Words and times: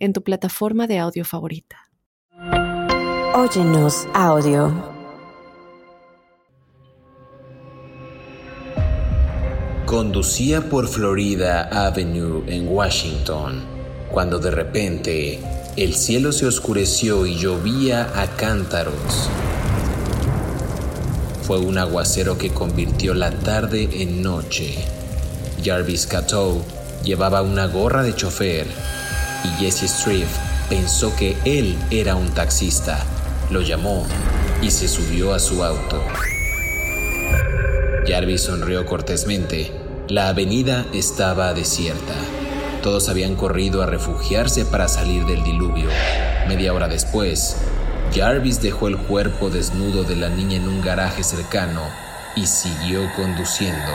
en 0.00 0.12
tu 0.14 0.22
plataforma 0.22 0.86
de 0.86 0.98
audio 0.98 1.24
favorita. 1.24 1.90
Óyenos 3.34 4.08
audio. 4.14 4.72
Conducía 9.86 10.62
por 10.68 10.88
Florida 10.88 11.68
Avenue 11.86 12.44
en 12.46 12.68
Washington 12.68 13.62
cuando 14.10 14.38
de 14.38 14.50
repente 14.50 15.38
el 15.76 15.94
cielo 15.94 16.32
se 16.32 16.46
oscureció 16.46 17.26
y 17.26 17.36
llovía 17.36 18.10
a 18.20 18.26
cántaros. 18.36 19.28
Fue 21.42 21.58
un 21.58 21.78
aguacero 21.78 22.38
que 22.38 22.50
convirtió 22.50 23.14
la 23.14 23.30
tarde 23.30 23.88
en 24.02 24.22
noche. 24.22 24.74
Jarvis 25.62 26.06
Cato 26.06 26.64
llevaba 27.04 27.42
una 27.42 27.66
gorra 27.66 28.02
de 28.02 28.14
chofer 28.14 28.66
y 29.44 29.48
Jesse 29.60 29.88
Striff 29.88 30.28
pensó 30.68 31.14
que 31.16 31.36
él 31.44 31.76
era 31.90 32.14
un 32.14 32.28
taxista. 32.30 33.04
Lo 33.50 33.60
llamó 33.60 34.06
y 34.62 34.70
se 34.70 34.88
subió 34.88 35.34
a 35.34 35.38
su 35.38 35.64
auto. 35.64 36.02
Jarvis 38.06 38.42
sonrió 38.42 38.86
cortésmente. 38.86 39.72
La 40.08 40.28
avenida 40.28 40.86
estaba 40.92 41.54
desierta. 41.54 42.14
Todos 42.82 43.08
habían 43.08 43.36
corrido 43.36 43.82
a 43.82 43.86
refugiarse 43.86 44.64
para 44.64 44.88
salir 44.88 45.26
del 45.26 45.44
diluvio. 45.44 45.88
Media 46.48 46.72
hora 46.72 46.88
después, 46.88 47.56
Jarvis 48.14 48.60
dejó 48.62 48.88
el 48.88 48.96
cuerpo 48.96 49.50
desnudo 49.50 50.02
de 50.02 50.16
la 50.16 50.28
niña 50.28 50.56
en 50.56 50.68
un 50.68 50.80
garaje 50.80 51.22
cercano 51.22 51.82
y 52.34 52.46
siguió 52.46 53.02
conduciendo. 53.14 53.92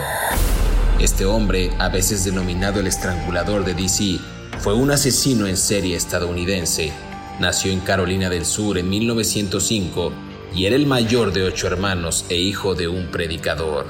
Este 1.00 1.26
hombre, 1.26 1.70
a 1.78 1.88
veces 1.88 2.24
denominado 2.24 2.80
el 2.80 2.86
estrangulador 2.86 3.64
de 3.64 3.74
DC, 3.74 4.18
fue 4.58 4.74
un 4.74 4.90
asesino 4.90 5.46
en 5.46 5.56
serie 5.56 5.96
estadounidense. 5.96 6.92
Nació 7.40 7.72
en 7.72 7.80
Carolina 7.80 8.28
del 8.30 8.44
Sur 8.44 8.78
en 8.78 8.88
1905 8.88 10.12
y 10.54 10.66
era 10.66 10.76
el 10.76 10.86
mayor 10.86 11.32
de 11.32 11.44
ocho 11.44 11.66
hermanos 11.66 12.24
e 12.28 12.36
hijo 12.36 12.74
de 12.74 12.88
un 12.88 13.06
predicador. 13.08 13.86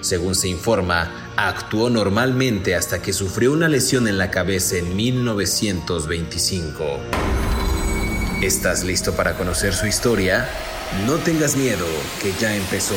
Según 0.00 0.34
se 0.34 0.48
informa, 0.48 1.32
actuó 1.36 1.90
normalmente 1.90 2.74
hasta 2.74 3.02
que 3.02 3.12
sufrió 3.12 3.52
una 3.52 3.68
lesión 3.68 4.08
en 4.08 4.18
la 4.18 4.30
cabeza 4.30 4.76
en 4.76 4.96
1925. 4.96 6.84
¿Estás 8.42 8.84
listo 8.84 9.14
para 9.14 9.34
conocer 9.36 9.74
su 9.74 9.86
historia? 9.86 10.48
No 11.06 11.14
tengas 11.14 11.56
miedo, 11.56 11.86
que 12.22 12.32
ya 12.40 12.54
empezó. 12.54 12.94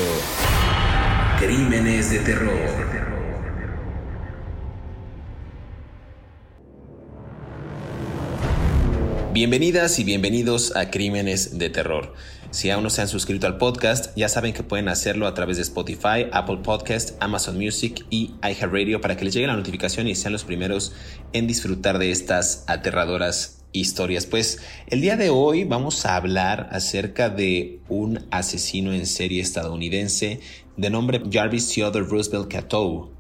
Crímenes 1.39 2.11
de 2.11 2.20
terror. 2.20 3.08
Bienvenidas 9.40 9.98
y 10.00 10.04
bienvenidos 10.04 10.76
a 10.76 10.92
Crímenes 10.92 11.58
de 11.58 11.70
Terror. 11.70 12.14
Si 12.52 12.70
aún 12.72 12.84
no 12.84 12.90
se 12.90 13.02
han 13.02 13.08
suscrito 13.08 13.48
al 13.48 13.58
podcast, 13.58 14.14
ya 14.18 14.28
saben 14.28 14.52
que 14.52 14.64
pueden 14.64 14.90
hacerlo 14.90 15.28
a 15.28 15.34
través 15.34 15.56
de 15.56 15.64
Spotify, 15.64 16.28
Apple 16.34 16.58
Podcast, 16.62 17.16
Amazon 17.22 17.58
Music 17.58 18.05
y 18.10 18.33
iHeartRadio 18.44 18.99
para 18.99 19.16
que 19.16 19.23
les 19.23 19.33
llegue 19.33 19.48
la 19.48 19.55
notificación 19.55 20.10
y 20.10 20.16
sean 20.16 20.33
los 20.33 20.44
primeros 20.44 20.92
en 21.32 21.48
disfrutar 21.48 21.99
de 21.99 22.11
estas 22.11 22.66
aterradoras 22.67 23.64
historias. 23.72 24.26
Pues 24.26 24.60
el 24.88 24.99
día 24.99 25.16
de 25.16 25.30
hoy 25.30 25.64
vamos 25.64 26.05
a 26.05 26.17
hablar 26.17 26.67
acerca 26.73 27.30
de 27.30 27.80
un 27.88 28.28
asesino 28.32 28.92
en 28.92 29.05
serie 29.05 29.42
estadounidense 29.42 30.42
de 30.76 30.89
nombre 30.89 31.23
Jarvis 31.32 31.73
Theodore 31.73 32.05
Roosevelt 32.05 32.52
Cato, 32.52 33.14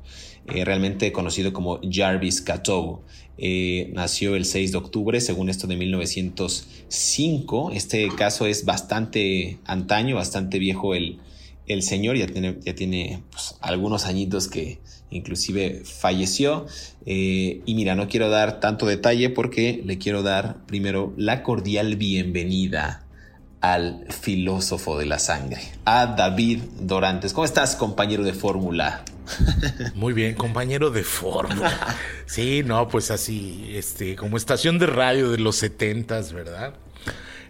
eh, 0.47 0.65
realmente 0.65 1.13
conocido 1.13 1.53
como 1.53 1.79
Jarvis 1.89 2.41
Cato. 2.41 3.05
Eh, 3.41 3.89
nació 3.93 4.35
el 4.35 4.43
6 4.43 4.73
de 4.73 4.77
octubre, 4.77 5.21
según 5.21 5.49
esto 5.49 5.65
de 5.65 5.77
1905. 5.77 7.71
Este 7.73 8.09
caso 8.09 8.45
es 8.45 8.65
bastante 8.65 9.59
antaño, 9.63 10.17
bastante 10.17 10.59
viejo 10.59 10.93
el, 10.93 11.19
el 11.65 11.81
señor, 11.81 12.17
ya 12.17 12.27
tiene, 12.27 12.57
ya 12.61 12.75
tiene 12.75 13.23
pues, 13.31 13.55
algunos 13.61 14.05
añitos 14.05 14.49
que 14.49 14.79
inclusive 15.09 15.83
falleció. 15.85 16.65
Eh, 17.05 17.61
y 17.65 17.75
mira, 17.75 17.95
no 17.95 18.09
quiero 18.09 18.29
dar 18.29 18.59
tanto 18.59 18.85
detalle 18.85 19.29
porque 19.29 19.81
le 19.85 19.97
quiero 19.97 20.21
dar 20.21 20.65
primero 20.65 21.13
la 21.15 21.41
cordial 21.41 21.95
bienvenida 21.95 23.05
al 23.61 24.05
filósofo 24.09 24.97
de 24.97 25.05
la 25.05 25.19
sangre, 25.19 25.61
a 25.85 26.07
David 26.07 26.59
Dorantes. 26.81 27.31
¿Cómo 27.33 27.45
estás, 27.45 27.77
compañero 27.77 28.23
de 28.23 28.33
fórmula? 28.33 29.03
Muy 29.95 30.13
bien, 30.13 30.35
compañero 30.35 30.89
de 30.89 31.03
fórmula. 31.03 31.97
Sí, 32.25 32.63
no, 32.63 32.87
pues 32.87 33.11
así, 33.11 33.71
este, 33.73 34.15
como 34.15 34.37
estación 34.37 34.79
de 34.79 34.85
radio 34.85 35.31
de 35.31 35.39
los 35.39 35.55
setentas, 35.55 36.33
¿verdad? 36.33 36.73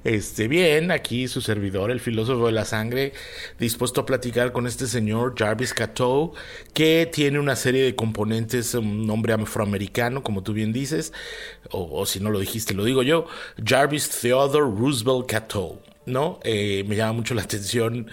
Este, 0.04 0.48
bien, 0.48 0.92
aquí 0.92 1.28
su 1.28 1.42
servidor, 1.42 1.92
el 1.92 2.00
filósofo 2.00 2.46
de 2.46 2.54
la 2.54 2.64
sangre, 2.64 3.12
dispuesto 3.60 4.02
a 4.02 4.06
platicar 4.06 4.54
con 4.54 4.66
este 4.66 4.88
señor 4.88 5.36
Jarvis 5.38 5.74
Cato, 5.74 6.34
que 6.74 7.10
tiene 7.12 7.40
una 7.40 7.56
serie 7.58 7.84
de 7.84 7.96
componentes, 7.96 8.74
un 8.76 9.06
nombre 9.06 9.34
afroamericano, 9.34 10.24
como 10.24 10.42
tú 10.42 10.54
bien 10.54 10.72
dices, 10.72 11.12
o, 11.72 12.00
o 12.00 12.06
si 12.06 12.22
no 12.22 12.30
lo 12.30 12.40
dijiste, 12.40 12.74
lo 12.74 12.86
digo 12.86 13.04
yo, 13.04 13.28
Jarvis 13.64 14.10
Theodore 14.22 14.74
Roosevelt 14.74 15.28
Cato. 15.28 15.82
¿No? 16.10 16.40
Eh, 16.44 16.84
me 16.88 16.96
llama 16.96 17.14
mucho 17.14 17.34
la 17.34 17.44
atención 17.44 18.08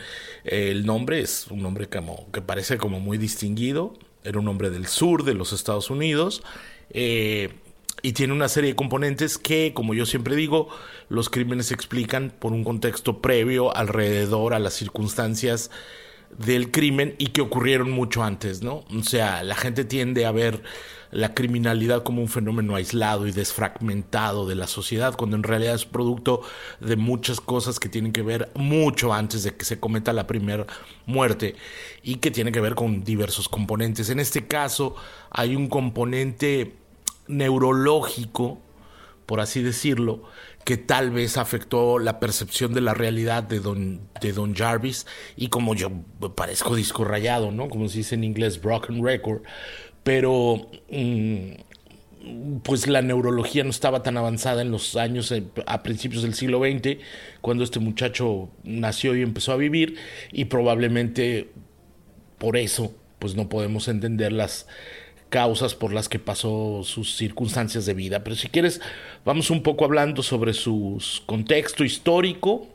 el 0.45 0.87
nombre, 0.87 1.21
es 1.21 1.47
un 1.49 1.63
nombre 1.63 1.89
como, 1.89 2.31
que 2.33 2.41
parece 2.43 2.79
como 2.79 3.01
muy 3.01 3.19
distinguido, 3.19 3.95
era 4.25 4.39
un 4.39 4.49
hombre 4.49 4.71
del 4.71 4.87
sur 4.87 5.25
de 5.25 5.35
los 5.35 5.53
Estados 5.53 5.91
Unidos, 5.91 6.43
eh, 6.91 7.55
y 8.03 8.13
tiene 8.13 8.33
una 8.33 8.49
serie 8.49 8.71
de 8.71 8.77
componentes 8.77 9.39
que, 9.39 9.73
como 9.75 9.95
yo 9.95 10.07
siempre 10.07 10.37
digo, 10.37 10.69
los 11.09 11.31
crímenes 11.31 11.67
se 11.67 11.75
explican 11.75 12.33
por 12.39 12.53
un 12.53 12.63
contexto 12.63 13.21
previo 13.21 13.75
alrededor 13.75 14.55
a 14.55 14.59
las 14.59 14.75
circunstancias 14.75 15.71
del 16.39 16.71
crimen 16.71 17.15
y 17.19 17.29
que 17.29 17.41
ocurrieron 17.41 17.91
mucho 17.91 18.23
antes, 18.23 18.63
¿no? 18.63 18.85
O 18.97 19.03
sea, 19.03 19.43
la 19.43 19.55
gente 19.55 19.85
tiende 19.85 20.27
a 20.27 20.33
ver 20.33 20.63
la 21.11 21.35
criminalidad 21.35 22.03
como 22.03 22.23
un 22.23 22.29
fenómeno 22.29 22.75
aislado 22.75 23.27
y 23.27 23.33
desfragmentado 23.33 24.47
de 24.47 24.55
la 24.55 24.67
sociedad, 24.67 25.15
cuando 25.17 25.37
en 25.37 25.43
realidad 25.43 25.75
es 25.75 25.85
producto 25.85 26.43
de 26.81 26.97
muchas 26.97 27.41
cosas 27.41 27.79
que 27.81 27.89
tienen 27.89 28.13
que 28.13 28.23
ver 28.23 28.51
mucho 28.55 29.13
antes 29.13 29.43
de 29.43 29.57
que 29.57 29.65
se 29.65 29.81
cometa 29.81 30.13
la 30.13 30.27
primera 30.27 30.67
muerte 31.07 31.57
y 32.03 32.17
que 32.17 32.31
tiene 32.31 32.53
que 32.53 32.61
ver 32.61 32.75
con 32.75 33.05
diversos 33.05 33.49
componentes. 33.49 34.11
En 34.11 34.21
este 34.21 34.47
caso 34.47 34.97
hay 35.31 35.57
un 35.57 35.69
componente 35.69 36.75
neurológico, 37.29 38.61
por 39.27 39.41
así 39.41 39.63
decirlo, 39.63 40.23
que 40.67 40.77
tal 40.77 41.13
vez 41.13 41.37
afectó 41.37 42.01
la 42.01 42.19
percepción 42.19 42.75
de 42.75 42.81
la 42.81 42.93
realidad 42.93 43.45
de 43.45 43.61
don, 43.61 44.01
de 44.21 44.33
don 44.33 44.53
Jarvis 44.53 45.07
y 45.37 45.47
como 45.47 45.77
yo 45.77 45.93
parezco 46.35 46.75
disco 46.75 47.05
rayado, 47.05 47.53
¿no? 47.53 47.69
Como 47.69 47.89
se 47.89 47.99
dice 47.99 48.17
en 48.17 48.25
inglés, 48.25 48.61
broken 48.61 49.05
record, 49.05 49.43
pero 50.07 50.71
mm, 50.89 52.61
pues 52.63 52.87
la 52.87 53.03
neurología 53.03 53.65
no 53.65 53.71
estaba 53.71 54.05
tan 54.05 54.17
avanzada 54.17 54.63
en 54.63 54.71
los 54.71 54.95
años, 54.95 55.33
eh, 55.33 55.43
a 55.67 55.83
principios 55.83 56.23
del 56.23 56.35
siglo 56.35 56.61
XX, 56.61 56.99
cuando 57.41 57.65
este 57.65 57.81
muchacho 57.81 58.49
nació 58.63 59.17
y 59.17 59.23
empezó 59.23 59.51
a 59.51 59.57
vivir, 59.57 59.97
y 60.31 60.45
probablemente 60.45 61.51
por 62.39 62.57
eso, 62.57 62.95
pues 63.19 63.35
no 63.35 63.49
podemos 63.49 63.89
entender 63.89 64.33
las 64.33 64.69
causas 65.29 65.75
por 65.75 65.93
las 65.93 66.09
que 66.09 66.21
pasó 66.21 66.83
sus 66.85 67.17
circunstancias 67.17 67.85
de 67.85 67.95
vida. 67.95 68.23
Pero 68.23 68.37
si 68.37 68.47
quieres, 68.47 68.81
vamos 69.25 69.51
un 69.51 69.65
poco 69.65 69.85
hablando 69.85 70.23
sobre 70.23 70.55
su 70.55 71.03
contexto 71.27 71.83
histórico 71.83 72.69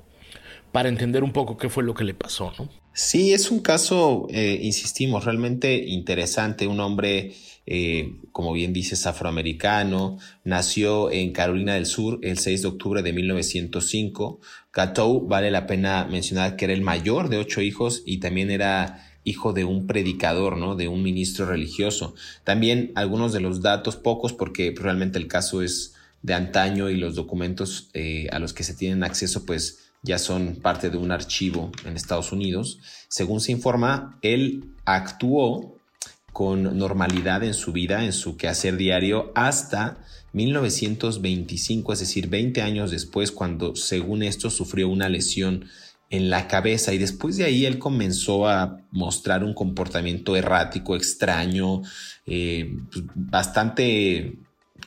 para 0.74 0.90
entender 0.90 1.24
un 1.24 1.32
poco 1.32 1.56
qué 1.56 1.70
fue 1.70 1.86
lo 1.86 1.94
que 1.94 2.04
le 2.04 2.14
pasó, 2.14 2.52
¿no? 2.60 2.81
Sí, 2.94 3.32
es 3.34 3.52
un 3.52 3.60
caso, 3.62 4.28
eh, 4.30 4.60
insistimos, 4.62 5.24
realmente 5.24 5.78
interesante. 5.78 6.68
Un 6.68 6.82
hombre, 6.82 7.34
eh, 7.66 8.16
como 8.34 8.52
bien 8.52 8.74
dices, 8.74 9.06
afroamericano, 9.08 10.18
nació 10.44 11.10
en 11.10 11.32
Carolina 11.32 11.76
del 11.76 11.86
Sur 11.86 12.20
el 12.22 12.38
6 12.38 12.64
de 12.64 12.68
octubre 12.68 13.02
de 13.02 13.14
1905. 13.14 14.42
Cato, 14.72 15.22
vale 15.22 15.52
la 15.52 15.68
pena 15.68 16.06
mencionar 16.10 16.58
que 16.58 16.66
era 16.66 16.74
el 16.74 16.82
mayor 16.82 17.30
de 17.30 17.38
ocho 17.38 17.62
hijos 17.62 18.04
y 18.06 18.20
también 18.20 18.52
era 18.52 19.08
hijo 19.24 19.54
de 19.54 19.64
un 19.64 19.88
predicador, 19.88 20.58
¿no? 20.58 20.76
De 20.76 20.90
un 20.90 21.02
ministro 21.02 21.46
religioso. 21.46 22.14
También 22.44 22.92
algunos 22.96 23.32
de 23.32 23.40
los 23.40 23.62
datos, 23.62 23.96
pocos, 23.96 24.34
porque 24.34 24.74
realmente 24.78 25.18
el 25.18 25.28
caso 25.28 25.62
es 25.62 25.94
de 26.24 26.34
antaño 26.34 26.90
y 26.90 26.98
los 26.98 27.16
documentos 27.16 27.90
eh, 27.94 28.28
a 28.32 28.40
los 28.40 28.54
que 28.54 28.64
se 28.64 28.74
tienen 28.74 29.04
acceso 29.04 29.46
pues 29.46 29.81
ya 30.02 30.18
son 30.18 30.58
parte 30.62 30.90
de 30.90 30.98
un 30.98 31.12
archivo 31.12 31.72
en 31.86 31.96
Estados 31.96 32.32
Unidos. 32.32 32.80
Según 33.08 33.40
se 33.42 33.52
informa, 33.52 34.18
él 34.22 34.74
actuó 34.86 35.78
con 36.34 36.78
normalidad 36.78 37.44
en 37.44 37.54
su 37.54 37.72
vida, 37.72 38.06
en 38.06 38.14
su 38.14 38.38
quehacer 38.38 38.78
diario, 38.78 39.32
hasta 39.36 40.00
1925, 40.34 41.94
es 41.94 42.00
decir, 42.00 42.30
20 42.30 42.62
años 42.62 42.90
después, 42.90 43.32
cuando 43.32 43.76
según 43.76 44.24
esto 44.24 44.50
sufrió 44.50 44.88
una 44.88 45.10
lesión 45.10 45.66
en 46.10 46.30
la 46.30 46.48
cabeza 46.48 46.94
y 46.94 46.98
después 46.98 47.38
de 47.38 47.46
ahí 47.46 47.66
él 47.66 47.80
comenzó 47.80 48.48
a 48.48 48.78
mostrar 48.92 49.44
un 49.44 49.54
comportamiento 49.54 50.36
errático, 50.36 50.96
extraño, 50.96 51.82
eh, 52.26 52.76
pues, 52.92 53.06
bastante 53.16 54.38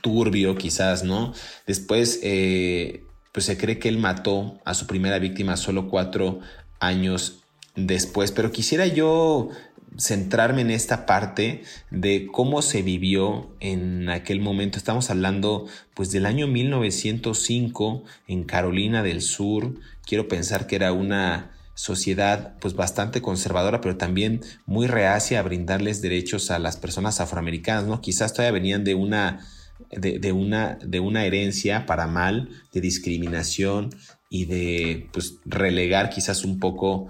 turbio 0.01 0.55
quizás, 0.55 1.03
¿no? 1.03 1.33
Después, 1.65 2.19
eh, 2.21 3.04
pues 3.35 3.47
se 3.47 3.57
cree 3.57 3.79
que 3.79 3.89
él 3.89 3.97
mató 3.97 4.61
a 4.63 4.73
su 4.73 4.87
primera 4.87 5.19
víctima 5.19 5.57
solo 5.57 5.89
cuatro 5.89 6.39
años 6.79 7.43
después, 7.75 8.31
pero 8.31 8.53
quisiera 8.53 8.87
yo 8.87 9.49
centrarme 9.97 10.61
en 10.61 10.71
esta 10.71 11.05
parte 11.05 11.63
de 11.91 12.29
cómo 12.31 12.61
se 12.61 12.81
vivió 12.81 13.53
en 13.59 14.07
aquel 14.07 14.39
momento. 14.39 14.77
Estamos 14.77 15.09
hablando 15.09 15.67
pues 15.95 16.11
del 16.11 16.25
año 16.25 16.47
1905 16.47 18.05
en 18.29 18.45
Carolina 18.45 19.03
del 19.03 19.21
Sur. 19.21 19.81
Quiero 20.05 20.29
pensar 20.29 20.65
que 20.65 20.77
era 20.77 20.93
una 20.93 21.51
sociedad 21.73 22.53
pues 22.61 22.73
bastante 22.73 23.21
conservadora, 23.21 23.81
pero 23.81 23.97
también 23.97 24.39
muy 24.65 24.87
reacia 24.87 25.41
a 25.41 25.43
brindarles 25.43 26.01
derechos 26.01 26.51
a 26.51 26.59
las 26.59 26.77
personas 26.77 27.19
afroamericanas, 27.19 27.83
¿no? 27.83 27.99
Quizás 27.99 28.31
todavía 28.31 28.53
venían 28.53 28.85
de 28.85 28.95
una 28.95 29.45
de, 29.91 30.31
una, 30.31 30.77
de 30.83 30.99
una 30.99 31.25
herencia 31.25 31.85
para 31.85 32.07
mal, 32.07 32.49
de 32.73 32.81
discriminación 32.81 33.89
y 34.29 34.45
de 34.45 35.07
pues, 35.11 35.37
relegar 35.45 36.09
quizás 36.09 36.43
un 36.43 36.59
poco 36.59 37.07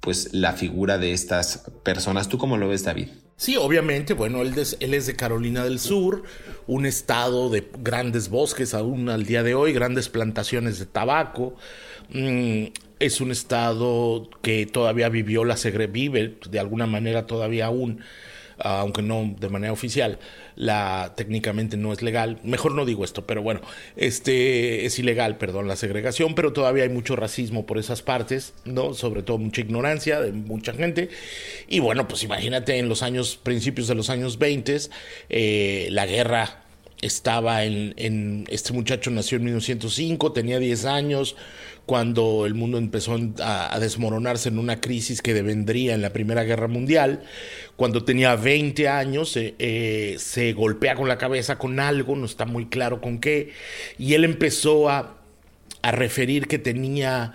pues 0.00 0.32
la 0.32 0.52
figura 0.52 0.98
de 0.98 1.12
estas 1.12 1.70
personas. 1.82 2.28
¿Tú 2.28 2.38
cómo 2.38 2.56
lo 2.56 2.68
ves, 2.68 2.84
David? 2.84 3.08
Sí, 3.36 3.56
obviamente, 3.56 4.12
bueno, 4.12 4.42
él, 4.42 4.54
él, 4.80 4.94
es 4.94 5.06
de 5.06 5.16
Carolina 5.16 5.64
del 5.64 5.78
Sur, 5.78 6.24
un 6.66 6.84
estado 6.84 7.48
de 7.48 7.66
grandes 7.78 8.28
bosques 8.28 8.74
aún 8.74 9.08
al 9.08 9.24
día 9.24 9.42
de 9.42 9.54
hoy, 9.54 9.72
grandes 9.72 10.08
plantaciones 10.10 10.78
de 10.78 10.86
tabaco. 10.86 11.54
Mm, 12.10 12.66
es 12.98 13.20
un 13.20 13.30
estado 13.30 14.28
que 14.42 14.66
todavía 14.66 15.08
vivió 15.08 15.44
la 15.44 15.56
segre 15.56 15.86
vive 15.86 16.38
de 16.48 16.60
alguna 16.60 16.86
manera 16.86 17.26
todavía 17.26 17.66
aún 17.66 18.00
aunque 18.62 19.02
no 19.02 19.34
de 19.38 19.48
manera 19.48 19.72
oficial, 19.72 20.18
la 20.56 21.14
técnicamente 21.16 21.76
no 21.76 21.92
es 21.92 22.02
legal. 22.02 22.38
Mejor 22.42 22.74
no 22.74 22.84
digo 22.84 23.04
esto, 23.04 23.26
pero 23.26 23.42
bueno, 23.42 23.60
este 23.96 24.86
es 24.86 24.98
ilegal, 24.98 25.38
perdón, 25.38 25.68
la 25.68 25.76
segregación, 25.76 26.34
pero 26.34 26.52
todavía 26.52 26.84
hay 26.84 26.90
mucho 26.90 27.16
racismo 27.16 27.66
por 27.66 27.78
esas 27.78 28.02
partes, 28.02 28.54
¿no? 28.64 28.94
Sobre 28.94 29.22
todo 29.22 29.38
mucha 29.38 29.60
ignorancia 29.60 30.20
de 30.20 30.32
mucha 30.32 30.72
gente. 30.72 31.08
Y 31.68 31.80
bueno, 31.80 32.08
pues 32.08 32.22
imagínate 32.22 32.78
en 32.78 32.88
los 32.88 33.02
años, 33.02 33.38
principios 33.42 33.88
de 33.88 33.94
los 33.94 34.10
años 34.10 34.38
20, 34.38 34.70
eh, 35.28 35.88
la 35.90 36.06
guerra 36.06 36.60
estaba 37.02 37.64
en, 37.64 38.46
Este 38.50 38.72
muchacho 38.72 39.10
nació 39.10 39.36
en 39.38 39.44
1905, 39.44 40.32
tenía 40.32 40.58
10 40.58 40.84
años 40.84 41.36
cuando 41.86 42.46
el 42.46 42.54
mundo 42.54 42.78
empezó 42.78 43.16
a, 43.40 43.78
desmoronarse 43.80 44.48
en 44.48 44.58
una 44.58 44.80
crisis 44.80 45.22
que 45.22 45.34
devendría 45.34 45.94
en 45.94 46.02
la 46.02 46.12
Primera 46.12 46.44
Guerra 46.44 46.68
Mundial. 46.68 47.22
Cuando 47.76 48.04
tenía 48.04 48.36
20 48.36 48.88
años 48.88 49.36
eh, 49.36 49.54
eh, 49.58 50.16
se 50.18 50.52
golpea 50.52 50.94
con 50.94 51.08
la 51.08 51.18
cabeza 51.18 51.58
con 51.58 51.80
algo, 51.80 52.14
no 52.16 52.26
está 52.26 52.44
muy 52.44 52.66
claro 52.66 53.00
con 53.00 53.18
qué, 53.18 53.52
y 53.98 54.14
él 54.14 54.24
empezó 54.24 54.88
a 54.88 55.16
referir 55.82 56.46
que 56.46 56.58
tenía 56.58 57.34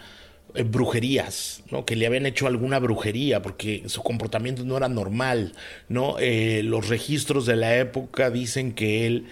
eh, 0.55 0.63
brujerías, 0.63 1.63
¿no? 1.71 1.85
que 1.85 1.95
le 1.95 2.05
habían 2.07 2.25
hecho 2.25 2.47
alguna 2.47 2.79
brujería 2.79 3.41
porque 3.41 3.83
su 3.87 4.01
comportamiento 4.03 4.63
no 4.63 4.77
era 4.77 4.89
normal. 4.89 5.53
¿no? 5.89 6.17
los 6.19 6.89
registros 6.89 7.45
de 7.45 7.55
la 7.55 7.77
época 7.77 8.29
dicen 8.29 8.73
que 8.73 9.07
él 9.07 9.25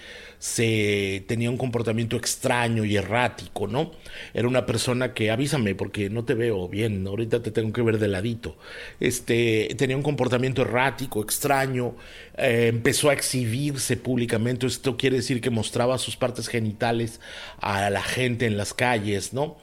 se 0.44 1.24
tenía 1.26 1.48
un 1.48 1.56
comportamiento 1.56 2.16
extraño 2.16 2.84
y 2.84 2.96
errático, 2.96 3.66
¿no? 3.66 3.92
Era 4.34 4.46
una 4.46 4.66
persona 4.66 5.14
que, 5.14 5.30
avísame 5.30 5.74
porque 5.74 6.10
no 6.10 6.26
te 6.26 6.34
veo 6.34 6.68
bien, 6.68 7.06
ahorita 7.06 7.42
te 7.42 7.50
tengo 7.50 7.72
que 7.72 7.80
ver 7.80 7.98
de 7.98 8.08
ladito. 8.08 8.58
Este, 9.00 9.74
tenía 9.78 9.96
un 9.96 10.02
comportamiento 10.02 10.60
errático, 10.60 11.22
extraño, 11.22 11.96
eh, 12.36 12.66
empezó 12.68 13.08
a 13.08 13.14
exhibirse 13.14 13.96
públicamente, 13.96 14.66
esto 14.66 14.98
quiere 14.98 15.16
decir 15.16 15.40
que 15.40 15.48
mostraba 15.48 15.96
sus 15.96 16.16
partes 16.16 16.48
genitales 16.48 17.20
a 17.58 17.88
la 17.88 18.02
gente 18.02 18.44
en 18.44 18.58
las 18.58 18.74
calles, 18.74 19.32
¿no? 19.32 19.56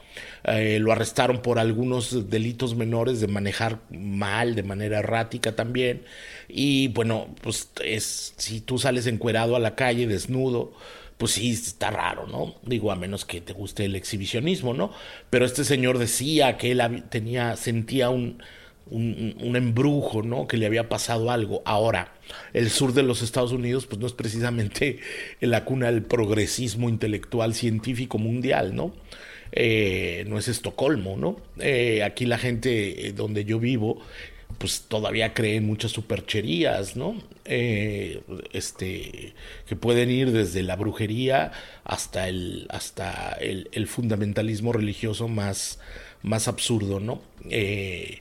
Eh, 0.44 0.78
lo 0.80 0.90
arrestaron 0.92 1.40
por 1.40 1.58
algunos 1.58 2.28
delitos 2.28 2.74
menores 2.74 3.20
de 3.20 3.28
manejar 3.28 3.80
mal, 3.90 4.54
de 4.54 4.62
manera 4.62 4.98
errática 4.98 5.54
también. 5.54 6.02
Y 6.48 6.88
bueno, 6.88 7.28
pues 7.42 7.70
es, 7.84 8.34
si 8.36 8.60
tú 8.60 8.78
sales 8.78 9.06
encuerado 9.06 9.54
a 9.56 9.60
la 9.60 9.74
calle, 9.76 10.06
desnudo, 10.06 10.72
pues 11.18 11.32
sí, 11.32 11.52
está 11.52 11.90
raro, 11.90 12.26
¿no? 12.26 12.56
Digo, 12.62 12.90
a 12.90 12.96
menos 12.96 13.24
que 13.24 13.40
te 13.40 13.52
guste 13.52 13.84
el 13.84 13.94
exhibicionismo, 13.94 14.74
¿no? 14.74 14.92
Pero 15.30 15.44
este 15.44 15.64
señor 15.64 15.98
decía 15.98 16.56
que 16.56 16.72
él 16.72 17.04
tenía, 17.10 17.54
sentía 17.56 18.10
un, 18.10 18.42
un, 18.90 19.36
un, 19.40 19.56
embrujo, 19.56 20.22
¿no? 20.22 20.48
Que 20.48 20.56
le 20.56 20.66
había 20.66 20.88
pasado 20.88 21.30
algo. 21.30 21.62
Ahora, 21.64 22.12
el 22.52 22.70
sur 22.70 22.92
de 22.92 23.04
los 23.04 23.22
Estados 23.22 23.52
Unidos, 23.52 23.86
pues 23.86 24.00
no 24.00 24.08
es 24.08 24.12
precisamente 24.12 24.98
la 25.40 25.64
cuna 25.64 25.86
del 25.86 26.02
progresismo 26.02 26.88
intelectual 26.88 27.54
científico 27.54 28.18
mundial, 28.18 28.74
¿no? 28.74 28.92
Eh, 29.52 30.24
no 30.26 30.38
es 30.38 30.48
Estocolmo, 30.48 31.16
¿no? 31.16 31.36
Eh, 31.58 32.02
aquí 32.02 32.26
la 32.26 32.38
gente 32.38 33.08
eh, 33.08 33.12
donde 33.12 33.44
yo 33.44 33.58
vivo 33.58 34.00
pues 34.58 34.82
todavía 34.82 35.34
creen 35.34 35.66
muchas 35.66 35.90
supercherías, 35.90 36.94
¿no? 36.94 37.20
Este, 37.44 39.34
que 39.66 39.76
pueden 39.76 40.10
ir 40.10 40.30
desde 40.30 40.62
la 40.62 40.76
brujería 40.76 41.52
hasta 41.84 42.28
el, 42.28 42.66
hasta 42.70 43.36
el, 43.40 43.86
fundamentalismo 43.88 44.72
religioso 44.72 45.26
más, 45.26 45.80
más 46.22 46.48
absurdo, 46.48 47.00
¿no? 47.00 47.20
Eh, 47.50 48.20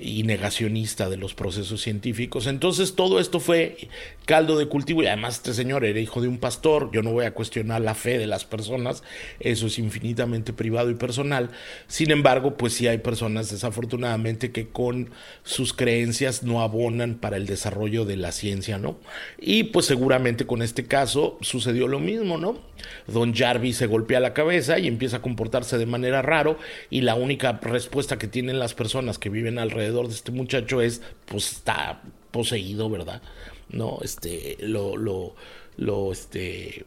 y 0.00 0.22
negacionista 0.22 1.08
de 1.08 1.16
los 1.16 1.34
procesos 1.34 1.80
científicos. 1.80 2.46
Entonces 2.46 2.94
todo 2.94 3.20
esto 3.20 3.40
fue 3.40 3.76
caldo 4.24 4.56
de 4.58 4.66
cultivo 4.66 5.02
y 5.02 5.06
además 5.06 5.36
este 5.36 5.54
señor 5.54 5.84
era 5.84 5.98
hijo 5.98 6.20
de 6.20 6.28
un 6.28 6.38
pastor, 6.38 6.90
yo 6.92 7.02
no 7.02 7.12
voy 7.12 7.24
a 7.24 7.34
cuestionar 7.34 7.80
la 7.80 7.94
fe 7.94 8.16
de 8.16 8.26
las 8.26 8.44
personas, 8.44 9.02
eso 9.40 9.66
es 9.66 9.78
infinitamente 9.78 10.52
privado 10.52 10.88
y 10.90 10.94
personal. 10.94 11.50
Sin 11.88 12.10
embargo, 12.10 12.56
pues 12.56 12.74
sí 12.74 12.86
hay 12.86 12.98
personas 12.98 13.50
desafortunadamente 13.50 14.52
que 14.52 14.68
con 14.68 15.10
sus 15.42 15.72
creencias 15.72 16.42
no 16.42 16.62
abonan 16.62 17.16
para 17.16 17.36
el 17.36 17.46
desarrollo 17.46 18.04
de 18.04 18.16
la 18.16 18.32
ciencia, 18.32 18.78
¿no? 18.78 18.98
Y 19.38 19.64
pues 19.64 19.86
seguramente 19.86 20.46
con 20.46 20.62
este 20.62 20.84
caso 20.84 21.36
sucedió 21.40 21.88
lo 21.88 21.98
mismo, 21.98 22.38
¿no? 22.38 22.58
Don 23.06 23.34
Jarvis 23.34 23.76
se 23.76 23.86
golpea 23.86 24.20
la 24.20 24.32
cabeza 24.32 24.78
y 24.78 24.86
empieza 24.86 25.18
a 25.18 25.22
comportarse 25.22 25.76
de 25.76 25.86
manera 25.86 26.22
raro 26.22 26.56
y 26.88 27.02
la 27.02 27.14
única 27.14 27.58
respuesta 27.62 28.16
que 28.16 28.28
tienen 28.28 28.58
las 28.58 28.74
personas 28.74 29.18
que 29.18 29.28
viven 29.28 29.58
alrededor 29.58 29.89
de 30.08 30.14
este 30.14 30.32
muchacho 30.32 30.80
es 30.80 31.02
pues 31.26 31.52
está 31.52 32.02
poseído, 32.30 32.88
¿verdad? 32.88 33.22
¿no? 33.72 33.98
Este, 34.02 34.56
lo, 34.60 34.96
lo, 34.96 35.34
lo, 35.76 36.12
este, 36.12 36.84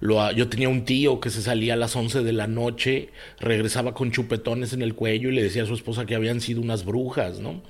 lo, 0.00 0.30
yo 0.32 0.48
tenía 0.48 0.68
un 0.68 0.84
tío 0.84 1.20
que 1.20 1.30
se 1.30 1.42
salía 1.42 1.74
a 1.74 1.76
las 1.76 1.96
11 1.96 2.22
de 2.22 2.32
la 2.32 2.46
noche, 2.46 3.08
regresaba 3.38 3.94
con 3.94 4.10
chupetones 4.10 4.72
en 4.72 4.82
el 4.82 4.94
cuello 4.94 5.30
y 5.30 5.32
le 5.32 5.42
decía 5.42 5.62
a 5.62 5.66
su 5.66 5.74
esposa 5.74 6.06
que 6.06 6.14
habían 6.14 6.40
sido 6.40 6.60
unas 6.60 6.84
brujas, 6.84 7.40
¿no? 7.40 7.62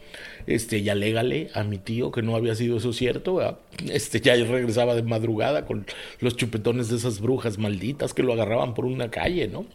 Este, 0.47 0.83
ya 0.83 0.95
légale 0.95 1.51
a 1.55 1.65
mi 1.65 1.79
tío 1.79 2.13
que 2.13 2.23
no 2.23 2.37
había 2.37 2.55
sido 2.55 2.77
eso 2.77 2.93
cierto, 2.93 3.61
este, 3.91 4.21
ya 4.21 4.35
regresaba 4.37 4.95
de 4.95 5.03
madrugada 5.03 5.67
con 5.67 5.87
los 6.21 6.37
chupetones 6.37 6.89
de 6.89 6.97
esas 6.97 7.21
brujas 7.21 7.59
malditas 7.59 8.15
que 8.15 8.23
lo 8.23 8.33
agarraban 8.33 8.75
por 8.75 8.85
una 8.85 9.11
calle, 9.11 9.49
¿no? 9.49 9.67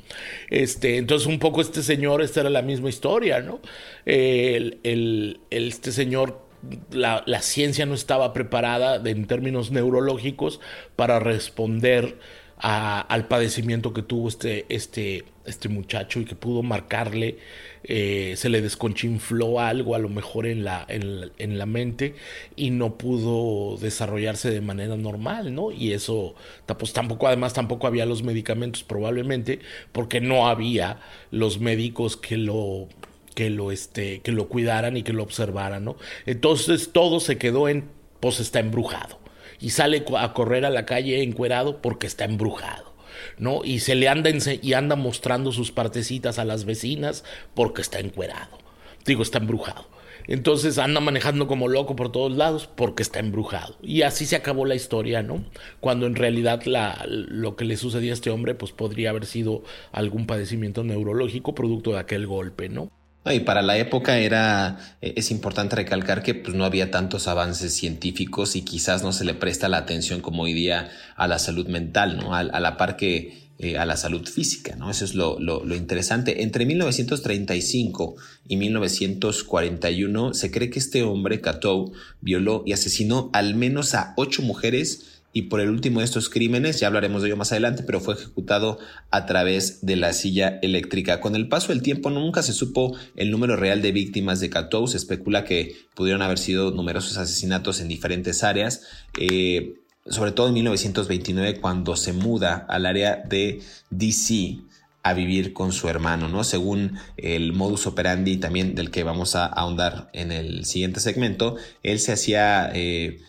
Este, 0.50 0.98
entonces 0.98 1.28
un 1.28 1.40
poco 1.40 1.62
este 1.62 1.84
señor, 1.84 2.22
esta 2.22 2.42
era 2.42 2.50
la 2.50 2.62
misma 2.62 2.90
historia, 2.90 3.42
¿no? 3.42 3.60
el, 4.06 4.80
el, 4.84 5.40
este 5.50 5.92
señor 5.92 6.52
la, 6.92 7.42
ciencia 7.42 7.86
no 7.86 7.94
estaba 7.94 8.34
preparada 8.34 9.02
en 9.10 9.26
términos 9.26 9.72
neurológicos 9.72 10.60
para 10.96 11.20
responder 11.20 12.18
al 12.62 13.28
padecimiento 13.28 13.92
que 13.92 14.04
tuvo 14.04 14.28
este, 14.28 14.66
este, 14.70 15.26
este 15.46 15.68
muchacho 15.68 16.20
y 16.20 16.26
que 16.26 16.36
pudo 16.36 16.62
marcarle, 16.62 17.40
eh, 17.84 18.36
se 18.38 18.50
le 18.50 18.62
desconchinfló 18.62 19.60
algo 19.60 19.96
a 19.96 20.00
lo 20.00 20.10
mejor 20.10 20.46
en 20.46 20.64
la, 20.64 20.86
en, 20.88 21.58
la 21.58 21.66
mente 21.66 22.16
y 22.56 22.70
no 22.70 22.98
pudo 22.98 23.78
desarrollarse 23.78 24.52
de 24.52 24.62
manera 24.62 24.96
normal, 24.96 25.56
¿no? 25.56 25.72
Y 25.72 25.94
eso, 25.94 26.36
pues 26.78 26.94
tampoco, 26.94 27.28
además 27.28 27.54
tampoco 27.54 27.88
había 27.88 28.06
los 28.06 28.22
medicamentos 28.22 28.84
probablemente, 28.84 29.60
porque 29.92 30.22
no 30.22 30.48
había 30.48 31.00
los 31.32 31.60
médicos 31.60 32.16
que 32.16 32.38
lo 32.38 32.88
que 33.34 33.50
lo, 33.50 33.72
este, 33.72 34.20
que 34.20 34.34
lo 34.34 34.50
cuidaran 34.50 34.98
y 34.98 35.04
que 35.04 35.14
lo 35.14 35.24
observaran, 35.24 35.86
¿no? 35.86 35.96
Entonces 36.26 36.92
todo 36.92 37.22
se 37.22 37.38
quedó 37.38 37.70
en, 37.70 37.86
pues 38.20 38.40
está 38.42 38.60
embrujado. 38.60 39.21
Y 39.62 39.70
sale 39.70 40.04
a 40.18 40.34
correr 40.34 40.66
a 40.66 40.70
la 40.70 40.86
calle 40.86 41.24
encuerado 41.24 41.82
porque 41.82 42.08
está 42.08 42.26
embrujado. 42.26 42.92
¿no? 43.38 43.62
Y 43.64 43.80
se 43.80 43.96
le 43.96 44.08
anda 44.08 44.30
y 44.62 44.74
anda 44.74 44.96
mostrando 44.96 45.52
sus 45.52 45.72
partecitas 45.72 46.40
a 46.40 46.46
las 46.46 46.66
vecinas 46.66 47.24
porque 47.54 47.82
está 47.82 48.00
encuerado. 48.00 48.58
Digo, 49.06 49.24
está 49.24 49.40
embrujado. 49.40 49.88
Entonces 50.28 50.78
anda 50.78 51.02
manejando 51.02 51.48
como 51.48 51.68
loco 51.68 51.96
por 51.96 52.12
todos 52.12 52.32
lados 52.32 52.70
porque 52.74 53.04
está 53.04 53.20
embrujado. 53.20 53.78
Y 53.82 54.04
así 54.04 54.26
se 54.26 54.36
acabó 54.36 54.66
la 54.66 54.76
historia, 54.76 55.24
¿no? 55.24 55.44
Cuando 55.80 56.06
en 56.06 56.16
realidad 56.16 56.62
lo 57.08 57.56
que 57.56 57.66
le 57.66 57.78
sucedía 57.78 58.12
a 58.12 58.14
este 58.14 58.30
hombre 58.30 58.56
pues 58.56 58.72
podría 58.72 59.10
haber 59.10 59.26
sido 59.26 59.64
algún 59.92 60.28
padecimiento 60.28 60.84
neurológico 60.84 61.56
producto 61.56 61.92
de 61.92 62.00
aquel 62.00 62.28
golpe, 62.28 62.70
¿no? 62.70 62.92
Y 63.24 63.42
para 63.42 63.62
la 63.62 63.78
época 63.78 64.18
era, 64.18 64.80
e, 65.00 65.14
es 65.16 65.30
importante 65.30 65.76
recalcar 65.76 66.24
que 66.24 66.34
pues, 66.34 66.56
no 66.56 66.66
había 66.66 66.90
tantos 66.90 67.28
avances 67.28 67.74
científicos 67.74 68.56
y 68.56 68.64
quizás 68.64 69.04
no 69.04 69.14
se 69.14 69.26
le 69.26 69.36
presta 69.36 69.70
la 69.70 69.78
atención 69.78 70.22
como 70.22 70.44
hoy 70.44 70.54
día 70.54 70.90
a 71.16 71.28
la 71.28 71.38
salud 71.38 71.68
mental, 71.68 72.18
¿no? 72.18 72.34
A, 72.34 72.44
la 72.44 72.78
par 72.78 72.98
que 72.98 73.52
eh, 73.60 73.78
a 73.78 73.86
la 73.86 73.96
salud 73.96 74.28
física, 74.28 74.76
¿no? 74.76 74.90
Eso 74.90 75.06
es 75.06 75.14
lo, 75.14 75.40
lo, 75.40 75.64
lo, 75.64 75.76
interesante. 75.76 76.42
Entre 76.42 76.66
1935 76.66 78.16
y 78.48 78.58
1941 78.58 80.34
se 80.34 80.50
cree 80.50 80.72
que 80.72 80.80
este 80.80 81.04
hombre, 81.04 81.42
Catou, 81.42 81.94
violó 82.22 82.64
y 82.66 82.74
asesinó 82.74 83.30
al 83.34 83.54
menos 83.54 83.94
a 83.94 84.16
ocho 84.18 84.42
mujeres 84.42 85.11
y 85.34 85.44
por 85.44 85.62
el 85.62 85.70
último 85.70 86.00
de 86.00 86.06
estos 86.06 86.30
crímenes, 86.30 86.80
ya 86.80 86.88
hablaremos 86.88 87.22
de 87.22 87.30
ello 87.30 87.38
más 87.38 87.52
adelante, 87.52 87.84
pero 87.84 88.02
fue 88.02 88.16
ejecutado 88.16 88.80
a 89.12 89.26
través 89.26 89.86
de 89.86 89.96
la 89.96 90.14
silla 90.14 90.60
eléctrica. 90.62 91.22
Con 91.22 91.36
el 91.36 91.48
paso 91.48 91.70
del 91.70 91.82
tiempo 91.82 92.10
nunca 92.10 92.44
se 92.44 92.54
supo 92.54 92.98
el 93.16 93.32
número 93.32 93.56
real 93.56 93.82
de 93.82 93.92
víctimas 93.92 94.40
de 94.40 94.50
Catou, 94.50 94.88
se 94.88 94.98
especula 94.98 95.46
que 95.46 95.76
pudieron 95.96 96.22
haber 96.22 96.38
sido 96.38 96.72
numerosos 96.72 97.18
asesinatos 97.18 97.80
en 97.80 97.88
diferentes 97.88 98.44
áreas. 98.44 98.84
Eh, 99.18 99.76
sobre 100.08 100.32
todo 100.32 100.48
en 100.48 100.56
1929 100.56 101.60
cuando 101.62 101.96
se 101.96 102.12
muda 102.12 102.66
al 102.68 102.88
área 102.88 103.18
de 103.18 103.62
DC 103.92 104.58
a 105.04 105.14
vivir 105.14 105.54
con 105.54 105.72
su 105.72 105.90
hermano, 105.90 106.28
¿no? 106.28 106.44
Según 106.44 106.98
el 107.18 107.54
modus 107.54 107.88
operandi 107.88 108.38
también 108.38 108.76
del 108.76 108.92
que 108.92 109.04
vamos 109.04 109.36
a 109.36 109.46
ahondar 109.46 110.10
en 110.14 110.32
el 110.32 110.66
siguiente 110.66 111.00
segmento, 111.00 111.56
él 111.84 112.00
se 112.00 112.12
hacía... 112.12 112.70
Eh, 112.74 113.20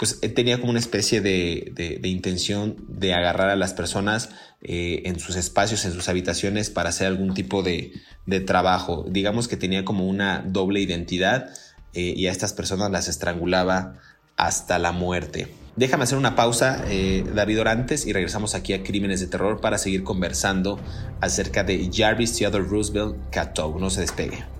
pues 0.00 0.18
eh, 0.22 0.30
tenía 0.30 0.58
como 0.58 0.70
una 0.70 0.78
especie 0.78 1.20
de, 1.20 2.00
intención 2.04 2.74
de 2.88 3.12
agarrar 3.12 3.50
a 3.50 3.56
las 3.56 3.74
personas 3.74 4.30
eh, 4.62 5.02
en 5.04 5.20
sus 5.20 5.36
espacios, 5.36 5.84
en 5.84 5.92
sus 5.92 6.08
habitaciones 6.08 6.70
para 6.70 6.88
hacer 6.88 7.06
algún 7.06 7.34
tipo 7.34 7.62
de, 7.62 7.92
trabajo. 8.46 9.04
Digamos 9.06 9.46
que 9.46 9.58
tenía 9.58 9.84
como 9.84 10.08
una 10.08 10.42
doble 10.46 10.80
identidad 10.80 11.50
eh, 11.92 12.14
y 12.16 12.28
a 12.28 12.30
estas 12.30 12.54
personas 12.54 12.90
las 12.90 13.08
estrangulaba 13.08 13.98
hasta 14.38 14.78
la 14.78 14.92
muerte. 14.92 15.48
Déjame 15.76 16.04
hacer 16.04 16.16
una 16.16 16.34
pausa, 16.34 16.82
David 17.34 17.60
Orantes, 17.60 18.06
y 18.06 18.14
regresamos 18.14 18.54
aquí 18.54 18.72
a 18.72 18.82
Crímenes 18.82 19.20
de 19.20 19.26
Terror 19.26 19.60
para 19.60 19.76
seguir 19.76 20.02
conversando 20.02 20.80
acerca 21.20 21.62
de 21.62 21.90
Jarvis 21.92 22.38
Theodore 22.38 22.64
Roosevelt 22.64 23.16
Cato. 23.30 23.76
No 23.78 23.90
se 23.90 24.00
despegue. 24.00 24.59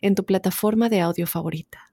en 0.00 0.14
tu 0.14 0.24
plataforma 0.24 0.88
de 0.88 1.00
audio 1.00 1.26
favorita. 1.26 1.90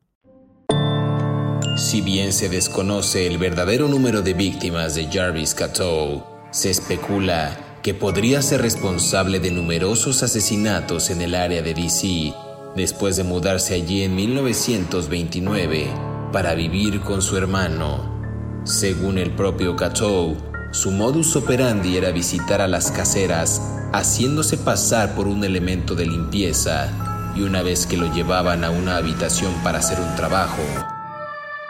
Si 1.78 2.02
bien 2.02 2.34
se 2.34 2.50
desconoce 2.50 3.28
el 3.28 3.38
verdadero 3.38 3.88
número 3.88 4.24
de 4.24 4.34
víctimas 4.34 4.96
de 4.96 5.08
Jarvis 5.12 5.54
Cato, 5.54 6.26
se 6.52 6.72
especula 6.72 7.80
que 7.84 7.94
podría 7.94 8.42
ser 8.42 8.62
responsable 8.62 9.40
de 9.40 9.52
numerosos 9.52 10.24
asesinatos 10.24 11.12
en 11.12 11.22
el 11.22 11.36
área 11.36 11.62
de 11.62 11.74
DC 11.74 12.34
después 12.76 13.16
de 13.16 13.24
mudarse 13.24 13.76
allí 13.76 14.02
en 14.04 14.16
1929 14.16 15.88
para 16.34 16.56
vivir 16.56 17.02
con 17.02 17.22
su 17.22 17.38
hermano. 17.38 18.62
Según 18.64 19.20
el 19.20 19.32
propio 19.32 19.76
Cato, 19.76 20.36
su 20.72 20.92
modus 20.92 21.36
operandi 21.36 21.96
era 21.96 22.12
visitar 22.12 22.60
a 22.60 22.68
las 22.68 22.92
caseras 22.92 23.62
haciéndose 23.94 24.58
pasar 24.58 25.16
por 25.16 25.28
un 25.28 25.44
elemento 25.44 25.96
de 25.96 26.06
limpieza 26.06 27.07
y 27.38 27.44
una 27.44 27.62
vez 27.62 27.86
que 27.86 27.98
lo 27.98 28.12
llevaban 28.12 28.64
a 28.64 28.72
una 28.72 28.98
habitación 28.98 29.54
para 29.64 29.80
hacer 29.80 30.00
un 30.00 30.16
trabajo, 30.16 30.64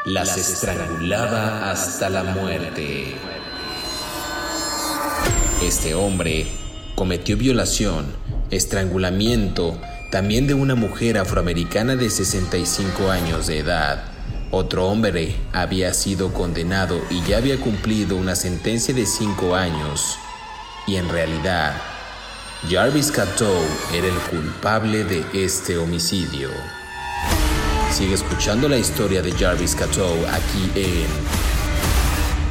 las 0.06 0.38
estrangulaba 0.38 1.70
hasta 1.70 2.10
la 2.10 2.24
muerte. 2.24 3.16
Este 5.62 5.94
hombre 5.94 6.48
cometió 6.96 7.36
violación, 7.36 8.06
estrangulamiento, 8.50 9.78
también 10.10 10.48
de 10.48 10.54
una 10.54 10.76
mujer 10.76 11.18
afroamericana 11.18 11.98
de 11.98 12.10
65 12.10 13.12
años 13.12 13.48
de 13.48 13.60
edad. 13.60 14.06
Otro 14.52 14.88
hombre 14.88 15.36
había 15.52 15.94
sido 15.94 16.34
condenado 16.34 17.02
y 17.10 17.22
ya 17.24 17.38
había 17.38 17.60
cumplido 17.60 18.16
una 18.16 18.36
sentencia 18.36 18.94
de 18.94 19.06
5 19.06 19.56
años. 19.56 20.18
Y 20.88 20.96
en 20.96 21.10
realidad, 21.10 21.76
Jarvis 22.66 23.12
Cato 23.12 23.64
era 23.94 24.08
el 24.08 24.18
culpable 24.32 25.04
de 25.04 25.24
este 25.34 25.78
homicidio. 25.78 26.50
Sigue 27.92 28.16
escuchando 28.16 28.68
la 28.68 28.78
historia 28.78 29.22
de 29.22 29.32
Jarvis 29.32 29.76
Cato 29.76 30.08
aquí 30.28 30.72
en 30.76 31.06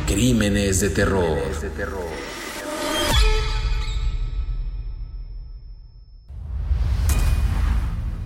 Crímenes 0.07 0.81
de 0.81 0.91
Terror. 0.91 1.39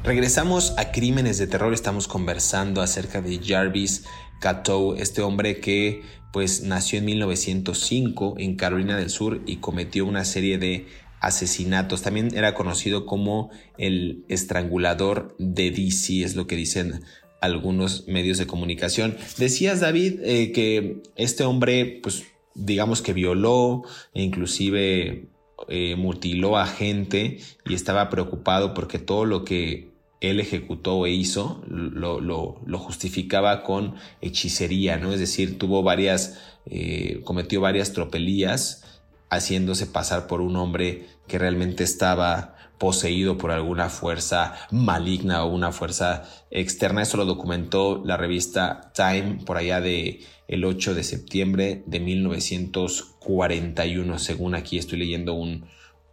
Regresamos 0.04 0.74
a 0.76 0.92
Crímenes 0.92 1.38
de 1.38 1.46
Terror, 1.46 1.72
estamos 1.72 2.06
conversando 2.06 2.82
acerca 2.82 3.22
de 3.22 3.40
Jarvis 3.42 4.04
Cato, 4.38 4.96
este 4.96 5.22
hombre 5.22 5.60
que 5.60 6.02
pues 6.30 6.62
nació 6.62 6.98
en 6.98 7.06
1905 7.06 8.34
en 8.38 8.56
Carolina 8.56 8.96
del 8.96 9.10
Sur 9.10 9.40
y 9.46 9.56
cometió 9.56 10.04
una 10.04 10.24
serie 10.24 10.58
de 10.58 10.86
asesinatos. 11.20 12.02
También 12.02 12.34
era 12.34 12.54
conocido 12.54 13.06
como 13.06 13.50
el 13.78 14.24
estrangulador 14.28 15.34
de 15.38 15.70
DC, 15.70 16.22
es 16.22 16.34
lo 16.34 16.46
que 16.46 16.56
dicen 16.56 17.02
algunos 17.40 18.06
medios 18.06 18.38
de 18.38 18.46
comunicación. 18.46 19.16
Decías, 19.38 19.80
David, 19.80 20.20
eh, 20.22 20.52
que 20.52 21.02
este 21.16 21.44
hombre, 21.44 22.00
pues, 22.02 22.24
digamos 22.54 23.00
que 23.02 23.12
violó 23.12 23.82
e 24.12 24.22
inclusive 24.22 25.28
eh, 25.68 25.96
mutiló 25.96 26.58
a 26.58 26.66
gente 26.66 27.38
y 27.66 27.74
estaba 27.74 28.10
preocupado 28.10 28.74
porque 28.74 28.98
todo 28.98 29.24
lo 29.24 29.44
que 29.44 29.90
él 30.20 30.40
ejecutó 30.40 31.06
e 31.06 31.12
hizo 31.12 31.62
lo, 31.66 32.20
lo, 32.20 32.78
justificaba 32.78 33.62
con 33.62 33.94
hechicería, 34.20 34.98
¿no? 34.98 35.12
Es 35.12 35.20
decir, 35.20 35.58
tuvo 35.58 35.82
varias, 35.82 36.38
eh, 36.66 37.20
cometió 37.24 37.60
varias 37.62 37.92
tropelías 37.92 38.99
haciéndose 39.30 39.86
pasar 39.86 40.26
por 40.26 40.40
un 40.40 40.56
hombre 40.56 41.06
que 41.26 41.38
realmente 41.38 41.84
estaba 41.84 42.56
poseído 42.78 43.36
por 43.38 43.50
alguna 43.50 43.90
fuerza 43.90 44.54
maligna 44.70 45.44
o 45.44 45.54
una 45.54 45.70
fuerza 45.70 46.24
externa. 46.50 47.02
Eso 47.02 47.18
lo 47.18 47.26
documentó 47.26 48.02
la 48.04 48.16
revista 48.16 48.90
Time 48.94 49.40
por 49.44 49.58
allá 49.58 49.80
de 49.80 50.20
el 50.48 50.64
8 50.64 50.94
de 50.94 51.04
septiembre 51.04 51.84
de 51.86 52.00
1941, 52.00 54.18
según 54.18 54.54
aquí 54.54 54.78
estoy 54.78 54.98
leyendo 54.98 55.34
un, 55.34 55.66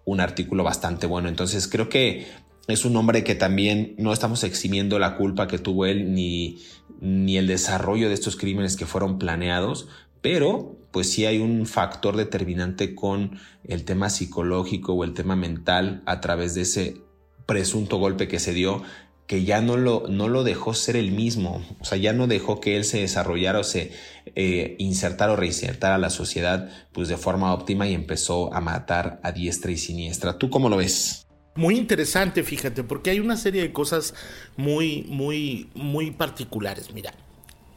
un 0.06 0.20
artículo 0.20 0.64
bastante 0.64 1.08
bueno. 1.08 1.30
Entonces 1.30 1.68
creo 1.68 1.90
que 1.90 2.28
es 2.68 2.86
un 2.86 2.96
hombre 2.98 3.24
que 3.24 3.34
también 3.34 3.96
no 3.98 4.12
estamos 4.12 4.44
eximiendo 4.44 5.00
la 5.00 5.16
culpa 5.16 5.48
que 5.48 5.58
tuvo 5.58 5.86
él 5.86 6.14
ni, 6.14 6.60
ni 7.00 7.38
el 7.38 7.48
desarrollo 7.48 8.10
de 8.10 8.14
estos 8.14 8.36
crímenes 8.36 8.76
que 8.76 8.86
fueron 8.86 9.20
planeados, 9.20 9.88
pero 10.22 10.76
pues 10.98 11.12
sí 11.12 11.28
hay 11.28 11.38
un 11.38 11.68
factor 11.68 12.18
determinante 12.18 12.96
con 12.96 13.40
el 13.64 13.86
tema 13.86 14.10
psicológico 14.10 14.94
o 14.94 15.04
el 15.04 15.14
tema 15.14 15.36
mental 15.36 16.02
a 16.08 16.22
través 16.22 16.56
de 16.56 16.62
ese 16.62 17.04
presunto 17.46 17.98
golpe 17.98 18.28
que 18.28 18.40
se 18.40 18.52
dio 18.52 18.82
que 19.28 19.44
ya 19.44 19.62
no 19.62 19.78
lo, 19.78 20.06
no 20.10 20.28
lo 20.28 20.44
dejó 20.44 20.74
ser 20.74 20.96
el 20.96 21.12
mismo, 21.12 21.64
o 21.80 21.86
sea, 21.86 22.00
ya 22.00 22.14
no 22.14 22.26
dejó 22.26 22.60
que 22.60 22.78
él 22.78 22.84
se 22.84 23.02
desarrollara 23.02 23.60
o 23.60 23.64
se 23.64 23.92
eh, 24.34 24.76
insertara 24.80 25.34
o 25.34 25.36
reinsertara 25.36 25.94
a 25.94 26.00
la 26.00 26.10
sociedad 26.10 26.68
pues 26.94 27.10
de 27.10 27.18
forma 27.18 27.54
óptima 27.54 27.88
y 27.88 27.94
empezó 27.94 28.52
a 28.52 28.60
matar 28.60 29.20
a 29.22 29.32
diestra 29.32 29.70
y 29.70 29.78
siniestra. 29.78 30.40
¿Tú 30.40 30.50
cómo 30.50 30.68
lo 30.68 30.78
ves? 30.78 31.28
Muy 31.54 31.78
interesante, 31.78 32.42
fíjate, 32.42 32.84
porque 32.84 33.12
hay 33.12 33.20
una 33.20 33.38
serie 33.38 33.62
de 33.62 33.72
cosas 33.72 34.16
muy, 34.56 35.06
muy, 35.10 35.70
muy 35.76 36.10
particulares. 36.10 36.92
Mira, 36.92 37.14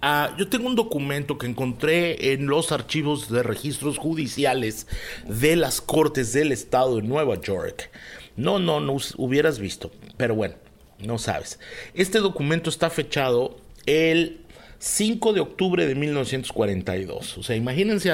Ah, 0.03 0.35
yo 0.39 0.49
tengo 0.49 0.67
un 0.67 0.77
documento 0.77 1.37
que 1.37 1.47
encontré 1.47 2.33
en 2.33 2.47
los 2.47 2.73
archivos 2.73 3.31
de 3.31 3.43
registros 3.43 3.99
judiciales 3.99 4.87
de 5.27 5.57
las 5.57 5.83
Cortes 5.83 6.33
del 6.33 6.53
Estado 6.53 6.97
de 6.97 7.03
Nueva 7.03 7.39
York. 7.41 7.91
No, 8.37 8.59
no, 8.59 8.81
no 8.81 8.97
hubieras 9.19 9.59
visto, 9.59 9.91
pero 10.17 10.35
bueno, 10.35 10.55
no 11.01 11.19
sabes. 11.19 11.59
Este 11.93 12.21
documento 12.21 12.71
está 12.71 12.89
fechado 12.89 13.59
el 13.85 14.41
5 14.79 15.35
de 15.35 15.41
octubre 15.41 15.87
de 15.87 15.95
1942. 15.95 17.37
O 17.37 17.43
sea, 17.43 17.55
imagínense 17.55 18.11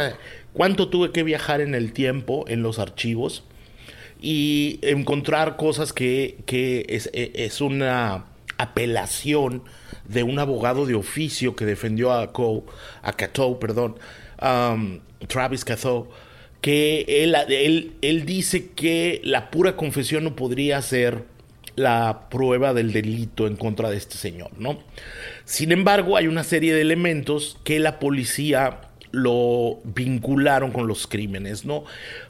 cuánto 0.53 0.89
tuve 0.89 1.13
que 1.13 1.23
viajar 1.23 1.61
en 1.61 1.77
el 1.77 1.93
tiempo 1.93 2.45
en 2.49 2.63
los 2.63 2.81
archivos 2.81 3.45
y 4.21 4.81
encontrar 4.83 5.57
cosas 5.57 5.93
que, 5.93 6.37
es, 6.89 7.09
e, 7.13 7.33
es, 7.35 7.61
una 7.61 8.25
apelación 8.59 9.63
de 10.09 10.23
un 10.23 10.39
abogado 10.39 10.87
de 10.87 10.95
oficio 10.95 11.57
que 11.57 11.65
defendió 11.65 12.13
a, 12.13 12.33
Coe, 12.33 12.63
a 13.03 13.13
Cato, 13.13 13.59
perdón, 13.59 13.97
um, 14.41 15.01
Travis 15.27 15.65
Cato, 15.65 16.09
que 16.61 17.05
él, 17.09 17.37
él, 17.49 17.93
él 18.03 18.27
dice 18.27 18.71
que 18.71 19.21
la 19.25 19.51
pura 19.51 19.77
confesión 19.77 20.25
no 20.25 20.37
podría 20.37 20.81
ser 20.83 21.25
la 21.77 22.29
prueba 22.31 22.73
del 22.73 22.93
delito 22.93 23.47
en 23.47 23.57
contra 23.57 23.91
de 23.91 23.99
este 23.99 24.17
señor, 24.17 24.51
¿no? 24.59 24.79
Sin 25.45 25.73
embargo, 25.73 26.17
hay 26.17 26.27
una 26.27 26.43
serie 26.43 26.75
de 26.75 26.81
elementos 26.81 27.59
que 27.65 27.79
la 27.79 27.99
policía 27.99 28.81
lo 29.17 29.81
vincularon 29.83 30.73
con 30.73 30.87
los 30.87 31.07
crímenes, 31.07 31.65
¿no? 31.65 31.85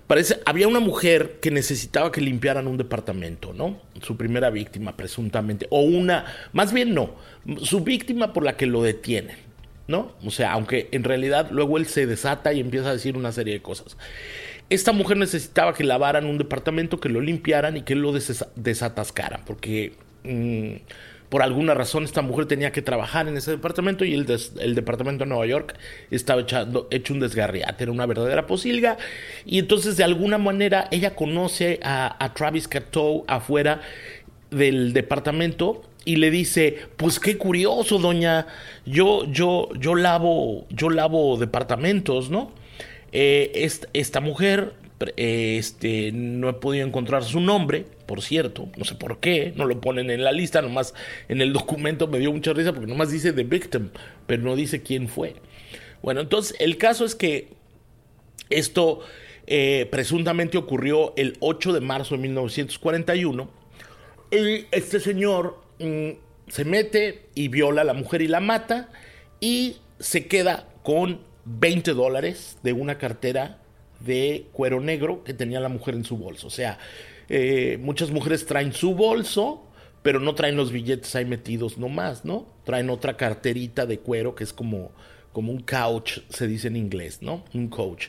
Parece, 0.06 0.40
había 0.46 0.68
una 0.68 0.78
mujer 0.78 1.38
que 1.42 1.50
necesitaba 1.50 2.12
que 2.12 2.20
limpiaran 2.20 2.68
un 2.68 2.76
departamento, 2.76 3.52
¿no? 3.52 3.80
Su 4.02 4.16
primera 4.16 4.50
víctima, 4.50 4.96
presuntamente. 4.96 5.66
O 5.70 5.80
una, 5.80 6.26
más 6.52 6.72
bien 6.72 6.94
no, 6.94 7.16
su 7.60 7.80
víctima 7.80 8.32
por 8.32 8.44
la 8.44 8.56
que 8.56 8.66
lo 8.66 8.84
detienen, 8.84 9.36
¿no? 9.88 10.12
O 10.24 10.30
sea, 10.30 10.52
aunque 10.52 10.88
en 10.92 11.02
realidad 11.02 11.48
luego 11.50 11.76
él 11.76 11.86
se 11.86 12.06
desata 12.06 12.52
y 12.52 12.60
empieza 12.60 12.90
a 12.90 12.92
decir 12.92 13.16
una 13.16 13.32
serie 13.32 13.54
de 13.54 13.62
cosas. 13.62 13.96
Esta 14.70 14.92
mujer 14.92 15.16
necesitaba 15.16 15.74
que 15.74 15.82
lavaran 15.82 16.26
un 16.26 16.38
departamento, 16.38 17.00
que 17.00 17.08
lo 17.08 17.20
limpiaran 17.20 17.76
y 17.76 17.82
que 17.82 17.96
lo 17.96 18.12
desatascaran, 18.12 19.42
porque... 19.44 19.94
Mm, 20.22 20.76
por 21.28 21.42
alguna 21.42 21.74
razón 21.74 22.04
esta 22.04 22.22
mujer 22.22 22.46
tenía 22.46 22.72
que 22.72 22.82
trabajar 22.82 23.28
en 23.28 23.36
ese 23.36 23.52
departamento 23.52 24.04
y 24.04 24.14
el, 24.14 24.26
el 24.60 24.74
departamento 24.74 25.24
de 25.24 25.28
Nueva 25.28 25.46
York 25.46 25.76
estaba 26.10 26.42
hecho 26.90 27.14
un 27.14 27.20
desgarriate, 27.20 27.84
era 27.84 27.92
una 27.92 28.06
verdadera 28.06 28.46
posilga. 28.46 28.96
Y 29.44 29.58
entonces 29.58 29.96
de 29.96 30.04
alguna 30.04 30.38
manera 30.38 30.88
ella 30.90 31.14
conoce 31.14 31.80
a, 31.82 32.32
Travis 32.34 32.68
Cato 32.68 33.24
afuera 33.26 33.80
del 34.50 34.92
departamento 34.92 35.82
y 36.04 36.16
le 36.16 36.30
dice, 36.30 36.78
pues 36.96 37.18
qué 37.18 37.36
curioso, 37.36 37.98
doña, 37.98 38.46
yo, 38.84 39.24
yo, 39.30 39.68
yo 39.78 39.96
lavo, 39.96 40.66
yo 40.70 40.90
lavo 40.90 41.36
departamentos, 41.36 42.30
¿no? 42.30 42.52
Eh, 43.12 43.68
esta 43.92 44.20
mujer 44.20 44.74
este, 45.16 46.10
no 46.12 46.48
he 46.48 46.54
podido 46.54 46.86
encontrar 46.86 47.24
su 47.24 47.40
nombre, 47.40 47.86
por 48.06 48.22
cierto, 48.22 48.68
no 48.76 48.84
sé 48.84 48.94
por 48.94 49.20
qué, 49.20 49.52
no 49.56 49.66
lo 49.66 49.80
ponen 49.80 50.10
en 50.10 50.24
la 50.24 50.32
lista, 50.32 50.62
nomás 50.62 50.94
en 51.28 51.40
el 51.40 51.52
documento 51.52 52.06
me 52.06 52.18
dio 52.18 52.32
mucha 52.32 52.52
risa 52.52 52.72
porque 52.72 52.86
nomás 52.86 53.10
dice 53.10 53.32
The 53.32 53.44
Victim, 53.44 53.90
pero 54.26 54.42
no 54.42 54.56
dice 54.56 54.82
quién 54.82 55.08
fue. 55.08 55.36
Bueno, 56.02 56.20
entonces 56.20 56.56
el 56.60 56.78
caso 56.78 57.04
es 57.04 57.14
que 57.14 57.48
esto 58.48 59.00
eh, 59.46 59.86
presuntamente 59.90 60.56
ocurrió 60.56 61.12
el 61.16 61.36
8 61.40 61.72
de 61.72 61.80
marzo 61.80 62.14
de 62.14 62.22
1941 62.22 63.50
y 64.30 64.66
este 64.70 64.98
señor 64.98 65.60
mm, 65.78 66.10
se 66.48 66.64
mete 66.64 67.26
y 67.34 67.48
viola 67.48 67.82
a 67.82 67.84
la 67.84 67.94
mujer 67.94 68.22
y 68.22 68.28
la 68.28 68.40
mata 68.40 68.88
y 69.40 69.76
se 69.98 70.26
queda 70.26 70.68
con 70.82 71.20
20 71.44 71.92
dólares 71.92 72.58
de 72.62 72.72
una 72.72 72.98
cartera 72.98 73.58
de 74.00 74.46
cuero 74.52 74.80
negro 74.80 75.24
que 75.24 75.34
tenía 75.34 75.60
la 75.60 75.68
mujer 75.68 75.94
en 75.94 76.04
su 76.04 76.16
bolso. 76.16 76.46
O 76.46 76.50
sea, 76.50 76.78
eh, 77.28 77.78
muchas 77.80 78.10
mujeres 78.10 78.46
traen 78.46 78.72
su 78.72 78.94
bolso, 78.94 79.64
pero 80.02 80.20
no 80.20 80.34
traen 80.34 80.56
los 80.56 80.70
billetes 80.70 81.14
ahí 81.16 81.24
metidos 81.24 81.78
nomás, 81.78 82.24
¿no? 82.24 82.46
Traen 82.64 82.90
otra 82.90 83.16
carterita 83.16 83.86
de 83.86 83.98
cuero 83.98 84.34
que 84.34 84.44
es 84.44 84.52
como, 84.52 84.92
como 85.32 85.52
un 85.52 85.60
couch, 85.60 86.20
se 86.28 86.46
dice 86.46 86.68
en 86.68 86.76
inglés, 86.76 87.22
¿no? 87.22 87.44
Un 87.54 87.68
coach 87.68 88.06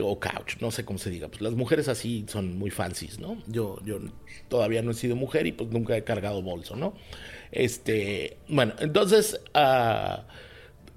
o 0.00 0.18
couch, 0.18 0.56
no 0.60 0.70
sé 0.70 0.84
cómo 0.84 0.98
se 0.98 1.10
diga. 1.10 1.28
Pues 1.28 1.42
las 1.42 1.52
mujeres 1.52 1.88
así 1.88 2.24
son 2.28 2.56
muy 2.56 2.70
fancies, 2.70 3.18
¿no? 3.18 3.42
Yo, 3.46 3.78
yo 3.84 3.98
todavía 4.48 4.82
no 4.82 4.92
he 4.92 4.94
sido 4.94 5.16
mujer 5.16 5.46
y 5.46 5.52
pues 5.52 5.70
nunca 5.70 5.96
he 5.96 6.04
cargado 6.04 6.40
bolso, 6.40 6.76
¿no? 6.76 6.94
Este, 7.52 8.38
bueno, 8.48 8.72
entonces, 8.80 9.40
uh, 9.54 10.22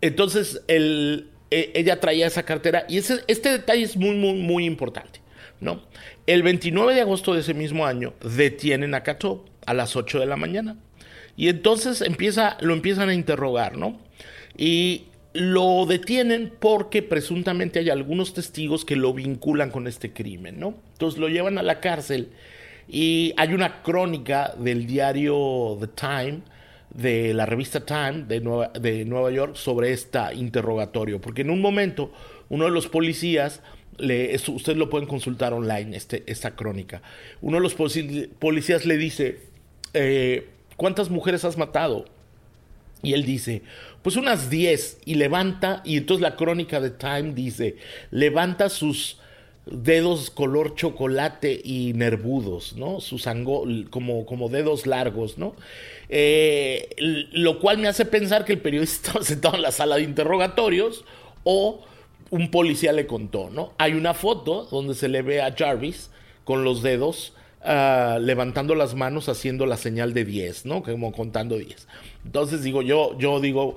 entonces 0.02 0.64
el, 0.68 1.30
e, 1.52 1.72
ella 1.76 2.00
traía 2.00 2.28
esa 2.28 2.44
cartera 2.44 2.86
y 2.88 2.98
ese, 2.98 3.24
este 3.28 3.50
detalle 3.50 3.84
es 3.84 3.96
muy, 3.98 4.16
muy, 4.16 4.34
muy 4.34 4.66
importante. 4.66 5.22
¿no? 5.60 5.82
El 6.26 6.44
29 6.44 6.94
de 6.94 7.02
agosto 7.02 7.34
de 7.34 7.42
ese 7.42 7.54
mismo 7.54 7.86
año 7.86 8.14
detienen 8.22 8.94
a 8.94 9.04
Cato 9.04 9.46
a 9.66 9.74
las 9.74 9.96
8 9.96 10.20
de 10.20 10.26
la 10.26 10.36
mañana 10.36 10.78
y 11.36 11.50
entonces 11.50 12.02
empieza, 12.02 12.58
lo 12.62 12.74
empiezan 12.74 13.10
a 13.10 13.14
interrogar, 13.14 13.78
¿no? 13.78 14.00
Y 14.58 15.06
lo 15.34 15.86
detienen 15.86 16.52
porque 16.60 17.04
presuntamente 17.04 17.80
hay 17.80 17.92
algunos 17.92 18.34
testigos 18.34 18.86
que 18.86 18.96
lo 18.96 19.14
vinculan 19.14 19.70
con 19.70 19.86
este 19.86 20.12
crimen, 20.14 20.60
¿no? 20.60 20.76
Entonces 20.94 21.20
lo 21.20 21.30
llevan 21.30 21.60
a 21.60 21.64
la 21.64 21.80
cárcel 21.80 22.30
y 22.88 23.34
hay 23.38 23.54
una 23.54 23.84
crónica 23.84 24.54
del 24.58 24.88
diario 24.88 25.78
The 25.80 25.88
Time 25.88 26.42
de 26.98 27.34
la 27.36 27.46
revista 27.46 27.86
Time 27.86 28.24
de 28.28 28.42
Nueva, 28.42 28.70
de 28.70 29.06
Nueva 29.06 29.32
York 29.32 29.56
sobre 29.56 29.94
este 29.94 30.20
interrogatorio, 30.34 31.22
porque 31.22 31.44
en 31.44 31.52
un 31.52 31.62
momento 31.62 32.12
uno 32.50 32.66
de 32.66 32.72
los 32.72 32.88
policías, 32.88 33.62
le, 33.98 34.36
ustedes 34.36 34.78
lo 34.78 34.90
pueden 34.90 35.08
consultar 35.08 35.54
online, 35.54 35.96
este, 35.96 36.24
esta 36.26 36.56
crónica, 36.56 37.04
uno 37.42 37.58
de 37.58 37.64
los 37.64 37.76
policías 38.40 38.86
le 38.86 38.98
dice, 38.98 39.42
eh, 39.94 40.50
¿cuántas 40.76 41.12
mujeres 41.12 41.46
has 41.46 41.58
matado? 41.58 42.06
Y 43.04 43.14
él 43.14 43.26
dice, 43.26 43.62
pues 44.02 44.16
unas 44.16 44.50
10, 44.50 45.02
y 45.06 45.16
levanta, 45.16 45.84
y 45.86 45.98
entonces 45.98 46.24
la 46.24 46.36
crónica 46.36 46.80
de 46.80 46.90
Time 46.90 47.34
dice, 47.34 47.78
levanta 48.10 48.70
sus 48.70 49.20
dedos 49.72 50.30
color 50.30 50.76
chocolate 50.76 51.60
y 51.64 51.94
nervudos, 51.94 52.76
¿no? 52.76 53.02
Sus 53.02 53.28
como, 53.90 54.26
como 54.26 54.50
dedos 54.50 54.88
largos, 54.88 55.38
¿no? 55.38 55.56
Eh, 56.10 56.90
lo 57.32 57.60
cual 57.60 57.78
me 57.78 57.88
hace 57.88 58.06
pensar 58.06 58.46
que 58.46 58.54
el 58.54 58.60
periodista 58.60 58.98
estaba 59.10 59.26
sentado 59.26 59.56
en 59.56 59.62
la 59.62 59.72
sala 59.72 59.98
de 59.98 60.04
interrogatorios 60.04 61.04
o 61.44 61.82
un 62.30 62.52
policía 62.52 62.92
le 62.92 63.08
contó, 63.08 63.50
¿no? 63.50 63.74
Hay 63.78 63.94
una 63.94 64.14
foto 64.14 64.68
donde 64.72 64.96
se 64.96 65.08
le 65.08 65.22
ve 65.22 65.42
a 65.42 65.54
Jarvis 65.56 66.10
con 66.44 66.64
los 66.64 66.82
dedos 66.82 67.34
ah, 67.64 68.20
levantando 68.22 68.76
las 68.76 68.96
manos 68.96 69.30
haciendo 69.30 69.66
la 69.66 69.78
señal 69.78 70.14
de 70.14 70.26
10, 70.26 70.66
¿no? 70.66 70.84
Como 70.84 71.12
contando 71.12 71.58
10. 71.58 71.88
Entonces 72.26 72.64
digo, 72.64 72.82
yo, 72.82 73.18
yo 73.18 73.40
digo, 73.40 73.76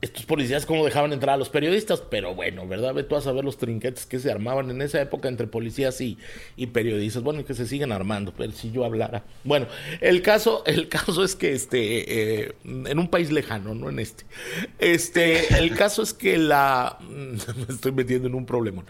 estos 0.00 0.24
policías 0.24 0.66
cómo 0.66 0.84
dejaban 0.84 1.12
entrar 1.12 1.34
a 1.34 1.36
los 1.36 1.48
periodistas, 1.48 2.00
pero 2.00 2.34
bueno, 2.34 2.66
¿verdad? 2.66 2.94
Ve 2.94 3.02
tú 3.02 3.16
a 3.16 3.20
saber 3.20 3.44
los 3.44 3.58
trinquetes 3.58 4.06
que 4.06 4.18
se 4.18 4.30
armaban 4.30 4.70
en 4.70 4.82
esa 4.82 5.00
época 5.00 5.28
entre 5.28 5.46
policías 5.46 6.00
y, 6.00 6.18
y 6.56 6.68
periodistas. 6.68 7.22
Bueno, 7.22 7.44
que 7.44 7.54
se 7.54 7.66
sigan 7.66 7.92
armando, 7.92 8.32
pero 8.36 8.52
si 8.52 8.70
yo 8.70 8.84
hablara. 8.84 9.24
Bueno, 9.44 9.66
el 10.00 10.22
caso, 10.22 10.62
el 10.66 10.88
caso 10.88 11.24
es 11.24 11.36
que 11.36 11.52
este, 11.52 12.42
eh, 12.44 12.52
en 12.64 12.98
un 12.98 13.08
país 13.08 13.30
lejano, 13.30 13.74
no 13.74 13.88
en 13.88 13.98
este. 13.98 14.24
Este, 14.78 15.58
el 15.58 15.74
caso 15.74 16.02
es 16.02 16.12
que 16.14 16.38
la. 16.38 16.98
Me 17.10 17.74
estoy 17.74 17.92
metiendo 17.92 18.28
en 18.28 18.34
un 18.34 18.46
problema. 18.46 18.84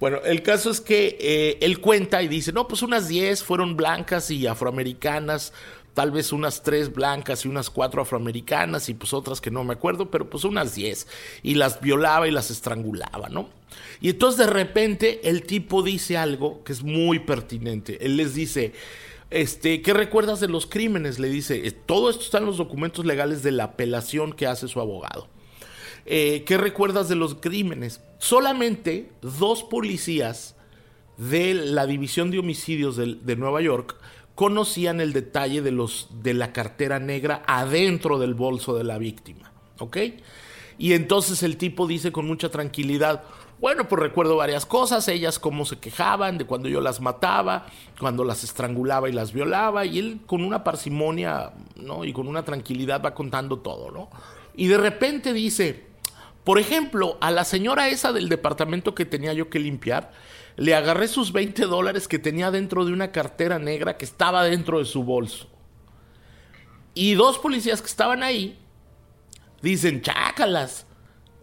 Bueno, 0.00 0.20
el 0.24 0.42
caso 0.42 0.70
es 0.70 0.80
que 0.80 1.16
eh, 1.20 1.58
él 1.60 1.80
cuenta 1.80 2.22
y 2.22 2.28
dice: 2.28 2.52
no, 2.52 2.68
pues 2.68 2.82
unas 2.82 3.08
10 3.08 3.42
fueron 3.42 3.76
blancas 3.76 4.30
y 4.30 4.46
afroamericanas 4.46 5.52
tal 5.98 6.12
vez 6.12 6.32
unas 6.32 6.62
tres 6.62 6.92
blancas 6.92 7.44
y 7.44 7.48
unas 7.48 7.70
cuatro 7.70 8.02
afroamericanas 8.02 8.88
y 8.88 8.94
pues 8.94 9.12
otras 9.12 9.40
que 9.40 9.50
no 9.50 9.64
me 9.64 9.72
acuerdo, 9.72 10.12
pero 10.12 10.30
pues 10.30 10.44
unas 10.44 10.76
diez. 10.76 11.08
Y 11.42 11.56
las 11.56 11.80
violaba 11.80 12.28
y 12.28 12.30
las 12.30 12.52
estrangulaba, 12.52 13.28
¿no? 13.28 13.48
Y 14.00 14.10
entonces 14.10 14.46
de 14.46 14.52
repente 14.52 15.28
el 15.28 15.42
tipo 15.42 15.82
dice 15.82 16.16
algo 16.16 16.62
que 16.62 16.72
es 16.72 16.84
muy 16.84 17.18
pertinente. 17.18 17.98
Él 18.06 18.16
les 18.16 18.32
dice, 18.32 18.74
este, 19.30 19.82
¿qué 19.82 19.92
recuerdas 19.92 20.38
de 20.38 20.46
los 20.46 20.66
crímenes? 20.66 21.18
Le 21.18 21.30
dice, 21.30 21.66
eh, 21.66 21.72
todo 21.72 22.10
esto 22.10 22.22
está 22.22 22.38
en 22.38 22.46
los 22.46 22.58
documentos 22.58 23.04
legales 23.04 23.42
de 23.42 23.50
la 23.50 23.64
apelación 23.64 24.34
que 24.34 24.46
hace 24.46 24.68
su 24.68 24.78
abogado. 24.80 25.26
Eh, 26.06 26.44
¿Qué 26.46 26.58
recuerdas 26.58 27.08
de 27.08 27.16
los 27.16 27.34
crímenes? 27.34 28.02
Solamente 28.18 29.10
dos 29.20 29.64
policías 29.64 30.54
de 31.16 31.54
la 31.54 31.86
División 31.86 32.30
de 32.30 32.38
Homicidios 32.38 32.96
de, 32.96 33.16
de 33.20 33.34
Nueva 33.34 33.60
York 33.62 33.96
conocían 34.38 35.00
el 35.00 35.12
detalle 35.12 35.62
de, 35.62 35.72
los, 35.72 36.06
de 36.22 36.32
la 36.32 36.52
cartera 36.52 37.00
negra 37.00 37.42
adentro 37.48 38.20
del 38.20 38.34
bolso 38.34 38.76
de 38.76 38.84
la 38.84 38.96
víctima. 38.96 39.50
¿Ok? 39.80 39.96
Y 40.78 40.92
entonces 40.92 41.42
el 41.42 41.56
tipo 41.56 41.88
dice 41.88 42.12
con 42.12 42.24
mucha 42.24 42.48
tranquilidad, 42.48 43.24
bueno, 43.60 43.88
pues 43.88 44.00
recuerdo 44.00 44.36
varias 44.36 44.64
cosas, 44.64 45.08
ellas 45.08 45.40
cómo 45.40 45.64
se 45.64 45.80
quejaban 45.80 46.38
de 46.38 46.44
cuando 46.44 46.68
yo 46.68 46.80
las 46.80 47.00
mataba, 47.00 47.66
cuando 47.98 48.22
las 48.22 48.44
estrangulaba 48.44 49.08
y 49.08 49.12
las 49.12 49.32
violaba, 49.32 49.84
y 49.84 49.98
él 49.98 50.20
con 50.24 50.44
una 50.44 50.62
parsimonia, 50.62 51.50
¿no? 51.74 52.04
Y 52.04 52.12
con 52.12 52.28
una 52.28 52.44
tranquilidad 52.44 53.02
va 53.04 53.14
contando 53.14 53.58
todo, 53.58 53.90
¿no? 53.90 54.08
Y 54.54 54.68
de 54.68 54.78
repente 54.78 55.32
dice, 55.32 55.84
Por 56.44 56.60
ejemplo, 56.60 57.18
a 57.20 57.32
la 57.32 57.42
señora 57.42 57.88
esa 57.88 58.12
del 58.12 58.28
departamento 58.28 58.94
que 58.94 59.04
tenía 59.04 59.32
yo 59.32 59.50
que 59.50 59.58
limpiar, 59.58 60.12
le 60.58 60.74
agarré 60.74 61.06
sus 61.06 61.32
20 61.32 61.66
dólares 61.66 62.08
que 62.08 62.18
tenía 62.18 62.50
dentro 62.50 62.84
de 62.84 62.92
una 62.92 63.12
cartera 63.12 63.60
negra 63.60 63.96
que 63.96 64.04
estaba 64.04 64.42
dentro 64.42 64.80
de 64.80 64.84
su 64.84 65.04
bolso. 65.04 65.48
Y 66.94 67.14
dos 67.14 67.38
policías 67.38 67.80
que 67.80 67.86
estaban 67.86 68.24
ahí 68.24 68.58
dicen, 69.62 70.02
chácalas. 70.02 70.84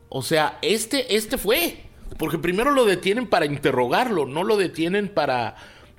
O 0.09 0.21
sea, 0.21 0.59
este, 0.61 1.15
este 1.15 1.37
fue. 1.37 1.85
Porque 2.17 2.37
primero 2.37 2.71
lo 2.71 2.83
detienen 2.83 3.27
para 3.27 3.45
interrogarlo, 3.45 4.25
no 4.25 4.43
lo 4.43 4.57
detienen 4.57 5.07
para, 5.07 5.55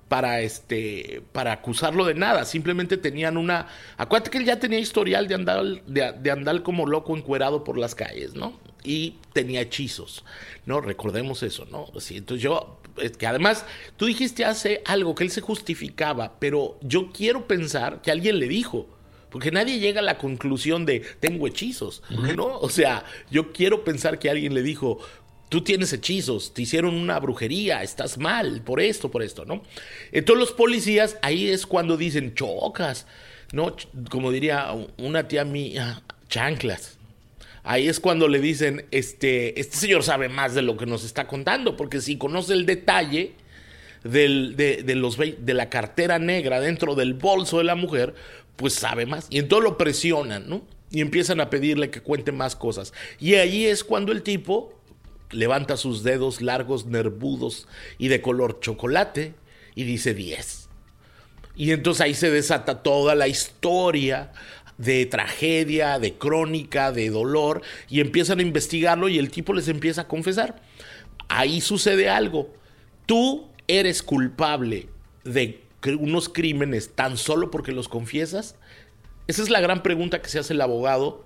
para, 0.09 0.40
este, 0.40 1.22
para 1.33 1.52
acusarlo 1.52 2.05
de 2.05 2.14
nada. 2.14 2.44
Simplemente 2.44 2.98
tenían 2.98 3.38
una... 3.38 3.68
Acuérdate 3.96 4.31
que 4.31 4.38
él 4.38 4.44
ya 4.44 4.61
tenía 4.61 4.79
historial 4.79 5.26
de 5.26 5.35
andar, 5.35 5.64
de, 5.87 6.31
andar 6.31 6.62
como 6.62 6.85
loco 6.87 7.16
encuerado 7.16 7.64
por 7.64 7.79
las 7.79 7.94
calles, 7.94 8.35
¿no? 8.35 8.61
Y 8.85 9.16
tenía 9.33 9.62
hechizos, 9.62 10.22
¿no? 10.66 10.83
Recordemos 10.83 11.42
eso, 11.42 11.66
¿no? 11.70 11.87
Sí, 11.98 12.18
entonces 12.18 12.42
yo... 12.42 12.79
Que 13.19 13.27
además, 13.27 13.65
tú 13.97 14.07
dijiste 14.07 14.45
hace 14.45 14.83
algo 14.85 15.15
que 15.15 15.25
él 15.25 15.31
se 15.31 15.41
justificaba, 15.41 16.39
pero 16.39 16.79
yo 16.83 17.13
quiero 17.13 17.47
pensar 17.47 18.03
que 18.03 18.11
alguien 18.11 18.39
le 18.39 18.49
dijo, 18.49 18.89
porque 19.31 19.51
nadie 19.51 19.79
llega 19.79 20.01
a 20.01 20.05
la 20.05 20.19
conclusión 20.19 20.87
de 20.87 21.01
tengo 21.21 21.47
hechizos, 21.47 22.03
¿no? 22.37 22.59
O 22.59 22.69
sea, 22.71 23.05
yo 23.31 23.53
quiero 23.53 23.85
pensar 23.85 24.19
que 24.19 24.31
alguien 24.31 24.55
le 24.55 24.63
dijo, 24.63 24.99
tú 25.49 25.63
tienes 25.63 25.93
hechizos, 25.93 26.55
te 26.55 26.63
hicieron 26.63 26.95
una 26.95 27.19
brujería, 27.19 27.83
estás 27.83 28.19
mal 28.19 28.63
por 28.63 28.81
esto, 28.81 29.11
por 29.11 29.23
esto, 29.23 29.45
¿no? 29.45 29.63
Entonces 30.13 30.41
los 30.41 30.53
policías 30.53 31.19
ahí 31.23 31.49
es 31.49 31.67
cuando 31.67 31.97
dicen 31.97 32.35
chocas, 32.35 33.07
¿no? 33.53 33.77
Como 34.11 34.31
diría 34.31 34.73
una 34.97 35.29
tía 35.29 35.45
mía, 35.45 36.03
chanclas. 36.29 36.96
Ahí 37.68 37.88
es 37.88 37.98
cuando 37.98 38.29
le 38.29 38.38
dicen, 38.38 38.87
este, 38.92 39.59
este 39.61 39.76
señor 39.76 40.05
sabe 40.05 40.29
más 40.29 40.55
de 40.55 40.62
lo 40.62 40.76
que 40.76 40.87
nos 40.87 41.05
está 41.05 41.26
contando, 41.26 41.76
porque 41.76 42.00
si 42.00 42.16
conoce 42.16 42.52
el 42.52 42.64
detalle 42.64 43.33
de, 44.05 44.55
de, 44.55 45.37
de 45.37 45.55
la 45.55 45.68
cartera 45.68 46.20
negra 46.20 46.61
dentro 46.61 46.94
del 46.94 47.14
bolso 47.14 47.59
de 47.59 47.64
la 47.64 47.74
mujer, 47.74 48.14
pues 48.55 48.74
sabe 48.74 49.05
más. 49.05 49.26
Y 49.31 49.38
entonces 49.40 49.64
lo 49.68 49.79
presionan, 49.79 50.48
¿no? 50.48 50.62
Y 50.92 51.00
empiezan 51.00 51.40
a 51.40 51.50
pedirle 51.50 51.90
que 51.90 52.00
cuente 52.00 52.31
más 52.31 52.55
cosas. 52.55 52.94
Y 53.18 53.35
ahí 53.35 53.66
es 53.66 53.83
cuando 53.83 54.12
el 54.12 54.22
tipo 54.22 54.72
levanta 55.33 55.76
sus 55.76 56.05
dedos 56.05 56.40
largos, 56.40 56.87
nervudos 56.87 57.66
y 57.98 58.07
de 58.07 58.22
color 58.22 58.61
chocolate 58.61 59.35
y 59.74 59.83
dice 59.83 60.14
10. 60.14 60.68
Y 61.57 61.72
entonces 61.72 62.02
ahí 62.02 62.14
se 62.14 62.31
desata 62.31 62.85
toda 62.85 63.16
la 63.16 63.26
historia 63.26 64.31
de 64.79 65.07
tragedia, 65.07 65.99
de 65.99 66.15
crónica, 66.15 66.93
de 66.93 67.11
dolor, 67.11 67.62
y 67.89 68.01
empiezan 68.01 68.41
a 68.41 68.43
investigarlo 68.43 69.09
y 69.09 69.19
el 69.19 69.31
tipo 69.31 69.53
les 69.53 69.69
empieza 69.69 70.03
a 70.03 70.09
confesar. 70.09 70.62
Ahí 71.29 71.61
sucede 71.61 72.09
algo. 72.09 72.55
Tú 73.07 73.49
eres 73.69 74.03
culpable 74.03 74.89
de 75.25 75.67
unos 75.95 76.29
crímenes 76.29 76.91
tan 76.95 77.17
solo 77.17 77.51
porque 77.51 77.73
los 77.73 77.89
confiesas? 77.89 78.57
Esa 79.27 79.43
es 79.43 79.51
la 79.51 79.61
gran 79.61 79.83
pregunta 79.83 80.21
que 80.23 80.29
se 80.29 80.39
hace 80.39 80.55
el 80.55 80.61
abogado, 80.61 81.25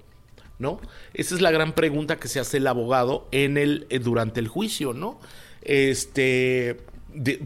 ¿no? 0.59 0.81
Esa 1.15 1.35
es 1.35 1.41
la 1.41 1.51
gran 1.51 1.75
pregunta 1.75 2.19
que 2.19 2.29
se 2.29 2.41
hace 2.41 2.59
el 2.59 2.67
abogado 2.67 3.29
en 3.33 3.57
el, 3.57 3.87
eh, 3.91 3.99
durante 3.99 4.41
el 4.41 4.49
juicio, 4.49 4.93
¿no? 4.93 5.21
Este, 5.63 6.79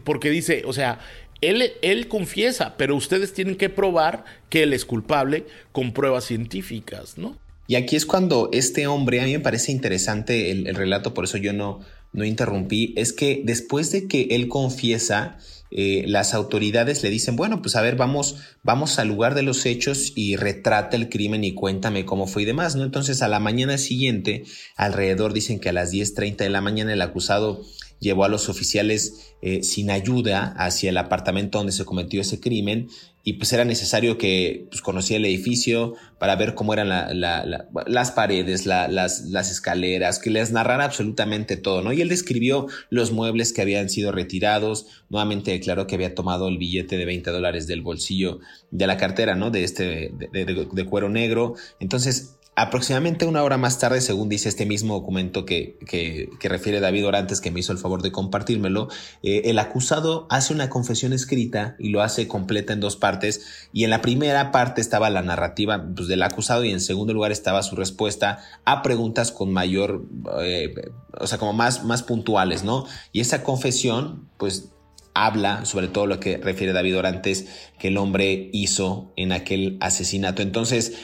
porque 0.05 0.31
dice, 0.31 0.63
o 0.67 0.73
sea, 0.73 1.01
él, 1.51 2.09
confiesa, 2.09 2.75
pero 2.77 2.97
ustedes 2.97 3.33
tienen 3.33 3.57
que 3.57 3.69
probar 3.69 4.25
que 4.49 4.63
él 4.63 4.73
es 4.73 4.85
culpable 4.85 5.47
con 5.73 5.93
pruebas 5.93 6.25
científicas, 6.25 7.19
¿no? 7.19 7.37
Y 7.67 7.77
aquí 7.77 7.97
es 7.97 8.05
cuando 8.05 8.51
este 8.53 8.87
hombre, 8.87 9.21
a 9.21 9.25
mí 9.25 9.33
me 9.33 9.41
parece 9.41 9.73
interesante 9.73 10.51
el, 10.51 10.67
el 10.67 10.75
relato, 10.75 11.15
por 11.15 11.25
eso 11.25 11.39
yo 11.39 11.53
no, 11.53 11.81
no 12.13 12.25
interrumpí, 12.25 12.95
es 12.97 13.13
que 13.13 13.43
después 13.45 13.91
de 13.91 14.07
que 14.07 14.29
él 14.31 14.49
confiesa, 14.49 15.39
eh, 15.77 16.05
las 16.07 16.35
autoridades 16.35 17.03
le 17.03 17.11
dicen, 17.11 17.35
bueno, 17.35 17.61
pues 17.61 17.75
a 17.75 17.83
ver, 17.83 17.97
vamos, 17.97 18.37
vamos 18.63 19.01
al 19.01 19.09
lugar 19.09 19.35
de 19.35 19.43
los 19.43 19.67
hechos 19.67 20.13
y 20.15 20.37
retrata 20.37 20.97
el 20.97 21.09
crimen 21.09 21.43
y 21.43 21.53
cuéntame 21.53 22.05
cómo 22.05 22.29
fue 22.29 22.43
y 22.43 22.45
demás, 22.45 22.77
¿no? 22.77 22.85
Entonces 22.85 23.23
a 23.23 23.29
la 23.29 23.41
mañana 23.41 23.77
siguiente, 23.77 24.45
alrededor 24.77 25.33
dicen 25.33 25.59
que 25.59 25.71
a 25.71 25.73
las 25.73 25.93
10.30 25.93 26.37
de 26.37 26.51
la 26.51 26.61
mañana 26.61 26.93
el 26.93 27.03
acusado 27.03 27.65
llevó 28.05 28.25
a 28.25 28.29
los 28.29 28.49
oficiales 28.49 29.35
eh, 29.43 29.63
sin 29.63 29.91
ayuda 29.91 30.55
hacia 30.57 30.91
el 30.91 30.97
apartamento 30.97 31.59
donde 31.59 31.73
se 31.73 31.85
cometió 31.85 32.21
ese 32.21 32.39
crimen 32.39 32.89
y 33.27 33.35
pues 33.35 33.53
era 33.55 33.65
necesario 33.65 34.19
que 34.19 34.67
pues, 34.69 34.83
conociera 34.83 35.19
el 35.19 35.25
edificio 35.25 35.95
para 36.19 36.37
ver 36.37 36.55
cómo 36.55 36.75
eran 36.75 36.91
las 36.91 38.11
paredes, 38.13 38.67
las, 38.67 39.23
las, 39.25 39.51
escaleras, 39.51 40.19
que 40.19 40.29
les 40.31 40.53
narrara 40.53 40.85
absolutamente 40.85 41.57
todo, 41.57 41.81
¿no? 41.81 41.93
Y 41.95 42.03
él 42.03 42.11
describió 42.11 42.67
los 42.91 43.13
muebles 43.13 43.55
que 43.55 43.63
habían 43.63 43.89
sido 43.89 44.13
retirados, 44.13 44.87
nuevamente 45.09 45.53
declaró 45.53 45.87
que 45.87 45.95
había 45.95 46.15
tomado 46.15 46.49
el 46.49 46.59
billete 46.59 46.99
de 46.99 47.07
20 47.07 47.31
dólares 47.31 47.67
del 47.67 47.81
bolsillo 47.81 48.41
de 48.71 48.87
la 48.87 48.99
cartera, 48.99 49.35
¿no? 49.35 49.51
De 49.51 49.65
este, 49.65 50.13
de 50.13 50.87
cuero 50.87 51.09
negro. 51.09 51.55
Entonces, 51.81 52.34
Aproximadamente 52.57 53.27
una 53.27 53.43
hora 53.43 53.59
más 53.59 53.81
tarde, 53.81 54.01
según 54.01 54.29
dice 54.29 54.49
este 54.49 54.65
mismo 54.65 54.95
documento 54.95 55.45
que, 55.45 55.77
que, 55.89 56.49
refiere 56.49 56.79
David 56.79 57.05
Orantes, 57.05 57.41
que 57.41 57.51
me 57.51 57.59
hizo 57.59 57.73
el 57.73 57.79
favor 57.79 58.01
de 58.01 58.13
compartírmelo, 58.13 58.89
eh, 59.25 59.43
el 59.47 59.59
acusado 59.59 60.29
hace 60.31 60.55
una 60.55 60.69
confesión 60.69 61.13
escrita 61.13 61.75
y 61.81 61.89
lo 61.89 62.01
hace 62.01 62.29
completa 62.29 62.73
en 62.73 62.79
dos 62.79 62.95
partes. 62.95 63.69
Y 63.73 63.83
en 63.83 63.91
la 63.91 64.01
primera 64.01 64.53
parte 64.53 64.81
estaba 64.81 65.11
la 65.11 65.23
narrativa 65.23 65.85
pues, 65.97 66.07
del 66.07 66.23
acusado 66.23 66.65
y 66.65 66.71
en 66.71 66.81
segundo 66.81 67.13
lugar 67.13 67.33
estaba 67.33 67.61
su 67.65 67.75
respuesta 67.75 68.39
a 68.65 68.83
preguntas 68.83 69.33
con 69.33 69.53
mayor, 69.53 70.05
eh, 70.41 70.73
o 71.19 71.27
sea, 71.27 71.39
como 71.39 71.55
más, 71.55 71.83
más 71.83 72.05
puntuales, 72.05 72.63
¿no? 72.63 72.87
Y 73.11 73.19
esa 73.19 73.43
confesión, 73.43 74.29
pues 74.39 74.71
habla 75.15 75.65
sobre 75.65 75.89
todo 75.89 76.07
lo 76.07 76.21
que 76.21 76.37
refiere 76.37 76.73
David 76.73 76.99
Orantes 76.99 77.47
que 77.79 77.89
el 77.89 77.97
hombre 77.97 78.51
hizo 78.53 79.13
en 79.17 79.33
aquel 79.33 79.79
asesinato. 79.81 80.43
Entonces, 80.43 80.95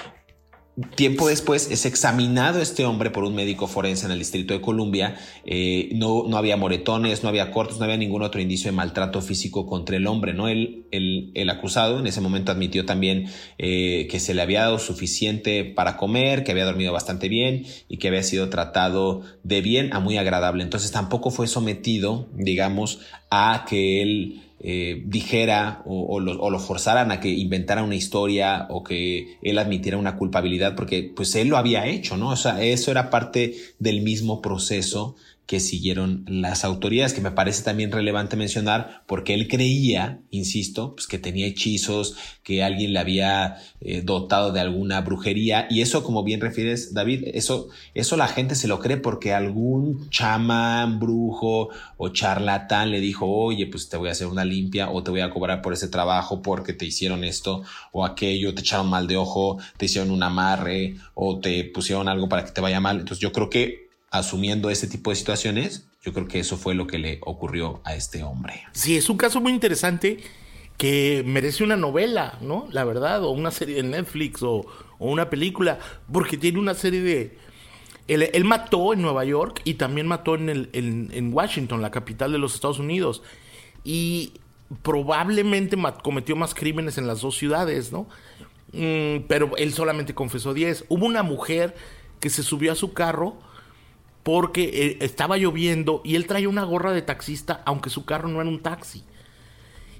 Tiempo 0.95 1.29
después 1.29 1.71
es 1.71 1.85
examinado 1.85 2.63
este 2.63 2.85
hombre 2.85 3.11
por 3.11 3.25
un 3.25 3.35
médico 3.35 3.67
forense 3.67 4.07
en 4.07 4.13
el 4.13 4.19
Distrito 4.19 4.55
de 4.55 4.61
Columbia. 4.61 5.17
Eh, 5.45 5.91
no, 5.95 6.25
no 6.29 6.37
había 6.37 6.57
moretones, 6.57 7.23
no 7.23 7.29
había 7.29 7.51
cortes, 7.51 7.79
no 7.79 7.85
había 7.85 7.97
ningún 7.97 8.23
otro 8.23 8.41
indicio 8.41 8.71
de 8.71 8.77
maltrato 8.77 9.21
físico 9.21 9.67
contra 9.67 9.97
el 9.97 10.07
hombre. 10.07 10.33
¿no? 10.33 10.49
El, 10.49 10.87
el, 10.93 11.51
acusado 11.51 11.99
en 11.99 12.07
ese 12.07 12.21
momento 12.21 12.53
admitió 12.53 12.87
también 12.87 13.27
eh, 13.59 14.07
que 14.11 14.21
se 14.21 14.33
le 14.33 14.43
había 14.43 14.61
dado 14.63 14.79
suficiente 14.79 15.65
para 15.65 15.97
comer, 15.97 16.45
que 16.45 16.53
había 16.53 16.65
dormido 16.65 16.93
bastante 16.93 17.29
bien 17.29 17.67
y 17.89 17.97
que 17.97 18.09
había 18.09 18.23
sido 18.23 18.49
tratado 18.49 19.23
de 19.43 19.63
bien 19.63 19.93
a 19.93 20.01
muy 20.01 20.19
agradable. 20.19 20.63
Entonces 20.63 20.93
tampoco 20.93 21.31
fue 21.31 21.49
sometido, 21.49 22.29
digamos, 22.35 23.01
a 23.31 23.67
que 23.69 24.03
él 24.03 24.43
eh, 24.63 25.03
dijera 25.07 25.83
o, 25.87 26.21
lo, 26.21 26.59
forzaran 26.59 27.11
a 27.11 27.21
que 27.21 27.31
inventara 27.31 27.83
una 27.83 27.95
historia 27.95 28.67
o 28.69 28.85
que 28.85 29.39
él 29.43 29.59
admitiera 29.59 29.97
una 29.97 30.17
culpabilidad, 30.17 30.75
porque 30.77 31.11
pues 31.15 31.35
él 31.35 31.49
lo 31.49 31.57
había 31.57 31.87
hecho, 31.87 32.17
¿no? 32.19 32.29
O 32.29 32.37
sea, 32.37 32.63
eso 32.63 32.91
era 32.91 33.09
parte 33.09 33.55
del 33.79 34.03
mismo 34.03 34.43
proceso 34.43 35.17
que 35.51 35.59
siguieron 35.59 36.25
las 36.29 36.65
autoridades, 36.65 37.13
que 37.13 37.21
me 37.21 37.33
parece 37.33 37.65
también 37.65 37.91
relevante 37.91 38.37
mencionar 38.37 39.03
porque 39.09 39.35
él 39.35 39.49
creía, 39.49 40.21
insisto, 40.31 40.95
pues 40.95 41.09
que 41.09 41.19
tenía 41.19 41.49
hechizos, 41.49 42.15
que 42.45 42.63
alguien 42.63 42.93
le 42.93 43.01
había 43.01 43.57
eh, 43.81 44.03
dotado 44.03 44.53
de 44.53 44.61
alguna 44.61 45.01
brujería 45.01 45.67
y 45.69 45.81
eso, 45.81 46.05
como 46.05 46.23
bien 46.23 46.41
refieres, 46.41 46.95
David, 46.95 47.25
eso, 47.35 47.69
eso 47.95 48.17
la 48.17 48.29
gente 48.29 48.55
se 48.55 48.69
lo 48.69 48.79
cree 48.79 48.97
porque 48.97 49.35
algún 49.35 50.09
chamán, 50.11 51.01
brujo 51.01 51.71
o 51.97 52.09
charlatán 52.11 52.93
le 52.93 53.01
dijo, 53.01 53.27
oye, 53.27 53.67
pues 53.67 53.89
te 53.89 53.97
voy 53.97 54.09
a 54.09 54.13
hacer 54.13 54.29
una 54.29 54.45
limpia 54.45 54.89
o 54.89 55.03
te 55.03 55.11
voy 55.11 55.23
a 55.23 55.31
cobrar 55.31 55.63
por 55.63 55.73
ese 55.73 55.89
trabajo 55.89 56.43
porque 56.43 56.75
te 56.75 56.87
hicieron 56.87 57.25
esto 57.25 57.65
o 57.91 58.05
aquello, 58.05 58.55
te 58.55 58.61
echaron 58.61 58.89
mal 58.89 59.09
de 59.09 59.17
ojo, 59.17 59.59
te 59.77 59.87
hicieron 59.87 60.13
un 60.13 60.23
amarre 60.23 60.95
o 61.15 61.41
te 61.41 61.65
pusieron 61.65 62.07
algo 62.07 62.29
para 62.29 62.45
que 62.45 62.53
te 62.53 62.61
vaya 62.61 62.79
mal. 62.79 63.01
Entonces 63.01 63.19
yo 63.19 63.33
creo 63.33 63.51
que 63.51 63.90
asumiendo 64.11 64.71
ese 64.71 64.87
tipo 64.87 65.11
de 65.11 65.17
situaciones, 65.17 65.87
yo 66.03 66.13
creo 66.13 66.27
que 66.27 66.41
eso 66.41 66.57
fue 66.57 66.75
lo 66.75 66.87
que 66.87 66.99
le 66.99 67.21
ocurrió 67.23 67.81
a 67.85 67.95
este 67.95 68.23
hombre. 68.23 68.63
Sí, 68.73 68.97
es 68.97 69.09
un 69.09 69.17
caso 69.17 69.41
muy 69.41 69.53
interesante 69.53 70.19
que 70.77 71.23
merece 71.27 71.63
una 71.63 71.77
novela, 71.77 72.39
¿no? 72.41 72.67
La 72.73 72.85
verdad, 72.85 73.23
o 73.23 73.31
una 73.31 73.51
serie 73.51 73.77
de 73.77 73.83
Netflix 73.83 74.43
o, 74.43 74.67
una 74.99 75.31
película, 75.31 75.79
porque 76.13 76.37
tiene 76.37 76.59
una 76.59 76.75
serie 76.75 77.03
de... 77.03 77.39
Él, 78.09 78.45
mató 78.45 78.93
en 78.93 79.03
Nueva 79.03 79.25
York 79.25 79.63
y 79.65 79.75
también 79.75 80.09
mató 80.09 80.35
en, 80.35 80.49
el, 80.49 80.69
en, 80.73 81.33
Washington, 81.33 81.81
la 81.81 81.93
capital 81.93 82.33
de 82.33 82.39
los 82.39 82.55
Estados 82.55 82.81
Unidos. 82.81 83.23
Y 83.85 84.33
probablemente 84.83 85.77
cometió 86.03 86.35
más 86.35 86.55
crímenes 86.55 86.99
en 86.99 87.07
las 87.07 87.21
dos 87.21 87.37
ciudades, 87.37 87.93
¿no? 87.93 88.09
Mm, 88.73 89.27
pero 89.29 89.57
él 89.57 89.73
solamente 89.73 90.13
confesó 90.13 90.55
10. 90.55 90.87
Hubo 90.89 91.07
una 91.07 91.23
mujer 91.23 91.75
que 92.19 92.31
se 92.31 92.43
subió 92.43 92.73
a 92.73 92.75
su 92.75 92.93
carro 92.93 93.39
porque 94.31 94.71
eh, 94.73 94.99
estaba 95.01 95.39
lloviendo 95.39 96.03
y 96.05 96.15
él 96.15 96.29
traía 96.29 96.49
una 96.49 96.63
gorra 96.63 96.93
de 96.93 97.03
taxista, 97.03 97.63
aunque 97.65 97.91
su 97.91 98.05
carro 98.05 98.29
no 98.29 98.41
era 98.41 98.49
un 98.49 98.61
taxi. 98.61 99.03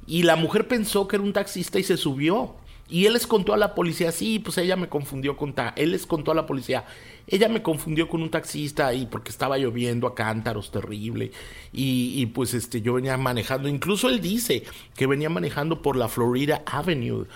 Y 0.07 0.23
la 0.23 0.37
mujer 0.37 0.69
pensó 0.69 1.09
que 1.09 1.17
era 1.17 1.25
un 1.25 1.33
taxista 1.33 1.81
y 1.81 1.83
se 1.83 1.97
subió. 1.97 2.55
Y 2.89 3.07
él 3.07 3.15
les 3.15 3.27
contó 3.27 3.55
a 3.55 3.57
la 3.57 3.75
policía, 3.75 4.13
sí, 4.13 4.39
pues 4.39 4.57
ella 4.59 4.77
me 4.77 4.89
confundió 4.89 5.37
con 5.37 5.53
ta 5.53 5.75
él 5.77 5.91
les 5.91 6.07
contó 6.07 6.31
a 6.31 6.37
la 6.37 6.47
policía, 6.47 6.85
ella 7.27 7.49
me 7.49 7.61
confundió 7.61 8.09
con 8.09 8.23
un 8.23 8.31
taxista 8.31 8.87
ahí 8.87 9.09
porque 9.11 9.31
estaba 9.31 9.59
lloviendo 9.59 10.07
a 10.07 10.15
cántaros 10.15 10.71
terrible 10.71 11.33
y, 11.73 12.27
pues 12.27 12.55
este 12.55 12.83
yo 12.83 12.95
venía 12.95 13.17
manejando, 13.17 13.69
incluso 13.69 14.09
él 14.09 14.21
dice 14.21 14.65
que 14.97 15.07
venía 15.07 15.29
manejando 15.29 15.83
por 15.83 15.97
la 15.97 16.09
Florida 16.09 16.63
Avenue 16.67 17.27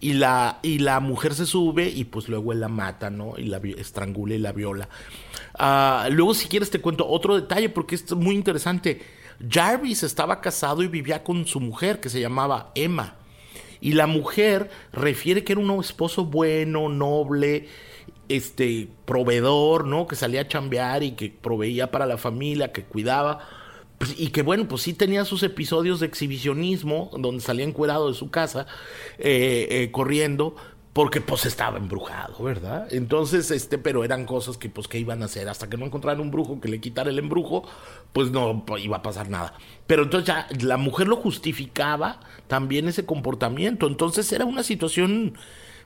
y 0.00 0.14
la 0.14 0.58
y 0.62 0.78
la 0.78 1.00
mujer 1.00 1.34
se 1.34 1.46
sube 1.46 1.88
y 1.88 2.04
pues 2.04 2.28
luego 2.28 2.52
él 2.52 2.60
la 2.60 2.68
mata, 2.68 3.10
¿no? 3.10 3.34
Y 3.38 3.44
la 3.44 3.58
estrangula 3.58 4.34
y 4.34 4.38
la 4.38 4.52
viola. 4.52 4.88
Ah, 5.58 6.08
luego 6.10 6.34
si 6.34 6.48
quieres 6.48 6.70
te 6.70 6.80
cuento 6.80 7.06
otro 7.08 7.36
detalle 7.36 7.68
porque 7.68 7.94
es 7.94 8.12
muy 8.12 8.34
interesante. 8.34 9.00
Jarvis 9.48 10.02
estaba 10.02 10.40
casado 10.40 10.82
y 10.82 10.88
vivía 10.88 11.24
con 11.24 11.46
su 11.46 11.60
mujer 11.60 12.00
que 12.00 12.08
se 12.08 12.20
llamaba 12.20 12.70
Emma. 12.74 13.16
Y 13.80 13.92
la 13.92 14.06
mujer 14.06 14.70
refiere 14.92 15.44
que 15.44 15.52
era 15.52 15.60
un 15.60 15.80
esposo 15.80 16.24
bueno, 16.24 16.88
noble, 16.88 17.68
este, 18.28 18.88
proveedor, 19.04 19.86
¿no? 19.86 20.06
Que 20.06 20.16
salía 20.16 20.42
a 20.42 20.48
chambear 20.48 21.02
y 21.02 21.12
que 21.12 21.30
proveía 21.30 21.90
para 21.90 22.06
la 22.06 22.16
familia, 22.16 22.72
que 22.72 22.84
cuidaba. 22.84 23.40
Pues, 23.98 24.14
y 24.18 24.28
que 24.28 24.42
bueno, 24.42 24.66
pues 24.68 24.82
sí 24.82 24.92
tenía 24.92 25.24
sus 25.24 25.42
episodios 25.42 26.00
de 26.00 26.06
exhibicionismo, 26.06 27.10
donde 27.18 27.40
salía 27.40 27.64
encuerado 27.64 28.08
de 28.08 28.14
su 28.14 28.30
casa, 28.30 28.66
eh, 29.18 29.68
eh, 29.70 29.90
corriendo, 29.92 30.56
porque 30.94 31.20
pues 31.20 31.44
estaba 31.44 31.76
embrujado, 31.76 32.42
¿verdad? 32.42 32.86
Entonces, 32.92 33.50
este, 33.50 33.78
pero 33.78 34.04
eran 34.04 34.26
cosas 34.26 34.56
que 34.56 34.68
pues 34.68 34.86
que 34.86 34.98
iban 34.98 35.22
a 35.22 35.24
hacer 35.24 35.48
hasta 35.48 35.68
que 35.68 35.76
no 35.76 35.84
encontraran 35.84 36.20
un 36.20 36.30
brujo 36.30 36.60
que 36.60 36.68
le 36.68 36.80
quitara 36.80 37.10
el 37.10 37.18
embrujo, 37.18 37.64
pues 38.12 38.30
no 38.30 38.64
iba 38.78 38.98
a 38.98 39.02
pasar 39.02 39.28
nada. 39.28 39.54
Pero 39.88 40.04
entonces 40.04 40.28
ya 40.28 40.46
la 40.60 40.76
mujer 40.76 41.08
lo 41.08 41.16
justificaba 41.16 42.20
también 42.46 42.86
ese 42.86 43.04
comportamiento, 43.04 43.88
entonces 43.88 44.30
era 44.32 44.44
una 44.44 44.62
situación 44.62 45.34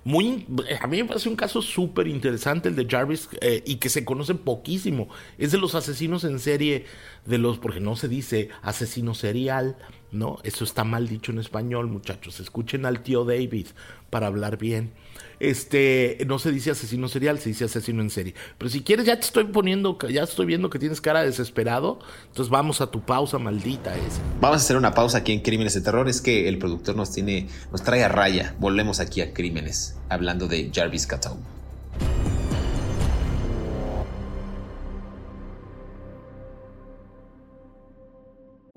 muy 0.05 0.47
a 0.81 0.87
mí 0.87 1.03
me 1.03 1.09
parece 1.09 1.29
un 1.29 1.37
caso 1.37 1.63
súper 1.63 2.07
interesante 2.07 2.69
el 2.69 2.77
de 2.77 2.87
Jarvis 2.89 3.29
eh, 3.41 3.63
y 3.67 3.77
que 3.77 3.89
se 3.89 4.05
conoce 4.05 4.35
poquísimo. 4.35 5.09
Es 5.39 5.53
de 5.53 5.59
los 5.59 5.75
asesinos 5.75 6.25
en 6.25 6.39
serie 6.39 6.85
de 7.27 7.39
los 7.39 7.59
porque 7.59 7.81
no 7.81 7.97
se 7.97 8.09
dice 8.09 8.49
asesino 8.63 9.15
serial, 9.15 9.77
¿no? 10.13 10.39
Eso 10.43 10.65
está 10.65 10.85
mal 10.85 11.09
dicho 11.09 11.33
en 11.33 11.39
español, 11.39 11.89
muchachos. 11.89 12.41
Escuchen 12.41 12.87
al 12.87 13.03
tío 13.03 13.25
David 13.25 13.69
para 14.11 14.27
hablar 14.27 14.59
bien. 14.59 14.93
Este, 15.41 16.19
no 16.27 16.39
se 16.39 16.51
dice 16.51 16.73
asesino 16.73 17.07
serial, 17.09 17.39
se 17.39 17.51
dice 17.51 17.65
asesino 17.65 18.03
en 18.03 18.11
serie. 18.11 18.35
Pero 18.57 18.71
si 18.71 18.83
quieres, 18.83 19.07
ya 19.07 19.15
te 19.15 19.27
estoy 19.27 19.45
poniendo, 19.45 19.99
ya 20.09 20.25
estoy 20.25 20.47
viendo 20.47 20.71
que 20.71 20.79
tienes 20.79 21.01
cara 21.01 21.23
desesperado. 21.23 22.01
Entonces 22.27 22.51
vamos 22.51 22.81
a 22.81 22.91
tu 22.91 23.01
pausa 23.01 23.39
maldita 23.39 23.95
esa. 23.97 24.21
Vamos 24.41 24.59
a 24.59 24.65
hacer 24.65 24.77
una 24.77 24.95
pausa 24.95 25.19
aquí 25.19 25.33
en 25.33 25.41
Crímenes 25.41 25.75
de 25.75 25.81
Terror. 25.81 26.09
Es 26.09 26.21
que 26.21 26.49
el 26.49 26.59
productor 26.59 26.97
nos 26.97 27.13
tiene, 27.13 27.49
nos 27.71 27.83
trae 27.83 28.03
a 28.03 28.09
raya. 28.09 28.55
Volvemos 28.59 29.01
aquí 29.01 29.21
a 29.21 29.33
Crímenes, 29.33 29.97
hablando 30.09 30.49
de 30.49 30.71
Jarvis 30.75 31.07
Cato. 31.07 31.37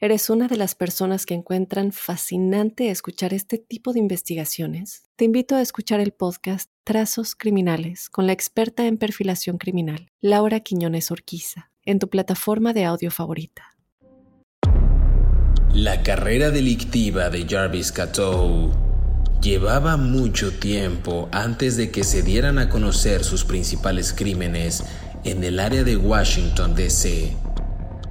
eres 0.00 0.30
una 0.30 0.48
de 0.48 0.56
las 0.56 0.74
personas 0.74 1.26
que 1.26 1.34
encuentran 1.34 1.92
fascinante 1.92 2.90
escuchar 2.90 3.32
este 3.32 3.58
tipo 3.58 3.92
de 3.92 4.00
investigaciones, 4.00 5.04
te 5.16 5.24
invito 5.24 5.56
a 5.56 5.62
escuchar 5.62 6.00
el 6.00 6.12
podcast 6.12 6.70
Trazos 6.84 7.34
Criminales 7.34 8.10
con 8.10 8.26
la 8.26 8.32
experta 8.32 8.86
en 8.86 8.98
perfilación 8.98 9.58
criminal, 9.58 10.08
Laura 10.20 10.60
Quiñones 10.60 11.10
Orquiza 11.10 11.70
en 11.86 11.98
tu 11.98 12.08
plataforma 12.08 12.72
de 12.72 12.84
audio 12.84 13.10
favorita. 13.10 13.76
La 15.72 16.02
carrera 16.02 16.50
delictiva 16.50 17.30
de 17.30 17.46
Jarvis 17.48 17.92
Cato 17.92 18.70
llevaba 19.42 19.96
mucho 19.96 20.52
tiempo 20.58 21.28
antes 21.32 21.76
de 21.76 21.90
que 21.90 22.04
se 22.04 22.22
dieran 22.22 22.58
a 22.58 22.68
conocer 22.68 23.24
sus 23.24 23.44
principales 23.44 24.12
crímenes 24.12 24.84
en 25.24 25.42
el 25.42 25.58
área 25.58 25.84
de 25.84 25.96
Washington, 25.96 26.74
D.C. 26.74 27.36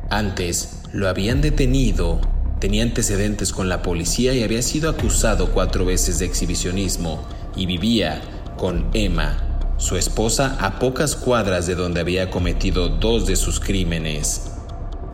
Antes 0.10 0.82
lo 0.92 1.08
habían 1.10 1.42
detenido, 1.42 2.22
tenía 2.60 2.84
antecedentes 2.84 3.52
con 3.52 3.68
la 3.68 3.82
policía 3.82 4.34
y 4.34 4.44
había 4.44 4.62
sido 4.62 4.90
acusado 4.90 5.52
cuatro 5.52 5.86
veces 5.86 6.20
de 6.20 6.26
exhibicionismo 6.26 7.26
y 7.56 7.66
vivía 7.66 8.22
con 8.58 8.90
Emma, 8.94 9.76
su 9.78 9.98
esposa 9.98 10.58
a 10.60 10.80
pocas 10.80 11.16
cuadras 11.16 11.68
de 11.68 11.76
donde 11.76 12.00
había 12.00 12.30
cometido 12.30 12.90
dos 12.90 13.26
de 13.26 13.36
sus 13.36 13.60
crímenes. 13.60 14.52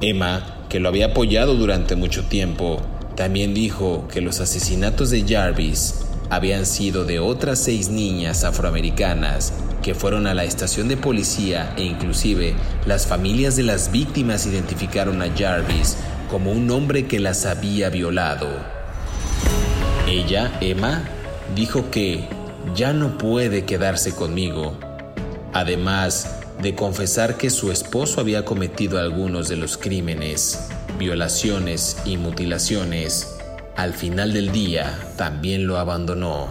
Emma, 0.02 0.66
que 0.70 0.80
lo 0.80 0.90
había 0.90 1.08
apoyado 1.08 1.56
durante 1.56 1.96
mucho 1.96 2.26
tiempo, 2.26 2.82
también 3.16 3.54
dijo 3.54 4.08
que 4.08 4.22
los 4.22 4.40
asesinatos 4.40 5.10
de 5.10 5.26
Jarvis 5.28 6.06
habían 6.30 6.66
sido 6.66 7.06
de 7.06 7.20
otras 7.20 7.60
seis 7.60 7.90
niñas 7.90 8.44
afroamericanas 8.44 9.54
que 9.82 9.96
fueron 9.96 10.28
a 10.28 10.34
la 10.34 10.44
estación 10.44 10.88
de 10.88 10.98
policía 10.98 11.74
e 11.78 11.84
inclusive 11.84 12.54
las 12.86 13.08
familias 13.08 13.56
de 13.56 13.64
las 13.64 13.92
víctimas 13.92 14.46
identificaron 14.46 15.22
a 15.22 15.36
Jarvis 15.36 15.98
como 16.30 16.52
un 16.52 16.70
hombre 16.70 17.08
que 17.08 17.20
las 17.20 17.46
había 17.46 17.90
violado. 17.90 18.48
Ella, 20.08 20.58
Emma, 20.62 21.04
dijo 21.56 21.90
que 21.90 22.28
ya 22.76 22.94
no 22.94 23.18
puede 23.18 23.66
quedarse 23.66 24.14
conmigo, 24.14 24.78
además 25.54 26.36
de 26.62 26.76
confesar 26.76 27.38
que 27.38 27.50
su 27.50 27.72
esposo 27.72 28.20
había 28.20 28.46
cometido 28.46 29.00
algunos 29.00 29.48
de 29.48 29.56
los 29.56 29.78
crímenes, 29.78 30.68
violaciones 31.00 31.98
y 32.06 32.18
mutilaciones, 32.18 33.39
al 33.80 33.94
final 33.94 34.34
del 34.34 34.52
día 34.52 35.00
también 35.16 35.66
lo 35.66 35.78
abandonó. 35.78 36.50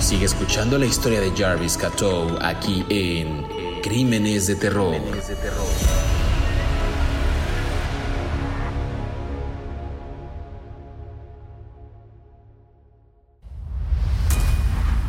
Sigue 0.00 0.26
escuchando 0.26 0.78
la 0.78 0.86
historia 0.86 1.20
de 1.20 1.32
Jarvis 1.36 1.76
Cato 1.76 2.38
aquí 2.40 2.86
en 2.88 3.44
Crímenes 3.82 4.46
de 4.46 4.54
Terror. 4.54 4.94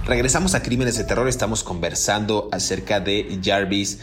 Regresamos 0.08 0.56
a 0.56 0.64
Crímenes 0.64 0.98
de 0.98 1.04
Terror, 1.04 1.28
estamos 1.28 1.64
conversando 1.64 2.50
acerca 2.52 3.00
de 3.00 3.40
Jarvis 3.44 4.00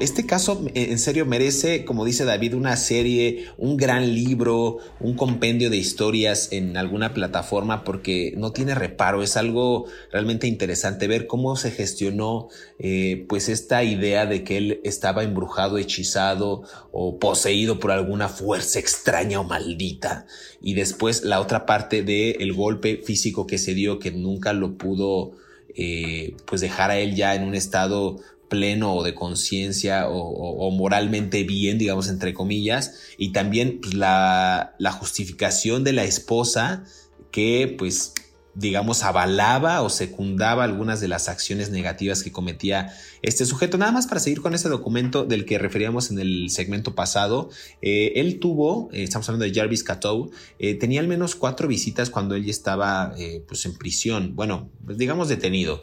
Este 0.00 0.24
caso 0.24 0.64
eh, 0.74 0.88
en 0.90 0.98
serio 0.98 1.26
merece, 1.26 1.84
como 1.84 2.06
dice 2.06 2.24
David, 2.24 2.54
una 2.54 2.76
serie, 2.76 3.48
un 3.58 3.76
gran 3.76 4.14
libro, 4.14 4.78
un 4.98 5.14
compendio 5.14 5.68
de 5.68 5.76
historias 5.76 6.48
en 6.52 6.78
alguna 6.78 7.12
plataforma 7.12 7.84
porque 7.84 8.32
no 8.36 8.52
tiene 8.52 8.74
reparo. 8.74 9.22
Es 9.22 9.36
algo 9.36 9.86
realmente 10.10 10.46
interesante 10.46 11.06
ver 11.06 11.26
cómo 11.26 11.56
se 11.56 11.70
gestionó 11.70 12.48
eh, 12.78 13.26
pues 13.28 13.50
esta 13.50 13.84
idea 13.84 14.24
de 14.24 14.42
que 14.42 14.56
él 14.56 14.80
estaba 14.84 15.22
embrujado, 15.22 15.76
hechizado 15.76 16.62
o 16.90 17.18
poseído 17.18 17.78
por 17.78 17.90
alguna 17.90 18.28
fuerza 18.28 18.78
extraña 18.78 19.38
o 19.38 19.44
maldita. 19.44 20.26
Y 20.62 20.74
después 20.74 21.24
la 21.24 21.40
otra 21.40 21.66
parte 21.66 22.02
del 22.02 22.40
el 22.40 22.52
golpe 22.54 23.02
físico 23.04 23.46
que 23.46 23.58
se 23.58 23.74
dio 23.74 23.98
que 23.98 24.12
nunca 24.12 24.54
lo 24.54 24.78
pudo 24.78 25.32
eh, 25.74 26.36
pues 26.44 26.60
dejar 26.60 26.90
a 26.90 26.98
él 26.98 27.14
ya 27.14 27.34
en 27.34 27.44
un 27.44 27.54
estado 27.54 28.20
pleno 28.52 28.94
o 28.94 29.02
de 29.02 29.14
conciencia 29.14 30.06
o, 30.08 30.70
moralmente 30.70 31.42
bien, 31.42 31.78
digamos, 31.78 32.08
entre 32.08 32.34
comillas, 32.34 33.00
y 33.16 33.32
también 33.32 33.80
pues, 33.80 33.94
la, 33.94 34.74
la 34.78 34.92
justificación 34.92 35.84
de 35.84 35.94
la 35.94 36.04
esposa 36.04 36.84
que 37.30 37.74
pues 37.78 38.12
digamos, 38.54 39.02
avalaba 39.02 39.80
o 39.80 39.88
secundaba 39.88 40.64
algunas 40.64 41.00
de 41.00 41.08
las 41.08 41.28
acciones 41.30 41.70
negativas 41.70 42.22
que 42.22 42.32
cometía 42.32 42.92
este 43.22 43.46
sujeto. 43.46 43.78
Nada 43.78 43.92
más 43.92 44.06
para 44.06 44.20
seguir 44.20 44.40
con 44.42 44.54
ese 44.54 44.68
documento 44.68 45.24
del 45.24 45.44
que 45.44 45.58
referíamos 45.58 46.10
en 46.10 46.18
el 46.18 46.50
segmento 46.50 46.94
pasado, 46.94 47.50
eh, 47.80 48.12
él 48.16 48.40
tuvo, 48.40 48.90
eh, 48.92 49.04
estamos 49.04 49.28
hablando 49.28 49.44
de 49.44 49.54
Jarvis 49.54 49.84
Cato, 49.84 50.30
eh, 50.58 50.74
tenía 50.74 51.00
al 51.00 51.08
menos 51.08 51.36
cuatro 51.36 51.68
visitas 51.68 52.10
cuando 52.10 52.34
él 52.34 52.48
estaba 52.48 53.14
pues 53.46 53.64
en 53.66 53.76
prisión, 53.76 54.34
bueno, 54.34 54.70
pues 54.84 54.98
digamos 54.98 55.28
detenido. 55.28 55.80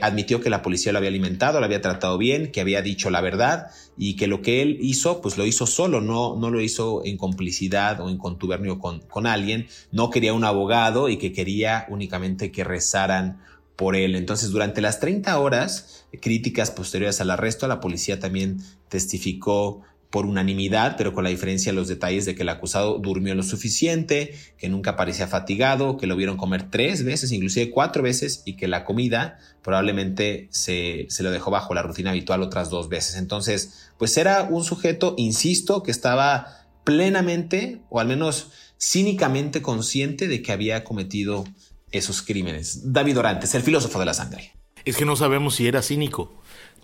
admitió 0.00 0.40
que 0.40 0.50
la 0.50 0.62
policía 0.62 0.92
lo 0.92 0.98
había 0.98 1.10
alimentado, 1.10 1.60
lo 1.60 1.66
había 1.66 1.80
tratado 1.80 2.16
bien, 2.18 2.50
que 2.50 2.60
había 2.60 2.82
dicho 2.82 3.10
la 3.10 3.20
verdad 3.20 3.66
y 3.96 4.16
que 4.16 4.26
lo 4.26 4.42
que 4.42 4.62
él 4.62 4.78
hizo, 4.80 5.20
pues 5.20 5.36
lo 5.36 5.44
hizo 5.44 5.66
solo, 5.66 6.00
no, 6.00 6.36
no 6.36 6.50
lo 6.50 6.60
hizo 6.60 7.04
en 7.04 7.16
complicidad 7.16 8.00
o 8.00 8.08
en 8.08 8.16
contubernio 8.16 8.78
con, 8.78 9.00
con 9.00 9.26
alguien, 9.26 9.68
no 9.92 10.10
quería 10.10 10.32
un 10.32 10.44
abogado 10.44 11.08
y 11.08 11.18
que 11.18 11.32
quería 11.32 11.86
únicamente 11.88 12.50
que 12.50 12.64
rezaran 12.64 13.40
por 13.78 13.94
él. 13.94 14.16
Entonces, 14.16 14.50
durante 14.50 14.80
las 14.80 14.98
30 14.98 15.38
horas 15.38 16.04
críticas 16.20 16.72
posteriores 16.72 17.20
al 17.20 17.30
arresto, 17.30 17.68
la 17.68 17.78
policía 17.78 18.18
también 18.18 18.58
testificó 18.88 19.82
por 20.10 20.26
unanimidad, 20.26 20.96
pero 20.96 21.12
con 21.12 21.22
la 21.22 21.30
diferencia 21.30 21.70
de 21.70 21.76
los 21.76 21.86
detalles 21.86 22.24
de 22.24 22.34
que 22.34 22.42
el 22.42 22.48
acusado 22.48 22.98
durmió 22.98 23.36
lo 23.36 23.44
suficiente, 23.44 24.34
que 24.56 24.68
nunca 24.68 24.96
parecía 24.96 25.28
fatigado, 25.28 25.96
que 25.96 26.08
lo 26.08 26.16
vieron 26.16 26.36
comer 26.36 26.68
tres 26.70 27.04
veces, 27.04 27.30
inclusive 27.30 27.70
cuatro 27.70 28.02
veces, 28.02 28.42
y 28.44 28.56
que 28.56 28.66
la 28.66 28.84
comida 28.84 29.38
probablemente 29.62 30.48
se, 30.50 31.06
se 31.08 31.22
lo 31.22 31.30
dejó 31.30 31.52
bajo 31.52 31.72
la 31.72 31.82
rutina 31.82 32.10
habitual 32.10 32.42
otras 32.42 32.70
dos 32.70 32.88
veces. 32.88 33.14
Entonces, 33.14 33.90
pues 33.96 34.16
era 34.16 34.42
un 34.42 34.64
sujeto, 34.64 35.14
insisto, 35.18 35.84
que 35.84 35.92
estaba 35.92 36.66
plenamente, 36.82 37.82
o 37.90 38.00
al 38.00 38.08
menos 38.08 38.50
cínicamente 38.80 39.62
consciente 39.62 40.26
de 40.26 40.42
que 40.42 40.50
había 40.50 40.82
cometido 40.82 41.44
esos 41.92 42.22
crímenes. 42.22 42.92
David 42.92 43.18
Orantes, 43.18 43.54
el 43.54 43.62
filósofo 43.62 43.98
de 43.98 44.06
la 44.06 44.14
sangre. 44.14 44.52
Es 44.84 44.96
que 44.96 45.04
no 45.04 45.16
sabemos 45.16 45.56
si 45.56 45.66
era 45.66 45.82
cínico. 45.82 46.32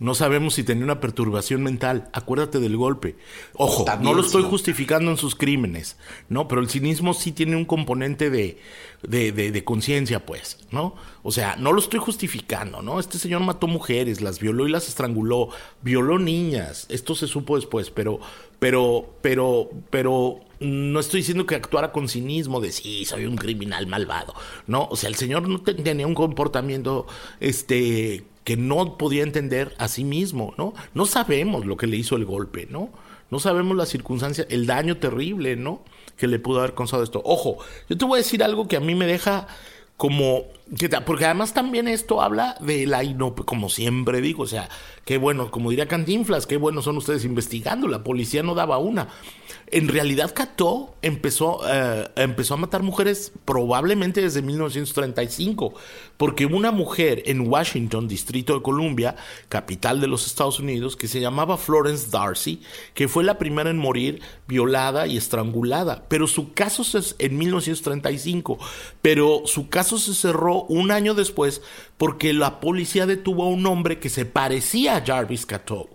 No 0.00 0.14
sabemos 0.14 0.54
si 0.54 0.64
tenía 0.64 0.84
una 0.84 1.00
perturbación 1.00 1.62
mental. 1.62 2.08
Acuérdate 2.12 2.58
del 2.58 2.76
golpe. 2.76 3.16
Ojo, 3.54 3.84
no 4.00 4.12
lo 4.12 4.22
estoy 4.22 4.42
justificando 4.42 5.10
en 5.10 5.16
sus 5.16 5.36
crímenes, 5.36 5.96
¿no? 6.28 6.48
Pero 6.48 6.60
el 6.60 6.68
cinismo 6.68 7.14
sí 7.14 7.30
tiene 7.30 7.54
un 7.54 7.64
componente 7.64 8.28
de, 8.28 8.58
de, 9.02 9.30
de, 9.32 9.64
conciencia, 9.64 10.26
pues, 10.26 10.58
¿no? 10.72 10.96
O 11.22 11.30
sea, 11.30 11.54
no 11.56 11.72
lo 11.72 11.78
estoy 11.78 12.00
justificando, 12.00 12.82
¿no? 12.82 12.98
Este 12.98 13.18
señor 13.18 13.42
mató 13.42 13.68
mujeres, 13.68 14.20
las 14.20 14.40
violó 14.40 14.66
y 14.66 14.72
las 14.72 14.88
estranguló, 14.88 15.50
violó 15.82 16.18
niñas. 16.18 16.86
Esto 16.88 17.14
se 17.14 17.28
supo 17.28 17.54
después, 17.54 17.90
pero, 17.90 18.18
pero, 18.64 19.10
pero, 19.20 19.68
pero 19.90 20.40
no 20.58 20.98
estoy 20.98 21.20
diciendo 21.20 21.44
que 21.44 21.54
actuara 21.54 21.92
con 21.92 22.08
cinismo 22.08 22.62
de 22.62 22.72
sí, 22.72 23.04
soy 23.04 23.26
un 23.26 23.36
criminal 23.36 23.86
malvado. 23.86 24.32
No, 24.66 24.88
o 24.90 24.96
sea, 24.96 25.10
el 25.10 25.16
señor 25.16 25.46
no 25.46 25.60
tenía 25.60 26.06
un 26.06 26.14
comportamiento, 26.14 27.06
este 27.40 28.24
que 28.42 28.56
no 28.56 28.96
podía 28.96 29.22
entender 29.22 29.74
a 29.76 29.88
sí 29.88 30.02
mismo, 30.02 30.54
¿no? 30.56 30.72
No 30.94 31.04
sabemos 31.04 31.66
lo 31.66 31.76
que 31.76 31.86
le 31.86 31.98
hizo 31.98 32.16
el 32.16 32.24
golpe, 32.24 32.66
¿no? 32.70 32.88
No 33.30 33.38
sabemos 33.38 33.76
las 33.76 33.90
circunstancias, 33.90 34.46
el 34.48 34.64
daño 34.64 34.96
terrible, 34.96 35.56
¿no? 35.56 35.82
Que 36.16 36.26
le 36.26 36.38
pudo 36.38 36.60
haber 36.60 36.72
causado 36.72 37.02
esto. 37.02 37.20
Ojo, 37.22 37.58
yo 37.90 37.98
te 37.98 38.06
voy 38.06 38.16
a 38.16 38.22
decir 38.22 38.42
algo 38.42 38.66
que 38.66 38.76
a 38.76 38.80
mí 38.80 38.94
me 38.94 39.06
deja 39.06 39.46
como 39.98 40.44
porque 41.04 41.26
además 41.26 41.52
también 41.52 41.88
esto 41.88 42.22
habla 42.22 42.56
de 42.60 42.86
la 42.86 43.02
como 43.44 43.68
siempre 43.68 44.20
digo, 44.20 44.44
o 44.44 44.46
sea, 44.46 44.68
qué 45.04 45.18
bueno, 45.18 45.50
como 45.50 45.70
diría 45.70 45.86
Cantinflas, 45.86 46.46
qué 46.46 46.56
bueno 46.56 46.80
son 46.80 46.96
ustedes 46.96 47.24
investigando, 47.24 47.86
la 47.86 48.02
policía 48.02 48.42
no 48.42 48.54
daba 48.54 48.78
una. 48.78 49.08
En 49.66 49.88
realidad 49.88 50.32
Cató 50.34 50.94
empezó, 51.02 51.60
eh, 51.68 52.08
empezó 52.16 52.54
a 52.54 52.58
matar 52.58 52.82
mujeres 52.82 53.32
probablemente 53.44 54.20
desde 54.20 54.42
1935, 54.42 55.74
porque 56.16 56.46
una 56.46 56.70
mujer 56.70 57.22
en 57.26 57.48
Washington, 57.48 58.06
Distrito 58.06 58.54
de 58.54 58.62
Columbia, 58.62 59.16
capital 59.48 60.00
de 60.00 60.06
los 60.06 60.26
Estados 60.26 60.60
Unidos, 60.60 60.96
que 60.96 61.08
se 61.08 61.20
llamaba 61.20 61.56
Florence 61.56 62.08
Darcy, 62.10 62.62
que 62.94 63.08
fue 63.08 63.24
la 63.24 63.38
primera 63.38 63.70
en 63.70 63.78
morir 63.78 64.22
violada 64.46 65.06
y 65.06 65.16
estrangulada, 65.16 66.04
pero 66.08 66.26
su 66.26 66.52
caso 66.52 66.82
es 66.96 67.16
en 67.18 67.36
1935, 67.36 68.58
pero 69.02 69.42
su 69.46 69.68
caso 69.68 69.98
se 69.98 70.14
cerró 70.14 70.53
un 70.62 70.90
año 70.90 71.14
después 71.14 71.62
porque 71.96 72.32
la 72.32 72.60
policía 72.60 73.06
detuvo 73.06 73.44
a 73.44 73.48
un 73.48 73.66
hombre 73.66 73.98
que 73.98 74.08
se 74.08 74.24
parecía 74.24 74.96
a 74.96 75.04
Jarvis 75.04 75.46
Cato 75.46 75.88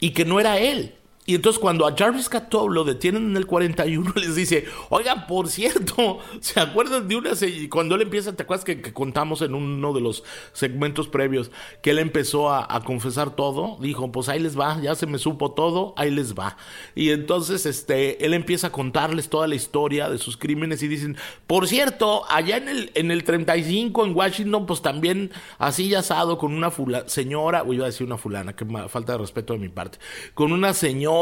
y 0.00 0.10
que 0.10 0.24
no 0.24 0.40
era 0.40 0.58
él. 0.58 0.94
Y 1.26 1.34
entonces 1.34 1.58
cuando 1.58 1.86
a 1.88 1.96
Jarvis 1.96 2.28
Cato 2.28 2.68
lo 2.68 2.84
detienen 2.84 3.30
en 3.30 3.36
el 3.36 3.46
41, 3.46 4.12
les 4.16 4.36
dice, 4.36 4.64
oigan, 4.90 5.26
por 5.26 5.48
cierto, 5.48 6.20
¿se 6.40 6.60
acuerdan 6.60 7.08
de 7.08 7.16
una... 7.16 7.30
Cuando 7.68 7.96
él 7.96 8.02
empieza, 8.02 8.34
¿te 8.34 8.44
acuerdas 8.44 8.64
que, 8.64 8.80
contamos 8.92 9.42
en 9.42 9.54
uno 9.54 9.92
de 9.92 10.00
los 10.00 10.22
segmentos 10.52 11.08
previos 11.08 11.50
que 11.82 11.90
él 11.90 11.98
empezó 11.98 12.52
a, 12.52 12.80
confesar 12.84 13.34
todo? 13.34 13.76
Dijo, 13.80 14.12
pues 14.12 14.28
ahí 14.28 14.38
les 14.38 14.58
va, 14.58 14.80
ya 14.80 14.94
se 14.94 15.06
me 15.06 15.18
supo 15.18 15.50
todo, 15.50 15.94
ahí 15.96 16.12
les 16.12 16.34
va. 16.34 16.56
Y 16.94 17.10
entonces 17.10 17.66
este, 17.66 18.24
él 18.24 18.32
empieza 18.32 18.68
a 18.68 18.72
contarles 18.72 19.28
toda 19.28 19.48
la 19.48 19.56
historia 19.56 20.08
de 20.08 20.18
sus 20.18 20.36
crímenes 20.36 20.82
y 20.84 20.88
dicen, 20.88 21.16
por 21.48 21.66
cierto, 21.66 22.22
allá 22.30 22.58
en 22.58 22.68
el, 22.68 22.92
en 22.94 23.10
el 23.10 23.24
35 23.24 24.06
en 24.06 24.14
Washington, 24.14 24.66
pues 24.66 24.80
también 24.80 25.32
así 25.58 25.92
asado 25.94 26.38
con 26.38 26.54
una 26.54 26.70
señora, 27.06 27.64
o 27.64 27.72
a 27.72 27.86
decir 27.86 28.06
una 28.06 28.16
fulana, 28.16 28.54
que 28.54 28.64
falta 28.88 29.12
de 29.12 29.18
respeto 29.18 29.54
de 29.54 29.58
mi 29.58 29.68
parte, 29.68 29.98
con 30.34 30.52
una 30.52 30.72
señora 30.72 31.15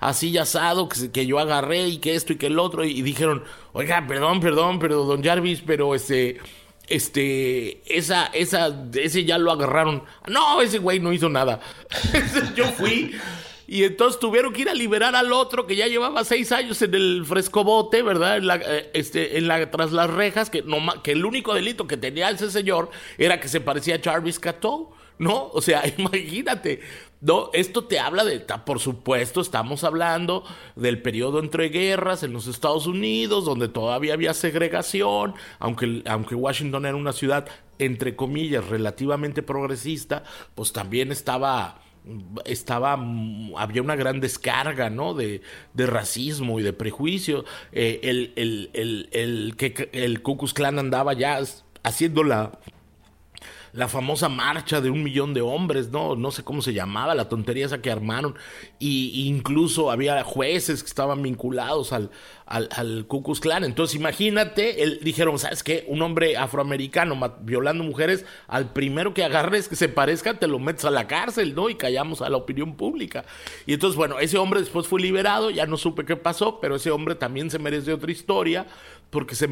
así 0.00 0.32
ya 0.32 0.42
asado 0.42 0.88
que, 0.88 1.10
que, 1.10 1.26
yo 1.26 1.38
agarré 1.38 1.88
y 1.88 1.98
que 1.98 2.14
esto 2.14 2.32
y 2.32 2.36
que 2.36 2.46
el 2.46 2.58
otro 2.58 2.84
y, 2.84 3.02
dijeron, 3.02 3.44
oiga, 3.72 4.04
perdón, 4.06 4.40
perdón, 4.40 4.78
pero 4.78 5.04
don 5.04 5.22
Jarvis, 5.22 5.62
pero 5.64 5.94
este 5.94 6.38
este, 6.88 7.82
esa, 7.86 8.26
esa, 8.26 8.68
ese 8.94 9.24
ya 9.24 9.38
lo 9.38 9.50
agarraron. 9.50 10.04
No, 10.28 10.62
ese 10.62 10.78
güey 10.78 11.00
no 11.00 11.12
hizo 11.12 11.28
nada. 11.28 11.60
Yo 12.54 12.66
fui. 12.66 13.12
Y 13.68 13.82
entonces 13.82 14.20
tuvieron 14.20 14.52
que 14.52 14.62
ir 14.62 14.68
a 14.68 14.74
liberar 14.74 15.16
al 15.16 15.32
otro 15.32 15.66
que 15.66 15.74
ya 15.74 15.88
llevaba 15.88 16.22
seis 16.24 16.52
años 16.52 16.80
en 16.82 16.94
el 16.94 17.24
frescobote, 17.26 18.02
¿verdad? 18.02 18.36
En 18.36 18.46
la, 18.46 18.56
eh, 18.56 18.90
este, 18.94 19.38
en 19.38 19.48
la, 19.48 19.70
tras 19.70 19.90
las 19.90 20.08
rejas, 20.08 20.50
que, 20.50 20.62
no, 20.62 21.02
que 21.02 21.12
el 21.12 21.24
único 21.24 21.52
delito 21.52 21.88
que 21.88 21.96
tenía 21.96 22.30
ese 22.30 22.50
señor 22.50 22.90
era 23.18 23.40
que 23.40 23.48
se 23.48 23.60
parecía 23.60 23.96
a 23.96 24.00
Jarvis 24.00 24.38
Cato, 24.38 24.92
¿no? 25.18 25.48
O 25.48 25.60
sea, 25.60 25.82
imagínate. 25.98 26.80
No, 27.20 27.50
esto 27.54 27.84
te 27.84 27.98
habla 27.98 28.24
de, 28.24 28.40
por 28.40 28.78
supuesto, 28.78 29.40
estamos 29.40 29.84
hablando 29.84 30.44
del 30.74 31.00
periodo 31.00 31.38
entre 31.38 31.70
guerras 31.70 32.22
en 32.22 32.32
los 32.32 32.46
Estados 32.46 32.86
Unidos, 32.86 33.46
donde 33.46 33.68
todavía 33.68 34.12
había 34.12 34.34
segregación, 34.34 35.34
aunque, 35.58 36.02
aunque 36.06 36.34
Washington 36.34 36.84
era 36.84 36.96
una 36.96 37.14
ciudad, 37.14 37.46
entre 37.78 38.16
comillas, 38.16 38.66
relativamente 38.68 39.42
progresista, 39.42 40.24
pues 40.54 40.72
también 40.72 41.10
estaba 41.10 41.80
estaba 42.44 42.92
había 43.56 43.82
una 43.82 43.96
gran 43.96 44.20
descarga 44.20 44.90
no 44.90 45.14
de, 45.14 45.42
de 45.74 45.86
racismo 45.86 46.60
y 46.60 46.62
de 46.62 46.72
prejuicio. 46.72 47.44
Eh, 47.72 48.00
el, 48.04 48.32
el, 48.36 48.70
el, 48.74 49.08
el, 49.12 49.56
que 49.56 49.90
el 49.92 50.22
Ku 50.22 50.36
Klux 50.36 50.54
Klan 50.54 50.78
andaba 50.78 51.14
ya 51.14 51.40
haciendo 51.82 52.22
la 52.22 52.60
la 53.76 53.88
famosa 53.88 54.30
marcha 54.30 54.80
de 54.80 54.88
un 54.88 55.04
millón 55.04 55.34
de 55.34 55.42
hombres, 55.42 55.90
¿no? 55.90 56.16
No 56.16 56.30
sé 56.30 56.42
cómo 56.42 56.62
se 56.62 56.72
llamaba, 56.72 57.14
la 57.14 57.28
tontería 57.28 57.66
esa 57.66 57.82
que 57.82 57.90
armaron. 57.90 58.34
Y 58.78 59.26
incluso 59.26 59.90
había 59.90 60.24
jueces 60.24 60.82
que 60.82 60.88
estaban 60.88 61.22
vinculados 61.22 61.92
al, 61.92 62.10
al, 62.46 62.70
al 62.72 63.06
Ku 63.06 63.22
Klux 63.22 63.38
Klan. 63.38 63.64
Entonces 63.64 63.94
imagínate, 63.96 64.82
él, 64.82 65.00
dijeron, 65.02 65.38
¿sabes 65.38 65.62
qué? 65.62 65.84
Un 65.88 66.00
hombre 66.00 66.38
afroamericano 66.38 67.36
violando 67.42 67.84
mujeres, 67.84 68.24
al 68.48 68.72
primero 68.72 69.12
que 69.12 69.24
agarres 69.24 69.68
que 69.68 69.76
se 69.76 69.90
parezca, 69.90 70.38
te 70.38 70.46
lo 70.46 70.58
metes 70.58 70.86
a 70.86 70.90
la 70.90 71.06
cárcel, 71.06 71.54
¿no? 71.54 71.68
Y 71.68 71.74
callamos 71.74 72.22
a 72.22 72.30
la 72.30 72.38
opinión 72.38 72.76
pública. 72.76 73.26
Y 73.66 73.74
entonces, 73.74 73.96
bueno, 73.96 74.18
ese 74.18 74.38
hombre 74.38 74.60
después 74.60 74.86
fue 74.86 75.02
liberado, 75.02 75.50
ya 75.50 75.66
no 75.66 75.76
supe 75.76 76.06
qué 76.06 76.16
pasó, 76.16 76.60
pero 76.60 76.76
ese 76.76 76.90
hombre 76.90 77.14
también 77.14 77.50
se 77.50 77.58
merece 77.58 77.92
otra 77.92 78.10
historia, 78.10 78.66
porque 79.10 79.34
se, 79.34 79.48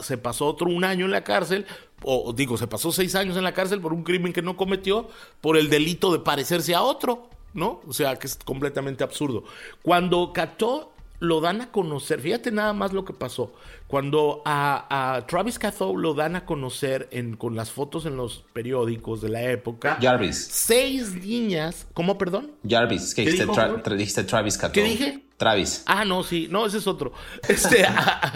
se 0.00 0.18
pasó 0.18 0.46
otro 0.46 0.68
un 0.68 0.84
año 0.84 1.06
en 1.06 1.10
la 1.10 1.24
cárcel 1.24 1.66
o 2.02 2.32
digo, 2.32 2.56
se 2.56 2.66
pasó 2.66 2.92
seis 2.92 3.14
años 3.14 3.36
en 3.36 3.44
la 3.44 3.52
cárcel 3.52 3.80
por 3.80 3.92
un 3.92 4.02
crimen 4.02 4.32
que 4.32 4.42
no 4.42 4.56
cometió, 4.56 5.08
por 5.40 5.56
el 5.56 5.68
delito 5.68 6.12
de 6.12 6.18
parecerse 6.18 6.74
a 6.74 6.82
otro, 6.82 7.28
¿no? 7.54 7.80
O 7.86 7.92
sea, 7.92 8.16
que 8.16 8.26
es 8.26 8.36
completamente 8.36 9.04
absurdo. 9.04 9.44
Cuando 9.82 10.32
Cató 10.32 10.92
lo 11.18 11.42
dan 11.42 11.60
a 11.60 11.70
conocer, 11.70 12.20
fíjate 12.20 12.50
nada 12.50 12.72
más 12.72 12.92
lo 12.92 13.04
que 13.04 13.12
pasó. 13.12 13.52
Cuando 13.86 14.42
a, 14.46 15.24
Travis 15.28 15.58
Cato 15.58 15.94
lo 15.94 16.14
dan 16.14 16.36
a 16.36 16.46
conocer 16.46 17.08
en, 17.10 17.36
con 17.36 17.56
las 17.56 17.70
fotos 17.70 18.06
en 18.06 18.16
los 18.16 18.44
periódicos 18.52 19.20
de 19.20 19.28
la 19.28 19.42
época. 19.42 19.98
Jarvis. 20.00 20.48
Seis 20.50 21.14
niñas, 21.14 21.86
¿cómo, 21.92 22.16
perdón? 22.16 22.52
Jarvis, 22.66 23.14
que 23.14 23.22
dijiste, 23.22 24.24
Travis 24.24 24.56
Cato. 24.56 24.72
¿Qué 24.72 24.84
dije? 24.84 25.24
Travis. 25.40 25.84
Ah, 25.86 26.04
no, 26.04 26.22
sí, 26.22 26.48
no, 26.50 26.66
ese 26.66 26.76
es 26.76 26.86
otro. 26.86 27.12
Este, 27.48 27.86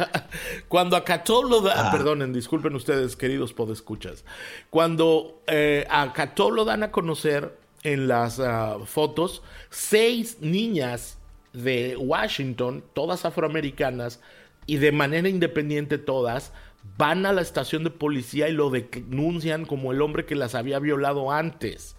cuando 0.69 0.97
a 0.97 1.05
Cató 1.05 1.43
lo 1.43 1.61
dan, 1.61 1.89
ah. 1.89 1.91
perdonen, 1.93 2.33
disculpen 2.33 2.75
ustedes, 2.75 3.15
queridos 3.15 3.53
podescuchas. 3.53 4.25
Cuando 4.71 5.43
eh, 5.47 5.87
a 5.91 6.15
Cató 6.15 6.51
lo 6.51 6.65
dan 6.65 6.83
a 6.83 6.91
conocer 6.91 7.59
en 7.83 8.09
las 8.09 8.41
ah, 8.41 8.79
fotos, 8.87 9.43
seis 9.69 10.39
niñas 10.41 11.19
de 11.53 11.95
Washington, 11.99 12.83
todas 12.95 13.27
afroamericanas, 13.27 14.21
y 14.65 14.79
de 14.79 14.91
manera 14.91 15.29
independiente 15.29 15.99
todas, 15.99 16.53
van 16.97 17.27
a 17.27 17.35
la 17.35 17.43
estación 17.43 17.85
de 17.85 17.91
policía 17.91 18.49
y 18.49 18.53
lo 18.53 18.71
denuncian 18.71 19.67
como 19.67 19.93
el 19.93 20.01
hombre 20.01 20.25
que 20.25 20.37
las 20.37 20.55
había 20.55 20.79
violado 20.79 21.31
antes. 21.31 21.97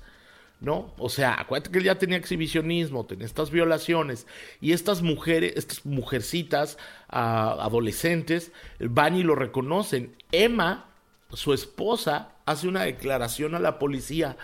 ¿No? 0.62 0.94
O 0.98 1.10
sea, 1.10 1.40
acuérdate 1.40 1.70
que 1.70 1.80
él 1.80 1.84
ya 1.84 2.00
tenía 2.00 2.18
exhibicionismo, 2.18 3.06
tenía 3.06 3.26
estas 3.26 3.52
violaciones, 3.52 4.26
y 4.62 4.72
estas 4.72 5.02
mujeres, 5.02 5.54
estas 5.58 5.86
mujercitas 5.86 6.78
ah, 7.10 7.58
adolescentes, 7.60 8.52
van 8.80 9.16
y 9.16 9.24
lo 9.24 9.36
reconocen. 9.36 10.16
Emma, 10.32 10.90
su 11.34 11.54
esposa, 11.54 12.36
hace 12.46 12.68
una 12.68 12.84
declaración 12.84 13.54
a 13.54 13.60
la 13.60 13.78
policía 13.80 14.38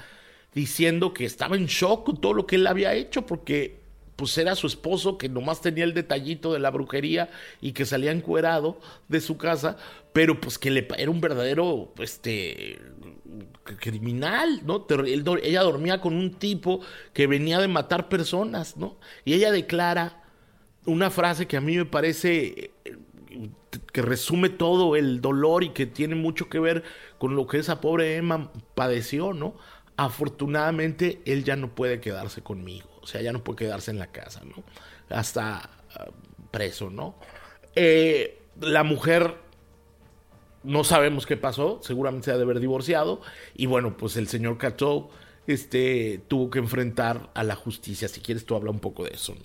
diciendo 0.53 1.13
que 1.13 1.25
estaba 1.25 1.55
en 1.55 1.67
shock 1.67 2.05
con 2.05 2.19
todo 2.19 2.33
lo 2.33 2.45
que 2.45 2.57
él 2.57 2.67
había 2.67 2.93
hecho, 2.93 3.25
porque 3.25 3.79
pues 4.15 4.37
era 4.37 4.55
su 4.55 4.67
esposo 4.67 5.17
que 5.17 5.29
nomás 5.29 5.61
tenía 5.61 5.83
el 5.83 5.95
detallito 5.95 6.53
de 6.53 6.59
la 6.59 6.69
brujería 6.69 7.31
y 7.59 7.71
que 7.71 7.85
salía 7.85 8.11
encuerado 8.11 8.79
de 9.07 9.19
su 9.19 9.37
casa, 9.37 9.77
pero 10.13 10.39
pues 10.39 10.59
que 10.59 10.69
le, 10.69 10.87
era 10.97 11.09
un 11.09 11.21
verdadero, 11.21 11.91
este, 11.97 12.79
criminal, 13.79 14.61
¿no? 14.65 14.85
ella 15.41 15.61
dormía 15.61 16.01
con 16.01 16.15
un 16.15 16.33
tipo 16.33 16.81
que 17.13 17.27
venía 17.27 17.59
de 17.59 17.67
matar 17.67 18.09
personas, 18.09 18.77
¿no? 18.77 18.97
Y 19.25 19.33
ella 19.33 19.51
declara 19.51 20.23
una 20.85 21.09
frase 21.09 21.47
que 21.47 21.57
a 21.57 21.61
mí 21.61 21.77
me 21.77 21.85
parece 21.85 22.71
eh, 22.85 22.97
que 23.93 24.01
resume 24.01 24.49
todo 24.49 24.95
el 24.95 25.21
dolor 25.21 25.63
y 25.63 25.69
que 25.69 25.85
tiene 25.85 26.15
mucho 26.15 26.49
que 26.49 26.59
ver 26.59 26.83
con 27.17 27.35
lo 27.35 27.47
que 27.47 27.59
esa 27.59 27.81
pobre 27.81 28.17
Emma 28.17 28.51
padeció, 28.75 29.33
¿no? 29.33 29.55
Afortunadamente 29.97 31.21
él 31.25 31.43
ya 31.43 31.55
no 31.55 31.75
puede 31.75 31.99
quedarse 31.99 32.41
conmigo, 32.41 32.89
o 33.01 33.07
sea, 33.07 33.21
ya 33.21 33.31
no 33.31 33.43
puede 33.43 33.57
quedarse 33.57 33.91
en 33.91 33.99
la 33.99 34.07
casa, 34.07 34.41
¿no? 34.43 34.63
Hasta 35.15 35.69
ah, 35.95 36.07
preso, 36.51 36.89
¿no? 36.89 37.15
Eh, 37.75 38.41
la 38.59 38.83
mujer 38.83 39.35
no 40.63 40.83
sabemos 40.83 41.25
qué 41.25 41.37
pasó, 41.37 41.79
seguramente 41.83 42.25
se 42.25 42.31
ha 42.31 42.37
de 42.37 42.43
haber 42.43 42.59
divorciado. 42.59 43.21
Y 43.55 43.65
bueno, 43.65 43.97
pues 43.97 44.17
el 44.17 44.27
señor 44.27 44.57
Cato 44.57 45.09
este, 45.47 46.21
tuvo 46.27 46.49
que 46.49 46.59
enfrentar 46.59 47.29
a 47.33 47.43
la 47.43 47.55
justicia. 47.55 48.07
Si 48.07 48.21
quieres, 48.21 48.45
tú 48.45 48.55
habla 48.55 48.71
un 48.71 48.79
poco 48.79 49.03
de 49.03 49.11
eso. 49.11 49.35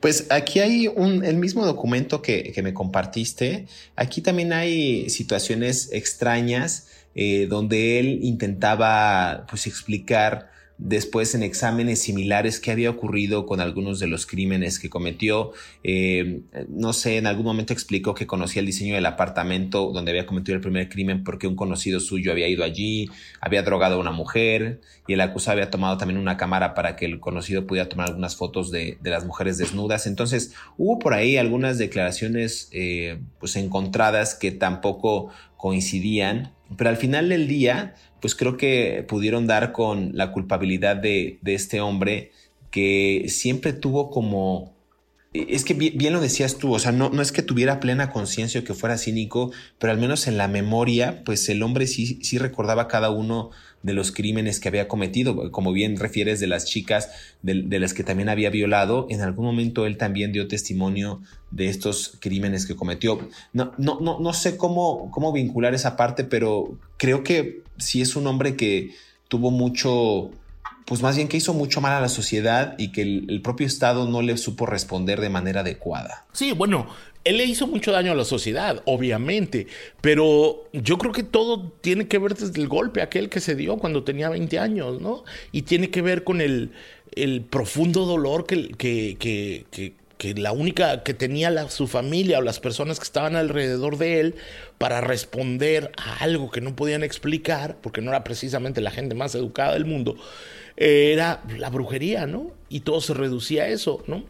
Pues 0.00 0.30
aquí 0.30 0.60
hay 0.60 0.86
un, 0.88 1.24
el 1.24 1.36
mismo 1.36 1.64
documento 1.64 2.20
que, 2.20 2.52
que, 2.52 2.62
me 2.62 2.74
compartiste. 2.74 3.66
Aquí 3.96 4.20
también 4.20 4.52
hay 4.52 5.08
situaciones 5.08 5.90
extrañas 5.92 6.88
eh, 7.14 7.46
donde 7.46 8.00
él 8.00 8.18
intentaba 8.22 9.46
pues 9.48 9.66
explicar 9.66 10.50
después 10.78 11.34
en 11.34 11.42
exámenes 11.42 12.02
similares 12.02 12.58
qué 12.58 12.72
había 12.72 12.90
ocurrido 12.90 13.46
con 13.46 13.60
algunos 13.60 14.00
de 14.00 14.08
los 14.08 14.26
crímenes 14.26 14.78
que 14.78 14.90
cometió. 14.90 15.52
Eh, 15.82 16.40
no 16.68 16.92
sé, 16.92 17.16
en 17.16 17.26
algún 17.26 17.44
momento 17.44 17.72
explicó 17.72 18.14
que 18.14 18.26
conocía 18.26 18.60
el 18.60 18.66
diseño 18.66 18.94
del 18.94 19.06
apartamento 19.06 19.90
donde 19.92 20.10
había 20.10 20.26
cometido 20.26 20.56
el 20.56 20.60
primer 20.60 20.88
crimen 20.88 21.22
porque 21.22 21.46
un 21.46 21.56
conocido 21.56 22.00
suyo 22.00 22.32
había 22.32 22.48
ido 22.48 22.64
allí, 22.64 23.08
había 23.40 23.62
drogado 23.62 23.96
a 23.96 23.98
una 23.98 24.10
mujer 24.10 24.80
y 25.06 25.12
el 25.12 25.20
acusado 25.20 25.58
había 25.58 25.70
tomado 25.70 25.96
también 25.96 26.18
una 26.18 26.36
cámara 26.36 26.74
para 26.74 26.96
que 26.96 27.06
el 27.06 27.20
conocido 27.20 27.66
pudiera 27.66 27.88
tomar 27.88 28.08
algunas 28.08 28.36
fotos 28.36 28.70
de, 28.70 28.98
las 29.02 29.24
mujeres 29.24 29.58
desnudas. 29.58 30.06
Entonces 30.06 30.54
hubo 30.76 30.98
por 30.98 31.14
ahí 31.14 31.36
algunas 31.36 31.78
declaraciones 31.78 32.68
eh, 32.72 33.20
pues 33.38 33.54
encontradas 33.56 34.34
que 34.34 34.50
tampoco 34.50 35.30
coincidían, 35.56 36.52
pero 36.76 36.90
al 36.90 36.96
final 36.96 37.28
del 37.28 37.48
día 37.48 37.94
pues 38.20 38.34
creo 38.34 38.56
que 38.56 39.04
pudieron 39.06 39.46
dar 39.46 39.72
con 39.72 40.12
la 40.14 40.32
culpabilidad 40.32 40.96
de, 40.96 41.38
este 41.44 41.80
hombre 41.80 42.32
que 42.70 43.26
siempre 43.28 43.72
tuvo 43.72 44.10
como 44.10 44.74
es 45.34 45.64
que 45.64 45.74
bien, 45.74 46.12
lo 46.12 46.20
decías 46.20 46.58
tú, 46.58 46.72
o 46.72 46.78
sea, 46.78 46.92
no, 46.92 47.10
no 47.10 47.20
es 47.20 47.32
que 47.32 47.42
tuviera 47.42 47.80
plena 47.80 48.10
conciencia 48.10 48.60
o 48.60 48.64
que 48.64 48.72
fuera 48.72 48.98
cínico, 48.98 49.50
pero 49.78 49.92
al 49.92 49.98
menos 49.98 50.28
en 50.28 50.38
la 50.38 50.46
memoria, 50.46 51.24
pues 51.24 51.48
el 51.48 51.62
hombre 51.64 51.88
sí, 51.88 52.20
sí 52.22 52.38
recordaba 52.38 52.86
cada 52.86 53.10
uno 53.10 53.50
de 53.84 53.92
los 53.92 54.12
crímenes 54.12 54.60
que 54.60 54.68
había 54.68 54.88
cometido, 54.88 55.52
como 55.52 55.72
bien 55.72 55.98
refieres 55.98 56.40
de 56.40 56.46
las 56.46 56.64
chicas 56.64 57.10
de, 57.42 57.78
las 57.78 57.92
que 57.92 58.02
también 58.02 58.30
había 58.30 58.48
violado, 58.48 59.06
en 59.10 59.20
algún 59.20 59.44
momento 59.44 59.84
él 59.84 59.98
también 59.98 60.32
dio 60.32 60.48
testimonio 60.48 61.20
de 61.50 61.68
estos 61.68 62.16
crímenes 62.18 62.64
que 62.64 62.74
cometió. 62.74 63.28
No, 63.52 63.72
no, 63.76 64.00
no, 64.00 64.18
no 64.18 64.32
sé 64.32 64.56
cómo, 64.56 65.10
cómo 65.10 65.32
vincular 65.32 65.74
esa 65.74 65.96
parte, 65.96 66.24
pero 66.24 66.78
creo 66.96 67.22
que 67.22 67.62
sí 67.76 68.00
es 68.00 68.16
un 68.16 68.26
hombre 68.26 68.56
que 68.56 68.94
tuvo 69.28 69.50
mucho, 69.50 70.30
pues 70.86 71.02
más 71.02 71.16
bien 71.16 71.28
que 71.28 71.36
hizo 71.36 71.52
mucho 71.52 71.82
mal 71.82 71.92
a 71.92 72.00
la 72.00 72.08
sociedad 72.08 72.76
y 72.78 72.90
que 72.90 73.02
el, 73.02 73.42
propio 73.42 73.66
Estado 73.66 74.08
no 74.08 74.22
le 74.22 74.38
supo 74.38 74.64
responder 74.64 75.20
de 75.20 75.28
manera 75.28 75.60
adecuada. 75.60 76.24
Sí, 76.32 76.52
bueno, 76.52 76.86
él 77.24 77.38
le 77.38 77.44
hizo 77.44 77.66
mucho 77.66 77.90
daño 77.90 78.12
a 78.12 78.14
la 78.14 78.24
sociedad, 78.24 78.82
obviamente, 78.84 79.66
pero 80.02 80.68
yo 80.72 80.98
creo 80.98 81.12
que 81.12 81.22
todo 81.22 81.72
tiene 81.80 82.06
que 82.06 82.18
ver 82.18 82.34
desde 82.34 82.60
el 82.60 82.68
golpe, 82.68 83.00
aquel 83.00 83.30
que 83.30 83.40
se 83.40 83.54
dio 83.54 83.78
cuando 83.78 84.04
tenía 84.04 84.28
20 84.28 84.58
años, 84.58 85.00
¿no? 85.00 85.24
Y 85.50 85.62
tiene 85.62 85.90
que 85.90 86.02
ver 86.02 86.22
con 86.22 86.42
el, 86.42 86.70
profundo 87.48 88.04
dolor 88.04 88.46
que, 88.46 89.64
la 90.36 90.52
única 90.52 91.02
que 91.02 91.14
tenía 91.14 91.68
su 91.70 91.86
familia 91.86 92.38
o 92.38 92.42
las 92.42 92.60
personas 92.60 92.98
que 92.98 93.04
estaban 93.04 93.36
alrededor 93.36 93.96
de 93.96 94.20
él 94.20 94.34
para 94.76 95.00
responder 95.00 95.92
a 95.96 96.22
algo 96.22 96.50
que 96.50 96.60
no 96.60 96.76
podían 96.76 97.02
explicar, 97.02 97.78
porque 97.80 98.02
no 98.02 98.10
era 98.10 98.22
precisamente 98.22 98.82
la 98.82 98.90
gente 98.90 99.14
más 99.14 99.34
educada 99.34 99.72
del 99.72 99.86
mundo, 99.86 100.16
era 100.76 101.42
la 101.56 101.70
brujería, 101.70 102.26
¿no? 102.26 102.52
Y 102.68 102.80
todo 102.80 103.00
se 103.00 103.14
reducía 103.14 103.62
a 103.62 103.68
eso, 103.68 104.02
¿no? 104.06 104.24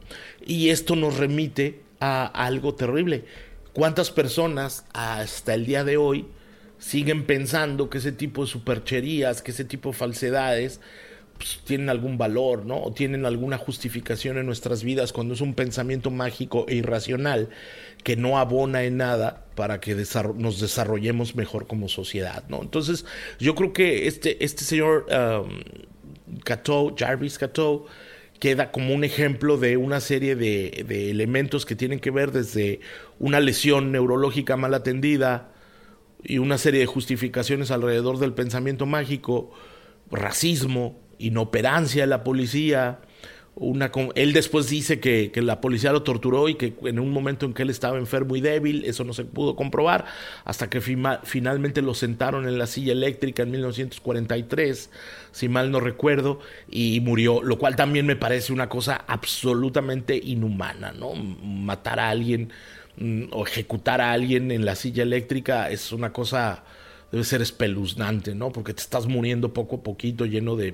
Y 0.47 0.69
esto 0.69 0.95
nos 0.95 1.17
remite 1.17 1.84
algo 2.27 2.75
terrible. 2.75 3.25
¿Cuántas 3.73 4.11
personas 4.11 4.85
hasta 4.93 5.55
el 5.55 5.67
día 5.67 5.85
de 5.85 5.97
hoy 5.97 6.27
siguen 6.79 7.25
pensando 7.25 7.89
que 7.89 7.99
ese 7.99 8.13
tipo 8.13 8.45
de 8.45 8.51
supercherías, 8.51 9.43
que 9.43 9.51
ese 9.53 9.65
tipo 9.65 9.91
de 9.91 9.97
falsedades 9.97 10.81
pues, 11.37 11.61
tienen 11.65 11.89
algún 11.89 12.17
valor, 12.17 12.65
¿no? 12.65 12.81
O 12.81 12.93
tienen 12.93 13.27
alguna 13.27 13.59
justificación 13.59 14.39
en 14.39 14.47
nuestras 14.47 14.85
vidas 14.85 15.13
cuando 15.13 15.35
es 15.35 15.41
un 15.41 15.55
pensamiento 15.55 16.11
mágico 16.11 16.67
e 16.69 16.77
irracional 16.77 17.49
que 18.05 18.17
no 18.17 18.39
abona 18.39 18.85
en 18.85 18.99
nada 18.99 19.45
para 19.55 19.81
que 19.81 19.97
nos 20.37 20.61
desarrollemos 20.61 21.35
mejor 21.35 21.67
como 21.67 21.89
sociedad, 21.89 22.45
¿no? 22.49 22.63
Entonces, 22.63 23.05
yo 23.41 23.55
creo 23.55 23.73
que 23.73 24.07
este, 24.07 24.45
este 24.45 24.65
señor 24.65 25.07
um, 25.11 26.95
Jarvis 26.97 27.39
Cato, 27.39 27.87
queda 28.45 28.71
como 28.73 28.95
un 28.95 29.05
ejemplo 29.05 29.57
de 29.57 29.79
una 29.79 30.01
serie 30.01 30.37
de, 30.37 30.85
elementos 31.11 31.65
que 31.65 31.75
tienen 31.75 31.99
que 31.99 32.11
ver 32.11 32.31
desde 32.31 32.81
una 33.19 33.41
lesión 33.41 33.91
neurológica 33.91 34.59
mal 34.59 34.75
atendida 34.75 35.55
y 36.23 36.37
una 36.37 36.59
serie 36.59 36.81
de 36.81 36.85
justificaciones 36.85 37.71
alrededor 37.71 38.19
del 38.19 38.35
pensamiento 38.35 38.85
mágico, 38.85 39.51
racismo, 40.11 41.01
inoperancia 41.17 42.03
de 42.03 42.09
la 42.09 42.23
policía, 42.23 43.01
él 44.15 44.33
después 44.33 44.69
dice 44.69 44.99
que, 44.99 45.31
la 45.37 45.61
policía 45.61 45.93
lo 45.93 46.03
torturó 46.03 46.49
y 46.49 46.57
que 46.57 46.75
en 46.85 46.99
un 46.99 47.11
momento 47.11 47.47
en 47.47 47.55
que 47.55 47.63
él 47.63 47.71
estaba 47.71 47.99
enfermo 47.99 48.35
y 48.35 48.41
débil, 48.41 48.85
eso 48.85 49.05
no 49.05 49.13
se 49.13 49.25
pudo 49.25 49.55
comprobar, 49.55 50.07
hasta 50.45 50.69
que 50.69 50.81
finalmente 50.81 51.81
lo 51.81 51.95
sentaron 51.95 52.49
en 52.49 52.59
la 52.59 52.67
silla 52.67 52.93
eléctrica 52.93 53.45
en 53.45 53.53
1943, 53.53 54.91
si 55.31 55.49
mal 55.49 55.71
no 55.71 55.79
recuerdo, 55.79 56.41
y 56.69 57.01
murió, 57.01 57.43
lo 57.43 57.59
cual 57.59 57.77
también 57.77 58.07
me 58.07 58.17
parece 58.17 58.53
una 58.53 58.69
cosa 58.69 59.05
absolutamente 59.07 60.17
inhumana, 60.17 60.93
¿no? 60.93 61.15
Matar 61.15 62.01
a 62.01 62.11
alguien 62.11 62.51
mm, 62.97 63.25
o 63.31 63.47
ejecutar 63.47 64.01
a 64.01 64.13
alguien 64.13 64.51
en 64.51 64.65
la 64.65 64.75
silla 64.75 65.05
eléctrica 65.05 65.71
es 65.71 65.93
una 65.93 66.13
cosa, 66.13 66.65
debe 67.13 67.23
ser 67.23 67.41
espeluznante, 67.41 68.35
¿no? 68.35 68.51
Porque 68.51 68.75
te 68.75 68.83
estás 68.83 69.07
muriendo 69.07 69.53
poco 69.53 69.77
a 69.77 69.83
poquito 69.85 70.27
lleno 70.27 70.57
de 70.57 70.73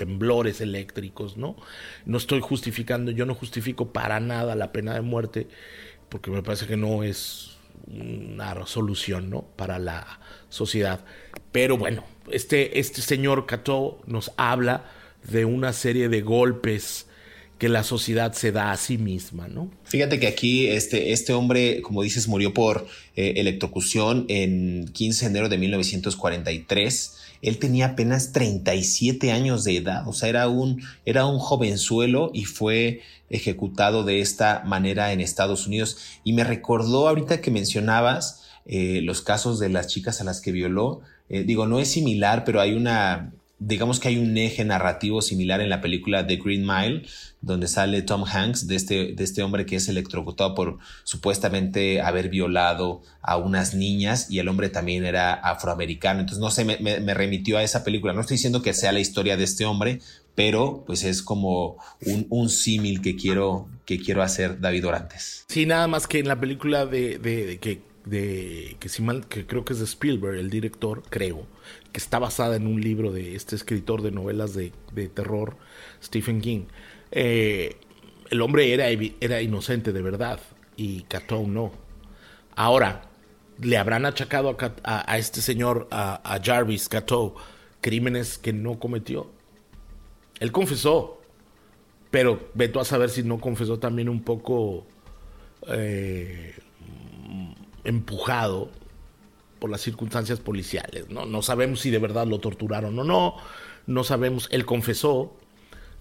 temblores 0.00 0.62
eléctricos, 0.62 1.36
¿no? 1.36 1.56
No 2.06 2.16
estoy 2.16 2.40
justificando, 2.40 3.10
yo 3.10 3.26
no 3.26 3.34
justifico 3.34 3.92
para 3.92 4.18
nada 4.18 4.54
la 4.54 4.72
pena 4.72 4.94
de 4.94 5.02
muerte, 5.02 5.46
porque 6.08 6.30
me 6.30 6.42
parece 6.42 6.66
que 6.66 6.78
no 6.78 7.04
es 7.04 7.58
una 7.86 8.66
solución, 8.66 9.28
¿no? 9.28 9.42
Para 9.56 9.78
la 9.78 10.20
sociedad. 10.48 11.04
Pero 11.52 11.76
bueno, 11.76 12.02
este, 12.32 12.80
este 12.80 13.02
señor 13.02 13.44
Cato 13.44 14.00
nos 14.06 14.32
habla 14.38 14.90
de 15.30 15.44
una 15.44 15.74
serie 15.74 16.08
de 16.08 16.22
golpes 16.22 17.06
que 17.58 17.68
la 17.68 17.84
sociedad 17.84 18.32
se 18.32 18.52
da 18.52 18.72
a 18.72 18.78
sí 18.78 18.96
misma, 18.96 19.48
¿no? 19.48 19.70
Fíjate 19.84 20.18
que 20.18 20.28
aquí 20.28 20.68
este, 20.68 21.12
este 21.12 21.34
hombre, 21.34 21.82
como 21.82 22.02
dices, 22.02 22.26
murió 22.26 22.54
por 22.54 22.86
eh, 23.16 23.34
electrocución 23.36 24.24
en 24.28 24.88
15 24.94 25.26
de 25.26 25.30
enero 25.30 25.50
de 25.50 25.58
1943 25.58 27.19
él 27.42 27.58
tenía 27.58 27.86
apenas 27.86 28.32
37 28.32 29.32
años 29.32 29.64
de 29.64 29.76
edad, 29.76 30.06
o 30.06 30.12
sea, 30.12 30.28
era 30.28 30.48
un, 30.48 30.82
era 31.04 31.26
un 31.26 31.38
jovenzuelo 31.38 32.30
y 32.34 32.44
fue 32.44 33.00
ejecutado 33.30 34.04
de 34.04 34.20
esta 34.20 34.62
manera 34.66 35.12
en 35.12 35.20
Estados 35.20 35.66
Unidos. 35.66 35.98
Y 36.24 36.32
me 36.32 36.44
recordó 36.44 37.08
ahorita 37.08 37.40
que 37.40 37.50
mencionabas 37.50 38.44
eh, 38.66 39.00
los 39.02 39.22
casos 39.22 39.58
de 39.58 39.68
las 39.68 39.86
chicas 39.86 40.20
a 40.20 40.24
las 40.24 40.40
que 40.40 40.52
violó. 40.52 41.00
Eh, 41.28 41.44
digo, 41.44 41.66
no 41.66 41.78
es 41.78 41.88
similar, 41.88 42.44
pero 42.44 42.60
hay 42.60 42.74
una, 42.74 43.32
digamos 43.60 44.00
que 44.00 44.08
hay 44.08 44.16
un 44.16 44.36
eje 44.38 44.64
narrativo 44.64 45.20
similar 45.20 45.60
en 45.60 45.68
la 45.68 45.82
película 45.82 46.26
The 46.26 46.36
Green 46.36 46.66
Mile, 46.66 47.02
donde 47.42 47.68
sale 47.68 48.00
Tom 48.00 48.24
Hanks 48.24 48.66
de 48.66 48.74
este, 48.74 49.12
de 49.12 49.22
este 49.22 49.42
hombre 49.42 49.66
que 49.66 49.76
es 49.76 49.88
electrocutado 49.88 50.54
por 50.54 50.78
supuestamente 51.04 52.00
haber 52.00 52.30
violado 52.30 53.02
a 53.20 53.36
unas 53.36 53.74
niñas 53.74 54.30
y 54.30 54.38
el 54.38 54.48
hombre 54.48 54.70
también 54.70 55.04
era 55.04 55.34
afroamericano. 55.34 56.20
Entonces, 56.20 56.40
no 56.40 56.50
sé, 56.50 56.64
me, 56.64 56.78
me, 56.78 57.14
remitió 57.14 57.58
a 57.58 57.62
esa 57.62 57.84
película. 57.84 58.14
No 58.14 58.22
estoy 58.22 58.36
diciendo 58.36 58.62
que 58.62 58.72
sea 58.72 58.92
la 58.92 59.00
historia 59.00 59.36
de 59.36 59.44
este 59.44 59.66
hombre, 59.66 60.00
pero 60.34 60.82
pues 60.86 61.04
es 61.04 61.22
como 61.22 61.76
un, 62.06 62.26
un 62.30 62.48
símil 62.48 63.02
que 63.02 63.14
quiero, 63.14 63.68
que 63.84 64.00
quiero 64.00 64.22
hacer 64.22 64.58
David 64.58 64.86
Orantes. 64.86 65.44
Sí, 65.48 65.66
nada 65.66 65.86
más 65.86 66.06
que 66.06 66.18
en 66.18 66.28
la 66.28 66.40
película 66.40 66.86
de, 66.86 67.18
de 67.18 67.58
que 67.58 67.90
de 68.04 68.76
que 68.80 69.02
mal 69.02 69.26
que 69.28 69.46
creo 69.46 69.64
que 69.64 69.72
es 69.72 69.78
de 69.78 69.84
Spielberg, 69.84 70.38
el 70.38 70.50
director, 70.50 71.02
creo, 71.08 71.46
que 71.92 71.98
está 71.98 72.18
basada 72.18 72.56
en 72.56 72.66
un 72.66 72.80
libro 72.80 73.12
de 73.12 73.34
este 73.34 73.56
escritor 73.56 74.02
de 74.02 74.10
novelas 74.10 74.54
de, 74.54 74.72
terror, 75.08 75.56
Stephen 76.02 76.40
King. 76.40 76.66
Eh, 77.10 77.76
el 78.30 78.42
hombre 78.42 78.72
era, 78.72 78.88
era 78.88 79.42
inocente 79.42 79.92
de 79.92 80.02
verdad 80.02 80.40
y 80.76 81.02
Cato 81.02 81.42
no. 81.46 81.72
Ahora, 82.54 83.02
le 83.60 83.76
habrán 83.76 84.06
achacado 84.06 84.56
a, 84.84 85.18
este 85.18 85.40
señor, 85.40 85.88
a, 85.90 86.40
Jarvis 86.42 86.88
Cato, 86.88 87.34
crímenes 87.80 88.38
que 88.38 88.52
no 88.52 88.78
cometió. 88.78 89.30
Él 90.38 90.52
confesó, 90.52 91.20
pero 92.10 92.48
veto 92.54 92.80
a 92.80 92.84
saber 92.84 93.10
si 93.10 93.22
no 93.22 93.38
confesó 93.38 93.78
también 93.78 94.08
un 94.08 94.22
poco 94.22 94.86
eh, 95.68 96.54
empujado 97.84 98.70
por 99.60 99.70
las 99.70 99.82
circunstancias 99.82 100.40
policiales. 100.40 101.08
¿no? 101.10 101.26
no 101.26 101.42
sabemos 101.42 101.80
si 101.80 101.90
de 101.90 101.98
verdad 101.98 102.26
lo 102.26 102.40
torturaron 102.40 102.98
o 102.98 103.04
no, 103.04 103.36
no 103.86 104.04
sabemos, 104.04 104.48
él 104.50 104.64
confesó, 104.64 105.36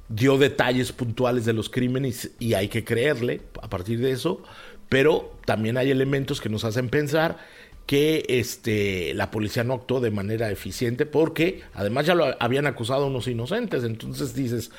dio 0.07 0.38
detalles 0.38 0.91
puntuales 0.91 1.45
de 1.45 1.53
los 1.53 1.70
crímenes 1.70 2.32
y 2.39 2.55
hay 2.55 2.68
que 2.70 2.84
creerle 2.84 3.41
a 3.62 3.70
partir 3.70 3.99
de 3.99 4.12
eso, 4.12 4.41
pero 4.88 5.36
también 5.45 5.78
hay 5.78 5.91
elementos 5.91 6.41
que 6.41 6.49
nos 6.49 6.64
hacen 6.64 6.89
pensar 6.89 7.38
que 7.86 8.26
este, 8.30 9.14
la 9.14 9.32
policía 9.32 9.64
no 9.64 9.74
actuó 9.74 9.99
de 9.99 10.12
manera 10.12 10.51
eficiente 10.51 11.05
porque 11.05 11.64
además 11.74 12.05
ya 12.05 12.16
lo 12.16 12.36
habían 12.39 12.68
acusado 12.68 13.07
unos 13.07 13.28
inocentes, 13.28 13.84
entonces 13.84 14.34
dices, 14.34 14.72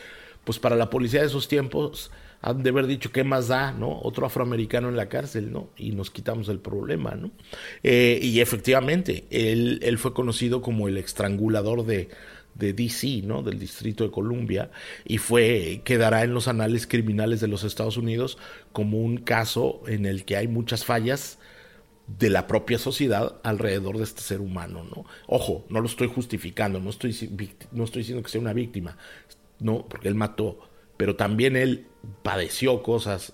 pues 0.44 0.58
para 0.58 0.76
la 0.76 0.90
policía 0.90 1.20
de 1.20 1.26
esos 1.26 1.48
tiempos 1.48 2.10
han 2.42 2.62
de 2.62 2.70
haber 2.70 2.86
dicho 2.86 3.12
qué 3.12 3.24
más 3.24 3.48
da, 3.48 3.72
¿no? 3.72 4.00
Otro 4.02 4.26
afroamericano 4.26 4.88
en 4.88 4.96
la 4.96 5.08
cárcel, 5.08 5.52
¿no? 5.52 5.70
Y 5.76 5.92
nos 5.92 6.10
quitamos 6.10 6.48
el 6.48 6.58
problema, 6.58 7.14
¿no? 7.14 7.30
Eh, 7.82 8.18
y 8.22 8.40
efectivamente, 8.40 9.24
él, 9.30 9.80
él 9.82 9.98
fue 9.98 10.14
conocido 10.14 10.62
como 10.62 10.88
el 10.88 10.96
estrangulador 10.96 11.84
de, 11.84 12.08
de 12.54 12.72
DC, 12.72 13.22
¿no? 13.24 13.42
Del 13.42 13.58
Distrito 13.58 14.04
de 14.04 14.10
Columbia, 14.10 14.70
y 15.04 15.18
fue, 15.18 15.82
quedará 15.84 16.24
en 16.24 16.32
los 16.34 16.48
anales 16.48 16.86
criminales 16.86 17.40
de 17.40 17.48
los 17.48 17.64
Estados 17.64 17.96
Unidos 17.96 18.38
como 18.72 18.98
un 18.98 19.18
caso 19.18 19.82
en 19.86 20.06
el 20.06 20.24
que 20.24 20.36
hay 20.36 20.48
muchas 20.48 20.84
fallas 20.84 21.38
de 22.18 22.30
la 22.30 22.46
propia 22.46 22.78
sociedad 22.78 23.40
alrededor 23.44 23.98
de 23.98 24.04
este 24.04 24.22
ser 24.22 24.40
humano, 24.40 24.84
¿no? 24.84 25.04
Ojo, 25.26 25.64
no 25.68 25.80
lo 25.80 25.86
estoy 25.86 26.08
justificando, 26.08 26.80
no 26.80 26.90
estoy, 26.90 27.14
no 27.72 27.84
estoy 27.84 28.00
diciendo 28.00 28.22
que 28.22 28.30
sea 28.30 28.40
una 28.40 28.52
víctima, 28.52 28.96
no, 29.60 29.86
porque 29.86 30.08
él 30.08 30.14
mató, 30.14 30.69
pero 31.00 31.16
también 31.16 31.56
él 31.56 31.86
padeció 32.22 32.82
cosas 32.82 33.32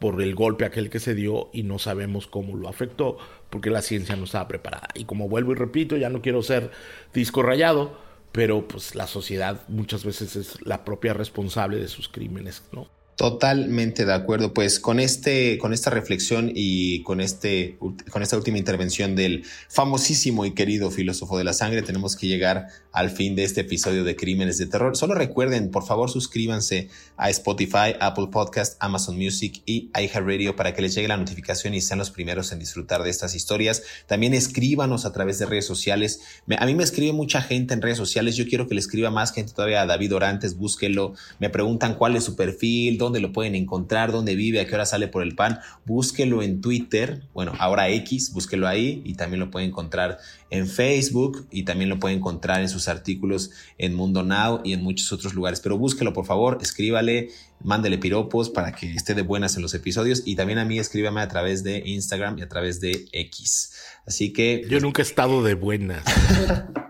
por 0.00 0.20
el 0.20 0.34
golpe 0.34 0.64
aquel 0.64 0.90
que 0.90 0.98
se 0.98 1.14
dio 1.14 1.48
y 1.52 1.62
no 1.62 1.78
sabemos 1.78 2.26
cómo 2.26 2.56
lo 2.56 2.68
afectó 2.68 3.18
porque 3.50 3.70
la 3.70 3.82
ciencia 3.82 4.16
no 4.16 4.24
estaba 4.24 4.48
preparada. 4.48 4.88
Y 4.94 5.04
como 5.04 5.28
vuelvo 5.28 5.52
y 5.52 5.54
repito, 5.54 5.96
ya 5.96 6.08
no 6.08 6.22
quiero 6.22 6.42
ser 6.42 6.72
disco 7.14 7.44
rayado, 7.44 7.96
pero 8.32 8.66
pues 8.66 8.96
la 8.96 9.06
sociedad 9.06 9.62
muchas 9.68 10.04
veces 10.04 10.34
es 10.34 10.60
la 10.66 10.84
propia 10.84 11.14
responsable 11.14 11.76
de 11.76 11.86
sus 11.86 12.08
crímenes, 12.08 12.64
¿no? 12.72 12.88
Totalmente 13.16 14.04
de 14.04 14.12
acuerdo. 14.12 14.52
Pues 14.52 14.78
con 14.78 15.00
este, 15.00 15.56
con 15.56 15.72
esta 15.72 15.88
reflexión 15.88 16.52
y 16.54 17.02
con 17.02 17.22
este, 17.22 17.78
con 18.10 18.22
esta 18.22 18.36
última 18.36 18.58
intervención 18.58 19.16
del 19.16 19.42
famosísimo 19.70 20.44
y 20.44 20.52
querido 20.52 20.90
filósofo 20.90 21.38
de 21.38 21.44
la 21.44 21.54
sangre, 21.54 21.80
tenemos 21.80 22.14
que 22.14 22.26
llegar 22.26 22.66
al 22.92 23.10
fin 23.10 23.34
de 23.34 23.44
este 23.44 23.62
episodio 23.62 24.04
de 24.04 24.16
Crímenes 24.16 24.58
de 24.58 24.66
Terror. 24.66 24.98
Solo 24.98 25.14
recuerden, 25.14 25.70
por 25.70 25.86
favor, 25.86 26.10
suscríbanse 26.10 26.90
a 27.16 27.30
Spotify, 27.30 27.94
Apple 28.00 28.26
Podcast, 28.30 28.76
Amazon 28.80 29.16
Music 29.16 29.62
y 29.64 29.90
iHeartRadio 29.98 30.54
para 30.54 30.74
que 30.74 30.82
les 30.82 30.94
llegue 30.94 31.08
la 31.08 31.16
notificación 31.16 31.72
y 31.72 31.80
sean 31.80 31.98
los 31.98 32.10
primeros 32.10 32.52
en 32.52 32.58
disfrutar 32.58 33.02
de 33.02 33.08
estas 33.08 33.34
historias. 33.34 33.82
También 34.06 34.34
escríbanos 34.34 35.06
a 35.06 35.12
través 35.14 35.38
de 35.38 35.46
redes 35.46 35.64
sociales. 35.64 36.20
a 36.58 36.66
mí 36.66 36.74
me 36.74 36.84
escribe 36.84 37.14
mucha 37.14 37.40
gente 37.40 37.72
en 37.72 37.80
redes 37.80 37.96
sociales. 37.96 38.36
Yo 38.36 38.46
quiero 38.46 38.68
que 38.68 38.74
le 38.74 38.80
escriba 38.80 39.10
más 39.10 39.32
gente 39.32 39.54
todavía 39.54 39.80
a 39.80 39.86
David 39.86 40.14
Orantes. 40.14 40.58
Búsquelo. 40.58 41.14
Me 41.38 41.48
preguntan 41.48 41.94
cuál 41.94 42.14
es 42.14 42.24
su 42.24 42.36
perfil 42.36 42.98
dónde 43.06 43.20
lo 43.20 43.32
pueden 43.32 43.54
encontrar, 43.54 44.12
dónde 44.12 44.34
vive, 44.34 44.60
a 44.60 44.66
qué 44.66 44.74
hora 44.74 44.86
sale 44.86 45.08
por 45.08 45.22
el 45.22 45.34
pan, 45.34 45.60
búsquelo 45.84 46.42
en 46.42 46.60
Twitter, 46.60 47.22
bueno, 47.32 47.52
ahora 47.58 47.88
X, 47.88 48.32
búsquelo 48.32 48.68
ahí 48.68 49.02
y 49.04 49.14
también 49.14 49.40
lo 49.40 49.50
pueden 49.50 49.70
encontrar 49.70 50.18
en 50.50 50.66
Facebook 50.66 51.46
y 51.50 51.64
también 51.64 51.88
lo 51.88 51.98
pueden 51.98 52.18
encontrar 52.18 52.60
en 52.60 52.68
sus 52.68 52.88
artículos 52.88 53.50
en 53.78 53.94
Mundo 53.94 54.22
Now 54.22 54.60
y 54.64 54.72
en 54.72 54.82
muchos 54.82 55.12
otros 55.12 55.34
lugares. 55.34 55.60
Pero 55.60 55.78
búsquelo 55.78 56.12
por 56.12 56.26
favor, 56.26 56.58
escríbale, 56.60 57.30
mándele 57.62 57.98
piropos 57.98 58.50
para 58.50 58.72
que 58.72 58.92
esté 58.92 59.14
de 59.14 59.22
buenas 59.22 59.56
en 59.56 59.62
los 59.62 59.74
episodios 59.74 60.22
y 60.24 60.36
también 60.36 60.58
a 60.58 60.64
mí 60.64 60.78
escríbame 60.78 61.20
a 61.20 61.28
través 61.28 61.62
de 61.62 61.82
Instagram 61.86 62.38
y 62.38 62.42
a 62.42 62.48
través 62.48 62.80
de 62.80 63.06
X. 63.12 63.72
Así 64.06 64.32
que... 64.32 64.66
Yo 64.68 64.80
nunca 64.80 65.02
he 65.02 65.04
estado 65.04 65.42
de 65.42 65.54
buenas. 65.54 66.04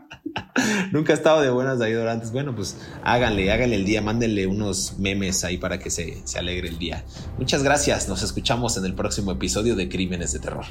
Nunca 0.92 1.12
ha 1.12 1.16
estado 1.16 1.40
de 1.40 1.50
buenas 1.50 1.78
David 1.78 2.00
Orantes. 2.00 2.32
Bueno, 2.32 2.54
pues 2.54 2.76
háganle, 3.02 3.50
háganle 3.52 3.76
el 3.76 3.84
día, 3.84 4.02
mándenle 4.02 4.46
unos 4.46 4.98
memes 4.98 5.44
ahí 5.44 5.58
para 5.58 5.78
que 5.78 5.90
se, 5.90 6.26
se 6.26 6.38
alegre 6.38 6.68
el 6.68 6.78
día. 6.78 7.04
Muchas 7.38 7.62
gracias, 7.62 8.08
nos 8.08 8.22
escuchamos 8.22 8.76
en 8.76 8.84
el 8.84 8.94
próximo 8.94 9.32
episodio 9.32 9.76
de 9.76 9.88
Crímenes 9.88 10.32
de 10.32 10.38
Terror. 10.38 10.64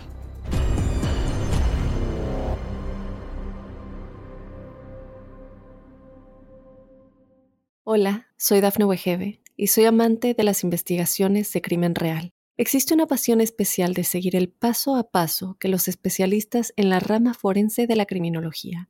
Hola, 7.83 8.27
soy 8.35 8.61
Dafne 8.61 8.85
Wegebe 8.85 9.41
y 9.55 9.67
soy 9.67 9.85
amante 9.85 10.33
de 10.33 10.43
las 10.43 10.63
investigaciones 10.63 11.53
de 11.53 11.61
crimen 11.61 11.93
real. 11.93 12.33
Existe 12.57 12.93
una 12.93 13.05
pasión 13.05 13.41
especial 13.41 13.93
de 13.93 14.03
seguir 14.03 14.35
el 14.35 14.49
paso 14.49 14.95
a 14.95 15.11
paso 15.11 15.57
que 15.59 15.67
los 15.67 15.87
especialistas 15.87 16.73
en 16.77 16.89
la 16.89 16.99
rama 16.99 17.33
forense 17.33 17.85
de 17.85 17.95
la 17.95 18.05
criminología 18.05 18.89